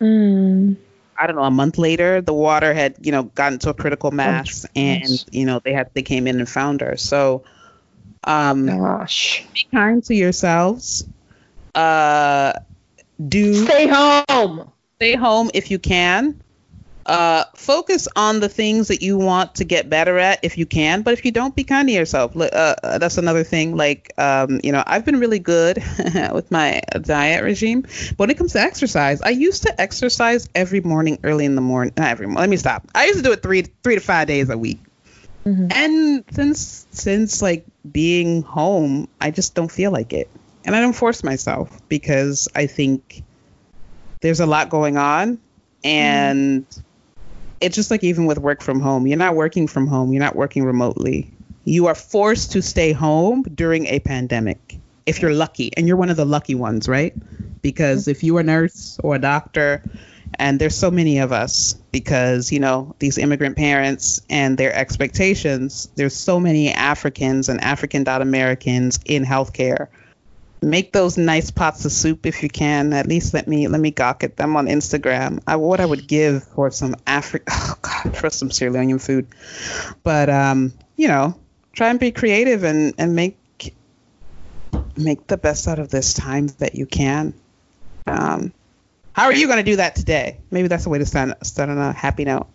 Mm. 0.00 0.76
I 1.18 1.26
don't 1.26 1.36
know. 1.36 1.44
A 1.44 1.50
month 1.50 1.78
later, 1.78 2.20
the 2.20 2.34
water 2.34 2.74
had 2.74 2.96
you 3.00 3.12
know 3.12 3.24
gotten 3.24 3.58
to 3.60 3.70
a 3.70 3.74
critical 3.74 4.10
mass, 4.10 4.64
oh, 4.66 4.70
and 4.76 5.24
you 5.30 5.46
know 5.46 5.60
they 5.60 5.72
had 5.72 5.90
they 5.94 6.02
came 6.02 6.26
in 6.26 6.38
and 6.38 6.48
found 6.48 6.80
her. 6.82 6.96
So, 6.96 7.44
um, 8.24 8.66
gosh, 8.66 9.44
be 9.54 9.66
kind 9.72 10.04
to 10.04 10.14
yourselves. 10.14 11.06
Uh, 11.74 12.52
do 13.26 13.64
stay 13.64 13.86
home. 13.88 14.70
Stay 14.96 15.14
home 15.14 15.50
if 15.54 15.70
you 15.70 15.78
can. 15.78 16.42
Uh, 17.06 17.44
focus 17.54 18.08
on 18.16 18.40
the 18.40 18.48
things 18.48 18.88
that 18.88 19.00
you 19.00 19.16
want 19.16 19.54
to 19.54 19.64
get 19.64 19.88
better 19.88 20.18
at 20.18 20.40
if 20.42 20.58
you 20.58 20.66
can, 20.66 21.02
but 21.02 21.12
if 21.14 21.24
you 21.24 21.30
don't, 21.30 21.54
be 21.54 21.62
kind 21.62 21.86
to 21.86 21.94
yourself. 21.94 22.36
Uh, 22.36 22.42
uh, 22.42 22.98
that's 22.98 23.16
another 23.16 23.44
thing. 23.44 23.76
Like, 23.76 24.12
um, 24.18 24.60
you 24.64 24.72
know, 24.72 24.82
I've 24.84 25.04
been 25.04 25.20
really 25.20 25.38
good 25.38 25.76
with 26.32 26.50
my 26.50 26.82
diet 27.02 27.44
regime. 27.44 27.82
But 27.82 28.18
when 28.18 28.30
it 28.30 28.38
comes 28.38 28.54
to 28.54 28.60
exercise, 28.60 29.22
I 29.22 29.30
used 29.30 29.62
to 29.62 29.80
exercise 29.80 30.48
every 30.52 30.80
morning, 30.80 31.20
early 31.22 31.44
in 31.44 31.54
the 31.54 31.60
morning. 31.60 31.94
Not 31.96 32.08
every 32.08 32.26
morning. 32.26 32.40
Let 32.40 32.50
me 32.50 32.56
stop. 32.56 32.88
I 32.92 33.06
used 33.06 33.18
to 33.18 33.22
do 33.22 33.30
it 33.30 33.40
three, 33.40 33.62
three 33.62 33.94
to 33.94 34.00
five 34.00 34.26
days 34.26 34.50
a 34.50 34.58
week. 34.58 34.80
Mm-hmm. 35.44 35.68
And 35.70 36.24
since 36.32 36.88
since 36.90 37.40
like 37.40 37.66
being 37.88 38.42
home, 38.42 39.06
I 39.20 39.30
just 39.30 39.54
don't 39.54 39.70
feel 39.70 39.92
like 39.92 40.12
it, 40.12 40.28
and 40.64 40.74
I 40.74 40.80
don't 40.80 40.92
force 40.92 41.22
myself 41.22 41.88
because 41.88 42.48
I 42.52 42.66
think 42.66 43.22
there's 44.22 44.40
a 44.40 44.46
lot 44.46 44.70
going 44.70 44.96
on, 44.96 45.38
and 45.84 46.68
mm 46.68 46.82
it's 47.60 47.74
just 47.74 47.90
like 47.90 48.04
even 48.04 48.26
with 48.26 48.38
work 48.38 48.62
from 48.62 48.80
home, 48.80 49.06
you're 49.06 49.18
not 49.18 49.34
working 49.34 49.66
from 49.66 49.86
home, 49.86 50.12
you're 50.12 50.22
not 50.22 50.36
working 50.36 50.64
remotely. 50.64 51.32
You 51.64 51.86
are 51.86 51.94
forced 51.94 52.52
to 52.52 52.62
stay 52.62 52.92
home 52.92 53.42
during 53.42 53.86
a 53.86 54.00
pandemic 54.00 54.78
if 55.04 55.22
you're 55.22 55.34
lucky, 55.34 55.70
and 55.76 55.86
you're 55.86 55.96
one 55.96 56.10
of 56.10 56.16
the 56.16 56.24
lucky 56.24 56.54
ones, 56.54 56.88
right? 56.88 57.14
Because 57.62 58.08
if 58.08 58.24
you're 58.24 58.40
a 58.40 58.44
nurse 58.44 58.98
or 59.02 59.14
a 59.14 59.20
doctor, 59.20 59.82
and 60.34 60.60
there's 60.60 60.74
so 60.74 60.90
many 60.90 61.18
of 61.18 61.32
us 61.32 61.74
because 61.92 62.52
you 62.52 62.60
know 62.60 62.94
these 62.98 63.18
immigrant 63.18 63.56
parents 63.56 64.20
and 64.28 64.58
their 64.58 64.74
expectations 64.74 65.88
there's 65.94 66.14
so 66.16 66.40
many 66.40 66.72
africans 66.72 67.48
and 67.48 67.60
african 67.60 68.04
dot 68.04 68.22
americans 68.22 68.98
in 69.04 69.24
healthcare 69.24 69.88
make 70.62 70.92
those 70.92 71.16
nice 71.16 71.50
pots 71.50 71.84
of 71.84 71.92
soup 71.92 72.26
if 72.26 72.42
you 72.42 72.48
can. 72.48 72.92
At 72.92 73.06
least 73.06 73.34
let 73.34 73.46
me 73.46 73.68
let 73.68 73.80
me 73.80 73.90
gawk 73.90 74.24
at 74.24 74.36
them 74.36 74.56
on 74.56 74.66
Instagram. 74.66 75.42
I, 75.46 75.56
what 75.56 75.80
I 75.80 75.86
would 75.86 76.06
give 76.06 76.44
for 76.44 76.70
some 76.70 76.94
Afri 77.06 77.42
oh 77.50 77.74
god 77.82 78.16
for 78.16 78.30
some 78.30 78.50
Sierra 78.50 78.72
Leonean 78.72 79.00
food, 79.00 79.26
but 80.02 80.28
um, 80.28 80.72
you 80.96 81.08
know, 81.08 81.38
try 81.72 81.88
and 81.90 82.00
be 82.00 82.12
creative 82.12 82.64
and 82.64 82.94
and 82.98 83.14
make 83.14 83.38
make 84.96 85.26
the 85.26 85.36
best 85.36 85.68
out 85.68 85.78
of 85.78 85.90
this 85.90 86.14
time 86.14 86.48
that 86.58 86.74
you 86.74 86.86
can. 86.86 87.34
Um, 88.06 88.52
how 89.12 89.24
are 89.24 89.34
you 89.34 89.46
going 89.46 89.58
to 89.58 89.62
do 89.62 89.76
that 89.76 89.96
today? 89.96 90.38
Maybe 90.50 90.68
that's 90.68 90.86
a 90.86 90.88
way 90.88 90.98
to 90.98 91.06
start, 91.06 91.44
start 91.46 91.70
on 91.70 91.78
a 91.78 91.92
happy 91.92 92.24
note. 92.24 92.46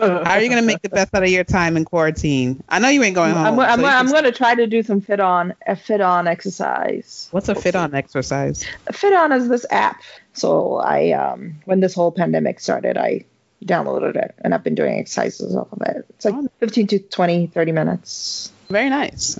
How 0.00 0.32
are 0.32 0.40
you 0.40 0.48
going 0.48 0.62
to 0.62 0.66
make 0.66 0.82
the 0.82 0.88
best 0.88 1.14
out 1.14 1.22
of 1.22 1.28
your 1.28 1.44
time 1.44 1.76
in 1.76 1.84
quarantine? 1.84 2.62
I 2.68 2.78
know 2.78 2.88
you 2.88 3.02
ain't 3.02 3.14
going 3.14 3.32
home. 3.32 3.58
I'm, 3.58 3.60
I'm, 3.60 3.80
so 3.80 3.86
I'm 3.86 4.10
going 4.10 4.24
to 4.24 4.32
try 4.32 4.54
to 4.54 4.66
do 4.66 4.82
some 4.82 5.00
FitOn 5.00 5.54
a 5.66 5.72
FitOn 5.72 6.26
exercise. 6.26 7.28
What's 7.30 7.48
a 7.48 7.54
FitOn 7.54 7.94
exercise? 7.94 8.64
FitOn 8.90 9.36
is 9.36 9.48
this 9.48 9.66
app. 9.70 10.02
So 10.32 10.76
I 10.76 11.10
um 11.12 11.56
when 11.64 11.80
this 11.80 11.94
whole 11.94 12.12
pandemic 12.12 12.60
started, 12.60 12.96
I 12.96 13.24
downloaded 13.64 14.16
it 14.16 14.34
and 14.38 14.54
I've 14.54 14.64
been 14.64 14.74
doing 14.74 14.98
exercises 14.98 15.54
off 15.54 15.72
of 15.72 15.82
it. 15.82 16.06
It's 16.10 16.24
like 16.24 16.34
oh. 16.34 16.48
15 16.60 16.86
to 16.88 16.98
20, 16.98 17.48
30 17.48 17.72
minutes. 17.72 18.52
Very 18.68 18.88
nice. 18.88 19.38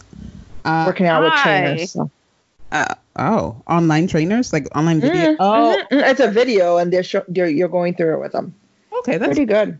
Uh, 0.64 0.84
Working 0.86 1.06
out 1.06 1.22
with 1.22 1.32
trainers. 1.42 1.92
So. 1.92 2.10
Uh, 2.72 2.94
oh, 3.16 3.62
online 3.66 4.06
trainers, 4.06 4.52
like 4.52 4.68
online 4.76 5.00
video. 5.00 5.32
Mm-hmm, 5.32 5.42
oh, 5.42 5.82
mm-hmm. 5.90 6.04
it's 6.10 6.20
a 6.20 6.30
video, 6.30 6.76
and 6.76 6.92
they're, 6.92 7.02
show, 7.02 7.24
they're 7.28 7.48
you're 7.48 7.68
going 7.68 7.94
through 7.94 8.14
it 8.14 8.20
with 8.20 8.32
them. 8.32 8.54
Okay, 8.98 9.18
that's 9.18 9.28
pretty 9.28 9.46
good. 9.46 9.78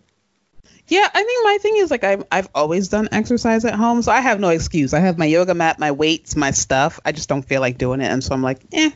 Yeah, 0.91 1.09
I 1.15 1.23
think 1.23 1.45
my 1.45 1.59
thing 1.63 1.77
is 1.77 1.91
like 1.91 2.03
I've 2.03 2.25
I've 2.33 2.49
always 2.53 2.89
done 2.89 3.09
exercise 3.13 3.65
at 3.65 3.75
home, 3.75 4.03
so 4.03 4.11
I 4.11 4.21
have 4.21 4.41
no 4.41 4.49
excuse. 4.49 4.93
I 4.93 4.99
have 4.99 5.19
my 5.19 5.25
yoga 5.25 5.55
mat, 5.55 5.79
my 5.79 5.93
weights, 5.93 6.35
my 6.35 6.51
stuff. 6.51 6.99
I 7.05 7.13
just 7.13 7.29
don't 7.29 7.43
feel 7.43 7.61
like 7.61 7.79
doing 7.79 8.01
it, 8.01 8.11
and 8.11 8.25
so 8.25 8.35
I'm 8.35 8.43
like, 8.43 8.59
eh, 8.73 8.91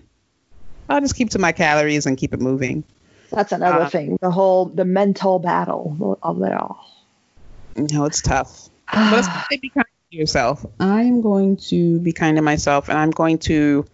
I'll 0.89 1.01
just 1.01 1.15
keep 1.15 1.31
to 1.31 1.39
my 1.39 1.53
calories 1.53 2.07
and 2.07 2.19
keep 2.19 2.35
it 2.35 2.41
moving. 2.41 2.83
That's 3.31 3.53
another 3.53 3.85
uh, 3.85 3.91
thing. 3.91 4.19
The 4.21 4.33
whole 4.33 4.67
the 4.67 4.85
mental 4.85 5.39
battle 5.39 6.19
of 6.21 6.43
it 6.43 6.53
all. 6.53 6.85
No, 7.77 8.07
it's 8.07 8.21
tough. 8.21 8.69
but 8.93 9.29
be 9.63 9.69
kind 9.69 9.87
to 10.11 10.17
yourself. 10.17 10.67
I'm 10.81 11.21
going 11.21 11.59
to 11.69 12.01
be 12.01 12.13
kind 12.13 12.37
to 12.37 12.43
myself, 12.43 12.89
and 12.89 12.99
I'm 12.99 13.11
going 13.11 13.39
to. 13.39 13.87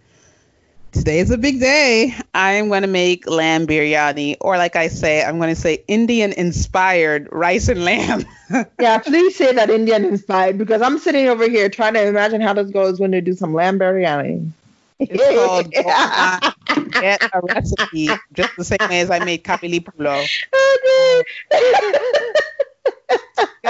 Today 0.91 1.19
is 1.19 1.31
a 1.31 1.37
big 1.37 1.61
day. 1.61 2.13
I 2.33 2.51
am 2.53 2.67
going 2.67 2.81
to 2.81 2.87
make 2.87 3.25
lamb 3.25 3.65
biryani, 3.65 4.35
or 4.41 4.57
like 4.57 4.75
I 4.75 4.89
say, 4.89 5.23
I'm 5.23 5.37
going 5.37 5.53
to 5.53 5.59
say 5.59 5.83
Indian 5.87 6.33
inspired 6.33 7.29
rice 7.31 7.69
and 7.69 7.85
lamb. 7.85 8.25
yeah, 8.79 8.97
please 8.97 9.35
say 9.37 9.53
that 9.53 9.69
Indian 9.69 10.03
inspired 10.03 10.57
because 10.57 10.81
I'm 10.81 10.99
sitting 10.99 11.29
over 11.29 11.49
here 11.49 11.69
trying 11.69 11.93
to 11.93 12.05
imagine 12.05 12.41
how 12.41 12.53
this 12.53 12.69
goes 12.71 12.99
when 12.99 13.11
they 13.11 13.21
do 13.21 13.33
some 13.33 13.53
lamb 13.53 13.79
biryani. 13.79 14.51
It's 14.99 15.23
called 15.33 15.71
get 16.91 17.23
a 17.23 17.41
recipe 17.41 18.09
just 18.33 18.55
the 18.57 18.63
same 18.65 18.89
way 18.89 18.99
as 18.99 19.09
I 19.09 19.23
made 19.23 19.43
Kabuli 19.43 19.83
pulao. 19.83 20.27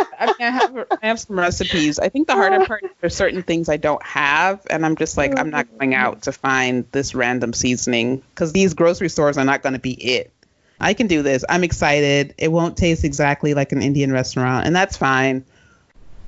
I 0.22 0.26
mean, 0.28 0.36
I 0.39 0.49
have 0.51 0.88
I 1.01 1.07
have 1.07 1.19
some 1.19 1.39
recipes. 1.39 1.97
I 1.97 2.09
think 2.09 2.28
the 2.28 2.34
harder 2.34 2.63
part 2.65 2.84
is 2.84 2.91
there's 3.01 3.15
certain 3.15 3.41
things 3.41 3.69
I 3.69 3.78
don't 3.78 4.03
have, 4.03 4.65
and 4.69 4.86
I'm 4.86 4.95
just 4.95 5.17
like 5.17 5.38
I'm 5.38 5.49
not 5.49 5.67
going 5.80 5.95
out 5.95 6.24
to 6.24 6.32
find 6.32 6.86
this 6.91 7.15
random 7.15 7.53
seasoning 7.53 8.22
because 8.30 8.53
these 8.53 8.76
grocery 8.76 9.09
stores 9.09 9.39
are 9.39 9.45
not 9.45 9.63
going 9.63 9.74
to 9.74 9.80
be 9.80 9.93
it. 9.93 10.32
I 10.80 10.93
can 10.93 11.07
do 11.07 11.24
this. 11.24 11.43
I'm 11.49 11.63
excited. 11.63 12.36
It 12.38 12.51
won't 12.51 12.78
taste 12.78 13.03
exactly 13.03 13.55
like 13.55 13.72
an 13.72 13.82
Indian 13.82 14.11
restaurant, 14.11 14.67
and 14.67 14.76
that's 14.76 14.95
fine. 14.95 15.43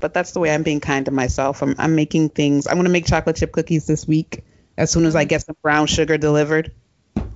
But 0.00 0.12
that's 0.12 0.32
the 0.32 0.40
way 0.40 0.52
I'm 0.52 0.64
being 0.64 0.80
kind 0.80 1.04
to 1.04 1.12
myself. 1.12 1.62
I'm 1.62 1.76
I'm 1.78 1.94
making 1.94 2.30
things. 2.30 2.66
I'm 2.66 2.74
going 2.74 2.86
to 2.86 2.90
make 2.90 3.06
chocolate 3.06 3.36
chip 3.36 3.52
cookies 3.52 3.86
this 3.86 4.08
week 4.08 4.42
as 4.76 4.90
soon 4.90 5.04
as 5.04 5.14
I 5.14 5.22
get 5.22 5.42
some 5.42 5.56
brown 5.62 5.86
sugar 5.86 6.18
delivered, 6.18 6.72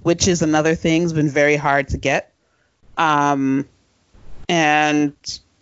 which 0.02 0.26
is 0.26 0.42
another 0.42 0.74
thing. 0.74 1.04
It's 1.04 1.12
been 1.12 1.28
very 1.28 1.54
hard 1.54 1.88
to 1.88 1.98
get. 1.98 2.34
Um, 2.96 3.68
and 4.48 5.14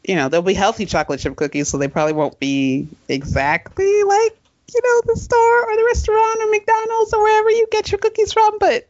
you 0.06 0.14
know, 0.14 0.28
they'll 0.28 0.42
be 0.42 0.54
healthy 0.54 0.86
chocolate 0.86 1.20
chip 1.20 1.36
cookies, 1.36 1.68
so 1.68 1.78
they 1.78 1.88
probably 1.88 2.12
won't 2.12 2.38
be 2.38 2.86
exactly 3.08 4.02
like, 4.04 4.38
you 4.72 4.80
know, 4.82 5.12
the 5.12 5.20
store 5.20 5.64
or 5.64 5.76
the 5.76 5.84
restaurant 5.86 6.40
or 6.42 6.50
McDonald's 6.50 7.12
or 7.12 7.22
wherever 7.22 7.50
you 7.50 7.66
get 7.72 7.90
your 7.90 7.98
cookies 7.98 8.32
from, 8.32 8.58
but 8.58 8.86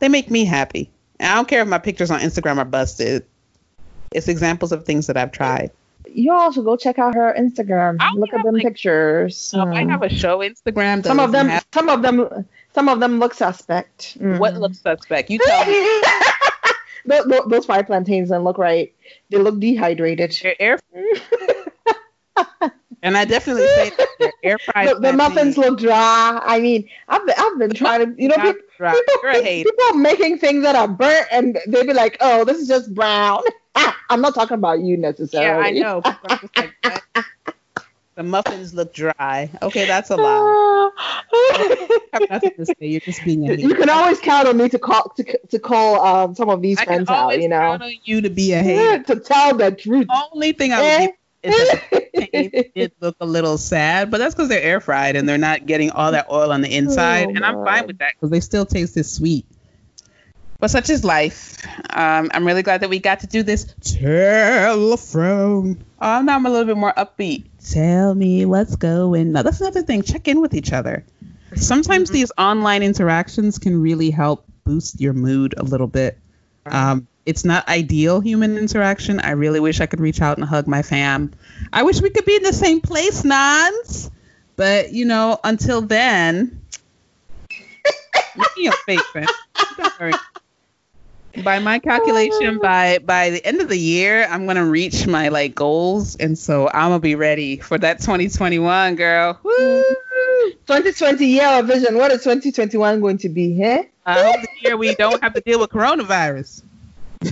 they 0.00 0.08
make 0.08 0.30
me 0.30 0.44
happy. 0.44 0.90
And 1.18 1.32
I 1.32 1.36
don't 1.36 1.48
care 1.48 1.62
if 1.62 1.68
my 1.68 1.78
pictures 1.78 2.10
on 2.10 2.20
Instagram 2.20 2.58
are 2.58 2.64
busted. 2.64 3.24
It's 4.10 4.28
examples 4.28 4.72
of 4.72 4.84
things 4.84 5.06
that 5.06 5.16
I've 5.16 5.32
tried. 5.32 5.70
Y'all 6.12 6.52
should 6.52 6.64
go 6.64 6.76
check 6.76 6.98
out 6.98 7.14
her 7.14 7.34
Instagram. 7.36 7.98
Look 8.14 8.32
at 8.34 8.44
them 8.44 8.54
like, 8.54 8.62
pictures. 8.62 9.36
So 9.36 9.60
I 9.60 9.84
have 9.84 10.02
a 10.02 10.08
show 10.10 10.40
Instagram. 10.40 11.04
Some 11.04 11.18
of 11.18 11.32
them, 11.32 11.48
have- 11.48 11.66
some 11.72 11.88
of 11.88 12.02
them, 12.02 12.46
some 12.74 12.88
of 12.88 13.00
them 13.00 13.18
look 13.18 13.34
suspect. 13.34 14.18
Mm. 14.20 14.38
What 14.38 14.54
looks 14.54 14.78
suspect? 14.78 15.30
You 15.30 15.38
tell 15.38 15.64
me. 15.66 16.02
those, 17.04 17.24
those 17.48 17.66
fried 17.66 17.86
plantains 17.86 18.30
don't 18.30 18.44
look 18.44 18.58
right. 18.58 18.94
They 19.30 19.38
look 19.38 19.58
dehydrated. 19.60 20.36
They're 20.42 20.56
air. 20.60 20.78
and 23.02 23.16
I 23.16 23.24
definitely 23.24 23.66
say 23.68 23.90
that 23.90 24.08
they're 24.18 24.32
air 24.42 24.58
fried. 24.58 24.88
The, 24.88 24.94
the 25.00 25.12
muffins 25.12 25.56
look 25.58 25.78
dry. 25.78 26.40
I 26.44 26.60
mean, 26.60 26.88
I've 27.08 27.24
been, 27.26 27.34
I've 27.38 27.58
been 27.58 27.74
trying 27.74 28.14
to, 28.16 28.22
you 28.22 28.28
know, 28.28 28.36
people, 28.36 28.60
people, 28.78 29.40
people 29.64 29.94
making 29.98 30.38
things 30.38 30.62
that 30.62 30.74
are 30.76 30.88
burnt, 30.88 31.26
and 31.30 31.58
they'd 31.66 31.86
be 31.86 31.92
like, 31.92 32.16
"Oh, 32.20 32.44
this 32.44 32.58
is 32.58 32.68
just 32.68 32.94
brown." 32.94 33.42
Ah, 33.76 33.98
I'm 34.08 34.20
not 34.20 34.36
talking 34.36 34.54
about 34.54 34.82
you 34.82 34.96
necessarily. 34.96 35.80
Yeah, 35.80 35.96
I 35.96 36.02
know. 36.02 37.24
The 38.14 38.22
muffins 38.22 38.74
look 38.74 38.94
dry. 38.94 39.50
Okay, 39.60 39.86
that's 39.86 40.10
a 40.10 40.16
lie. 40.16 40.90
You're 42.78 43.00
just 43.00 43.24
being. 43.24 43.50
A 43.50 43.54
you 43.54 43.74
can 43.74 43.90
always 43.90 44.20
count 44.20 44.46
on 44.46 44.56
me 44.56 44.68
to 44.68 44.78
call 44.78 45.12
to, 45.16 45.38
to 45.48 45.58
call 45.58 46.00
um, 46.00 46.34
some 46.36 46.48
of 46.48 46.62
these 46.62 46.78
I 46.78 46.84
friends 46.84 47.08
out. 47.08 47.40
You 47.40 47.48
know, 47.48 47.58
count 47.58 47.82
on 47.82 47.92
you 48.04 48.20
to 48.20 48.30
be 48.30 48.52
a 48.52 48.62
hater. 48.62 49.02
to 49.02 49.20
tell 49.20 49.56
the 49.56 49.72
truth. 49.72 50.06
The 50.06 50.24
only 50.32 50.52
thing 50.52 50.72
I 50.72 51.00
would 51.00 51.10
it 51.44 52.92
look 53.00 53.16
a 53.20 53.26
little 53.26 53.58
sad, 53.58 54.10
but 54.10 54.18
that's 54.18 54.34
because 54.34 54.48
they're 54.48 54.62
air 54.62 54.80
fried 54.80 55.16
and 55.16 55.28
they're 55.28 55.38
not 55.38 55.66
getting 55.66 55.90
all 55.90 56.12
that 56.12 56.26
oil 56.30 56.52
on 56.52 56.62
the 56.62 56.74
inside, 56.74 57.26
oh, 57.26 57.30
and 57.30 57.44
I'm 57.44 57.64
fine 57.64 57.86
with 57.86 57.98
that 57.98 58.14
because 58.14 58.30
they 58.30 58.40
still 58.40 58.64
taste 58.64 58.96
as 58.96 59.12
sweet. 59.12 59.46
But 60.60 60.70
such 60.70 60.88
is 60.88 61.04
life. 61.04 61.58
Um, 61.90 62.30
I'm 62.32 62.46
really 62.46 62.62
glad 62.62 62.80
that 62.80 62.88
we 62.88 62.98
got 62.98 63.20
to 63.20 63.26
do 63.26 63.42
this 63.42 63.74
telephone. 63.82 65.84
Oh, 66.00 66.22
now 66.22 66.36
I'm 66.36 66.46
a 66.46 66.50
little 66.50 66.64
bit 66.64 66.78
more 66.78 66.94
upbeat. 66.94 67.44
Tell 67.64 68.14
me 68.14 68.44
what's 68.44 68.76
going. 68.76 69.32
Now 69.32 69.42
that's 69.42 69.60
another 69.60 69.82
thing. 69.82 70.02
Check 70.02 70.28
in 70.28 70.40
with 70.40 70.54
each 70.54 70.72
other. 70.72 71.04
Sometimes 71.54 72.08
mm-hmm. 72.08 72.14
these 72.14 72.32
online 72.36 72.82
interactions 72.82 73.58
can 73.58 73.80
really 73.80 74.10
help 74.10 74.44
boost 74.64 75.00
your 75.00 75.12
mood 75.12 75.54
a 75.56 75.62
little 75.62 75.86
bit. 75.86 76.18
Um, 76.66 77.06
it's 77.26 77.44
not 77.44 77.68
ideal 77.68 78.20
human 78.20 78.58
interaction. 78.58 79.20
I 79.20 79.30
really 79.32 79.60
wish 79.60 79.80
I 79.80 79.86
could 79.86 80.00
reach 80.00 80.20
out 80.20 80.36
and 80.36 80.46
hug 80.46 80.66
my 80.66 80.82
fam. 80.82 81.32
I 81.72 81.84
wish 81.84 82.00
we 82.00 82.10
could 82.10 82.26
be 82.26 82.36
in 82.36 82.42
the 82.42 82.52
same 82.52 82.80
place, 82.80 83.24
Nons. 83.24 84.10
But 84.56 84.92
you 84.92 85.06
know, 85.06 85.38
until 85.42 85.80
then, 85.80 86.62
me 88.56 88.66
a 88.66 88.72
face, 88.72 89.00
man 89.14 89.26
by 91.42 91.58
my 91.58 91.78
calculation, 91.90 92.58
by 92.58 92.98
by 92.98 93.30
the 93.30 93.44
end 93.44 93.60
of 93.60 93.68
the 93.68 93.78
year, 93.78 94.26
I'm 94.30 94.46
gonna 94.46 94.64
reach 94.64 95.06
my 95.06 95.28
like 95.28 95.54
goals, 95.54 96.16
and 96.16 96.38
so 96.38 96.68
I'm 96.68 96.90
gonna 96.90 97.00
be 97.00 97.14
ready 97.14 97.58
for 97.58 97.78
that 97.78 98.00
2021, 98.00 98.96
girl. 98.96 99.38
Woo! 99.42 99.84
2020 100.66 101.26
year 101.26 101.48
of 101.48 101.66
vision. 101.66 101.96
What 101.96 102.12
is 102.12 102.22
2021 102.22 103.00
going 103.00 103.18
to 103.18 103.28
be? 103.28 103.62
Eh? 103.62 103.84
I 104.06 104.22
hope 104.22 104.36
the 104.42 104.48
year 104.62 104.76
we 104.76 104.94
don't 104.94 105.22
have 105.22 105.34
to 105.34 105.40
deal 105.40 105.60
with 105.60 105.70
coronavirus. 105.70 106.62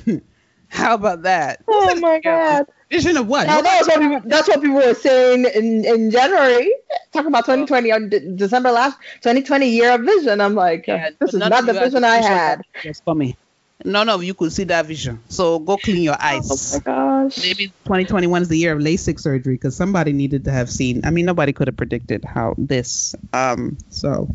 How 0.68 0.94
about 0.94 1.22
that? 1.22 1.62
Oh 1.68 1.94
my 2.00 2.20
god. 2.20 2.66
Vision 2.90 3.16
of 3.16 3.26
what? 3.26 3.46
Yeah, 3.46 3.61
that's 3.62 3.88
what 3.88 4.00
people, 4.00 4.20
that's 4.24 4.48
what 4.48 4.61
people 4.61 4.76
were 4.76 4.94
saying 4.94 5.46
in, 5.55 5.84
in 5.84 6.11
January, 6.11 6.70
talking 7.12 7.28
about 7.28 7.44
2020 7.44 7.92
on 7.92 8.09
D- 8.11 8.36
December 8.36 8.70
last 8.70 8.98
2020 9.22 9.68
year 9.68 9.94
of 9.94 10.03
vision. 10.03 10.40
I'm 10.40 10.55
like, 10.55 10.86
yeah, 10.86 11.11
this 11.18 11.32
is 11.32 11.40
not 11.40 11.64
the 11.66 11.72
vision 11.72 12.05
I 12.05 12.16
had. 12.16 12.62
Yes, 12.84 13.00
for 13.00 13.14
me 13.14 13.36
none 13.85 14.09
of 14.09 14.24
you 14.24 14.35
could 14.35 14.53
see 14.53 14.64
that 14.64 14.87
vision. 14.87 15.20
So 15.28 15.59
go 15.59 15.76
clean 15.76 16.03
your 16.03 16.16
eyes. 16.20 16.49
Oh 16.51 16.78
my 16.78 16.85
gosh. 17.24 17.39
Maybe 17.39 17.66
2021 17.85 18.43
is 18.43 18.49
the 18.49 18.59
year 18.59 18.72
of 18.72 18.80
LASIK 18.80 19.20
surgery 19.20 19.55
because 19.55 19.76
somebody 19.76 20.12
needed 20.12 20.45
to 20.45 20.53
have 20.53 20.70
seen. 20.70 21.05
I 21.05 21.11
mean, 21.11 21.24
nobody 21.26 21.53
could 21.53 21.68
have 21.68 21.76
predicted 21.76 22.24
how 22.24 22.55
this. 22.59 23.14
Um. 23.33 23.78
So, 23.91 24.28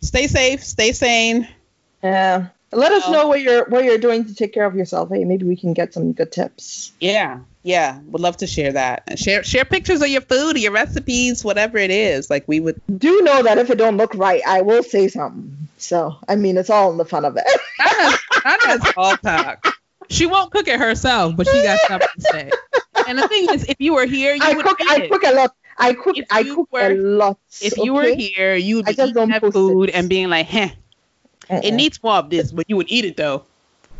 stay 0.00 0.26
safe, 0.26 0.62
stay 0.62 0.92
sane. 0.92 1.48
Yeah. 2.02 2.48
Let 2.72 2.92
us 2.92 3.08
know 3.08 3.28
what 3.28 3.40
you're 3.40 3.64
what 3.68 3.84
you're 3.84 3.98
doing 3.98 4.24
to 4.26 4.34
take 4.34 4.52
care 4.52 4.66
of 4.66 4.74
yourself. 4.74 5.08
Hey, 5.10 5.24
maybe 5.24 5.46
we 5.46 5.56
can 5.56 5.72
get 5.72 5.94
some 5.94 6.12
good 6.12 6.32
tips. 6.32 6.92
Yeah, 7.00 7.40
yeah, 7.66 7.98
would 8.06 8.22
love 8.22 8.36
to 8.38 8.46
share 8.46 8.72
that. 8.72 9.02
And 9.08 9.18
share 9.18 9.42
share 9.42 9.64
pictures 9.64 10.00
of 10.00 10.06
your 10.06 10.20
food, 10.20 10.56
your 10.56 10.70
recipes, 10.70 11.44
whatever 11.44 11.78
it 11.78 11.90
is. 11.90 12.30
Like 12.30 12.46
we 12.46 12.60
would 12.60 12.80
do 12.96 13.22
know 13.22 13.42
that 13.42 13.58
if 13.58 13.70
it 13.70 13.76
don't 13.76 13.96
look 13.96 14.14
right, 14.14 14.40
I 14.46 14.62
will 14.62 14.84
say 14.84 15.08
something. 15.08 15.68
So 15.76 16.16
I 16.28 16.36
mean, 16.36 16.58
it's 16.58 16.70
all 16.70 16.92
in 16.92 16.96
the 16.96 17.04
fun 17.04 17.24
of 17.24 17.36
it. 17.36 17.44
That's 18.44 18.92
all 18.96 19.16
talk. 19.16 19.66
She 20.08 20.26
won't 20.26 20.52
cook 20.52 20.68
it 20.68 20.78
herself, 20.78 21.36
but 21.36 21.48
she 21.48 21.60
got 21.64 21.80
something 21.88 22.08
to 22.14 22.20
say. 22.20 22.50
And 23.08 23.18
the 23.18 23.26
thing 23.26 23.48
is, 23.50 23.64
if 23.64 23.76
you 23.80 23.94
were 23.94 24.06
here, 24.06 24.34
you 24.34 24.42
I 24.44 24.54
would 24.54 24.64
cook. 24.64 24.78
I 24.88 25.02
it. 25.02 25.10
cook 25.10 25.24
a 25.24 25.32
lot. 25.32 25.56
I 25.76 25.92
cook. 25.94 26.16
I 26.30 26.44
cook 26.44 26.72
were, 26.72 26.92
a 26.92 26.94
lot. 26.94 27.38
If 27.60 27.76
you 27.78 27.98
okay? 27.98 28.10
were 28.10 28.16
here, 28.16 28.54
you 28.54 28.76
would 28.76 28.86
be 28.86 28.92
eating 28.92 29.28
that 29.28 29.42
food 29.52 29.88
it. 29.88 29.96
and 29.96 30.08
being 30.08 30.30
like, 30.30 30.46
"Huh, 30.46 30.68
uh-uh. 31.50 31.62
it 31.64 31.72
needs 31.72 32.00
more 32.00 32.14
of 32.14 32.30
this," 32.30 32.52
but 32.52 32.70
you 32.70 32.76
would 32.76 32.90
eat 32.90 33.04
it 33.04 33.16
though. 33.16 33.44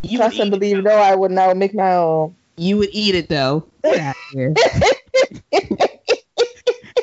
You 0.02 0.18
Trust 0.18 0.38
and 0.38 0.52
believe, 0.52 0.84
though. 0.84 1.00
I 1.00 1.16
would 1.16 1.32
now 1.32 1.52
make 1.54 1.74
my 1.74 1.94
own. 1.94 2.35
You 2.56 2.78
would 2.78 2.90
eat 2.92 3.14
it 3.14 3.28
though. 3.28 3.66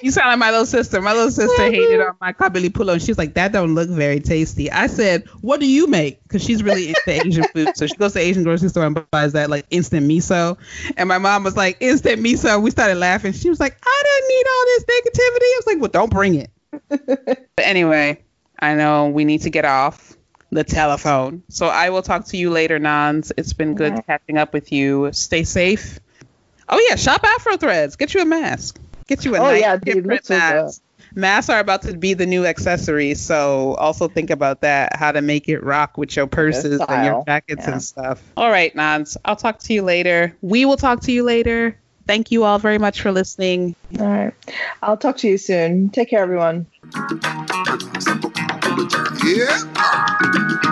you 0.01 0.12
sound 0.12 0.30
like 0.30 0.39
my 0.39 0.51
little 0.51 0.66
sister. 0.66 0.99
My 1.01 1.14
little 1.14 1.32
sister 1.32 1.64
hated 1.64 2.01
on 2.01 2.16
my 2.20 2.34
Kabuli 2.34 2.70
pulao, 2.70 2.93
and 2.93 3.01
she's 3.01 3.18
like, 3.18 3.36
"That 3.36 3.51
don't 3.54 3.74
look 3.76 3.89
very 3.89 4.20
tasty." 4.20 4.70
I 4.72 4.88
said, 4.88 5.24
"What 5.41 5.60
do 5.60 5.68
you 5.68 5.88
make?" 5.88 6.22
Because 6.24 6.43
she's 6.43 6.62
really 6.64 6.89
into 6.89 7.01
Asian 7.08 7.43
food, 7.54 7.78
so 7.78 7.88
she 7.88 7.95
goes 7.95 8.14
to 8.14 8.20
Asian 8.20 8.43
grocery 8.43 8.70
store 8.70 8.86
and 8.86 9.10
buys 9.12 9.34
that 9.34 9.49
like 9.49 9.66
instant 9.70 10.08
miso. 10.08 10.58
And 10.97 11.08
my 11.08 11.20
mom 11.20 11.43
was 11.43 11.56
like, 11.56 11.78
"Instant 11.80 12.22
miso." 12.22 12.62
We 12.62 12.72
started 12.72 12.95
laughing. 12.95 13.34
She 13.34 13.49
was 13.49 13.60
like, 13.60 13.78
"I 13.86 14.04
didn't 14.04 14.30
need 14.30 14.45
all 14.49 14.66
this 14.66 14.84
negativity." 14.84 15.43
I 15.43 15.56
was 15.58 15.68
like, 15.68 15.80
"Well, 15.80 15.89
don't 15.89 16.12
bring 16.12 16.36
it." 16.36 16.49
but 16.89 17.66
anyway, 17.66 18.24
I 18.60 18.74
know 18.76 19.10
we 19.10 19.24
need 19.24 19.41
to 19.43 19.49
get 19.49 19.66
off 19.66 20.18
the 20.54 20.64
telephone. 20.64 21.43
So 21.49 21.68
I 21.68 21.89
will 21.89 22.01
talk 22.01 22.26
to 22.28 22.38
you 22.38 22.49
later, 22.49 22.80
Nons. 22.80 23.32
It's 23.38 23.54
been 23.54 23.76
good 23.76 24.06
catching 24.06 24.38
up 24.38 24.54
with 24.54 24.72
you. 24.72 25.12
Stay 25.14 25.43
safe. 25.43 25.99
Oh 26.70 26.84
yeah, 26.89 26.95
shop 26.95 27.24
Afro 27.24 27.58
Threads. 27.58 27.95
Get 27.95 28.14
you 28.14 28.22
a 28.22 28.26
mask. 28.26 28.80
Get 29.08 29.26
you 29.26 29.36
a 29.36 29.39
oh, 29.39 29.43
nice 29.43 29.62
yeah, 29.62 29.78
dude, 29.78 30.06
print 30.06 30.30
mask. 30.30 30.82
Masks 31.16 31.49
are 31.49 31.60
about 31.60 31.84
to 31.84 31.93
be 31.93 32.16
the 32.16 32.26
new 32.26 32.45
accessory, 32.45 33.14
so 33.14 33.76
also 33.76 34.08
think 34.08 34.32
about 34.32 34.62
that. 34.62 34.95
How 34.95 35.12
to 35.12 35.22
make 35.22 35.47
it 35.47 35.64
rock 35.64 35.97
with 35.97 36.16
your 36.16 36.26
purses 36.26 36.82
and 36.82 37.06
your 37.06 37.24
jackets 37.26 37.66
yeah. 37.66 37.74
and 37.74 37.84
stuff. 37.84 38.24
All 38.36 38.49
right, 38.49 38.74
Nons. 38.76 39.18
I'll 39.24 39.36
talk 39.36 39.60
to 39.60 39.74
you 39.74 39.84
later. 39.84 40.36
We 40.41 40.66
will 40.66 40.78
talk 40.78 41.01
to 41.01 41.12
you 41.12 41.24
later. 41.24 41.78
Thank 42.08 42.32
you 42.32 42.43
all 42.43 42.60
very 42.60 42.80
much 42.80 43.01
for 43.01 43.12
listening. 43.12 43.76
All 43.99 44.08
right. 44.08 44.34
I'll 44.82 44.97
talk 44.97 45.18
to 45.18 45.28
you 45.28 45.38
soon. 45.38 45.89
Take 45.89 46.10
care, 46.10 46.22
everyone. 46.22 46.66
Yeah. 48.78 50.62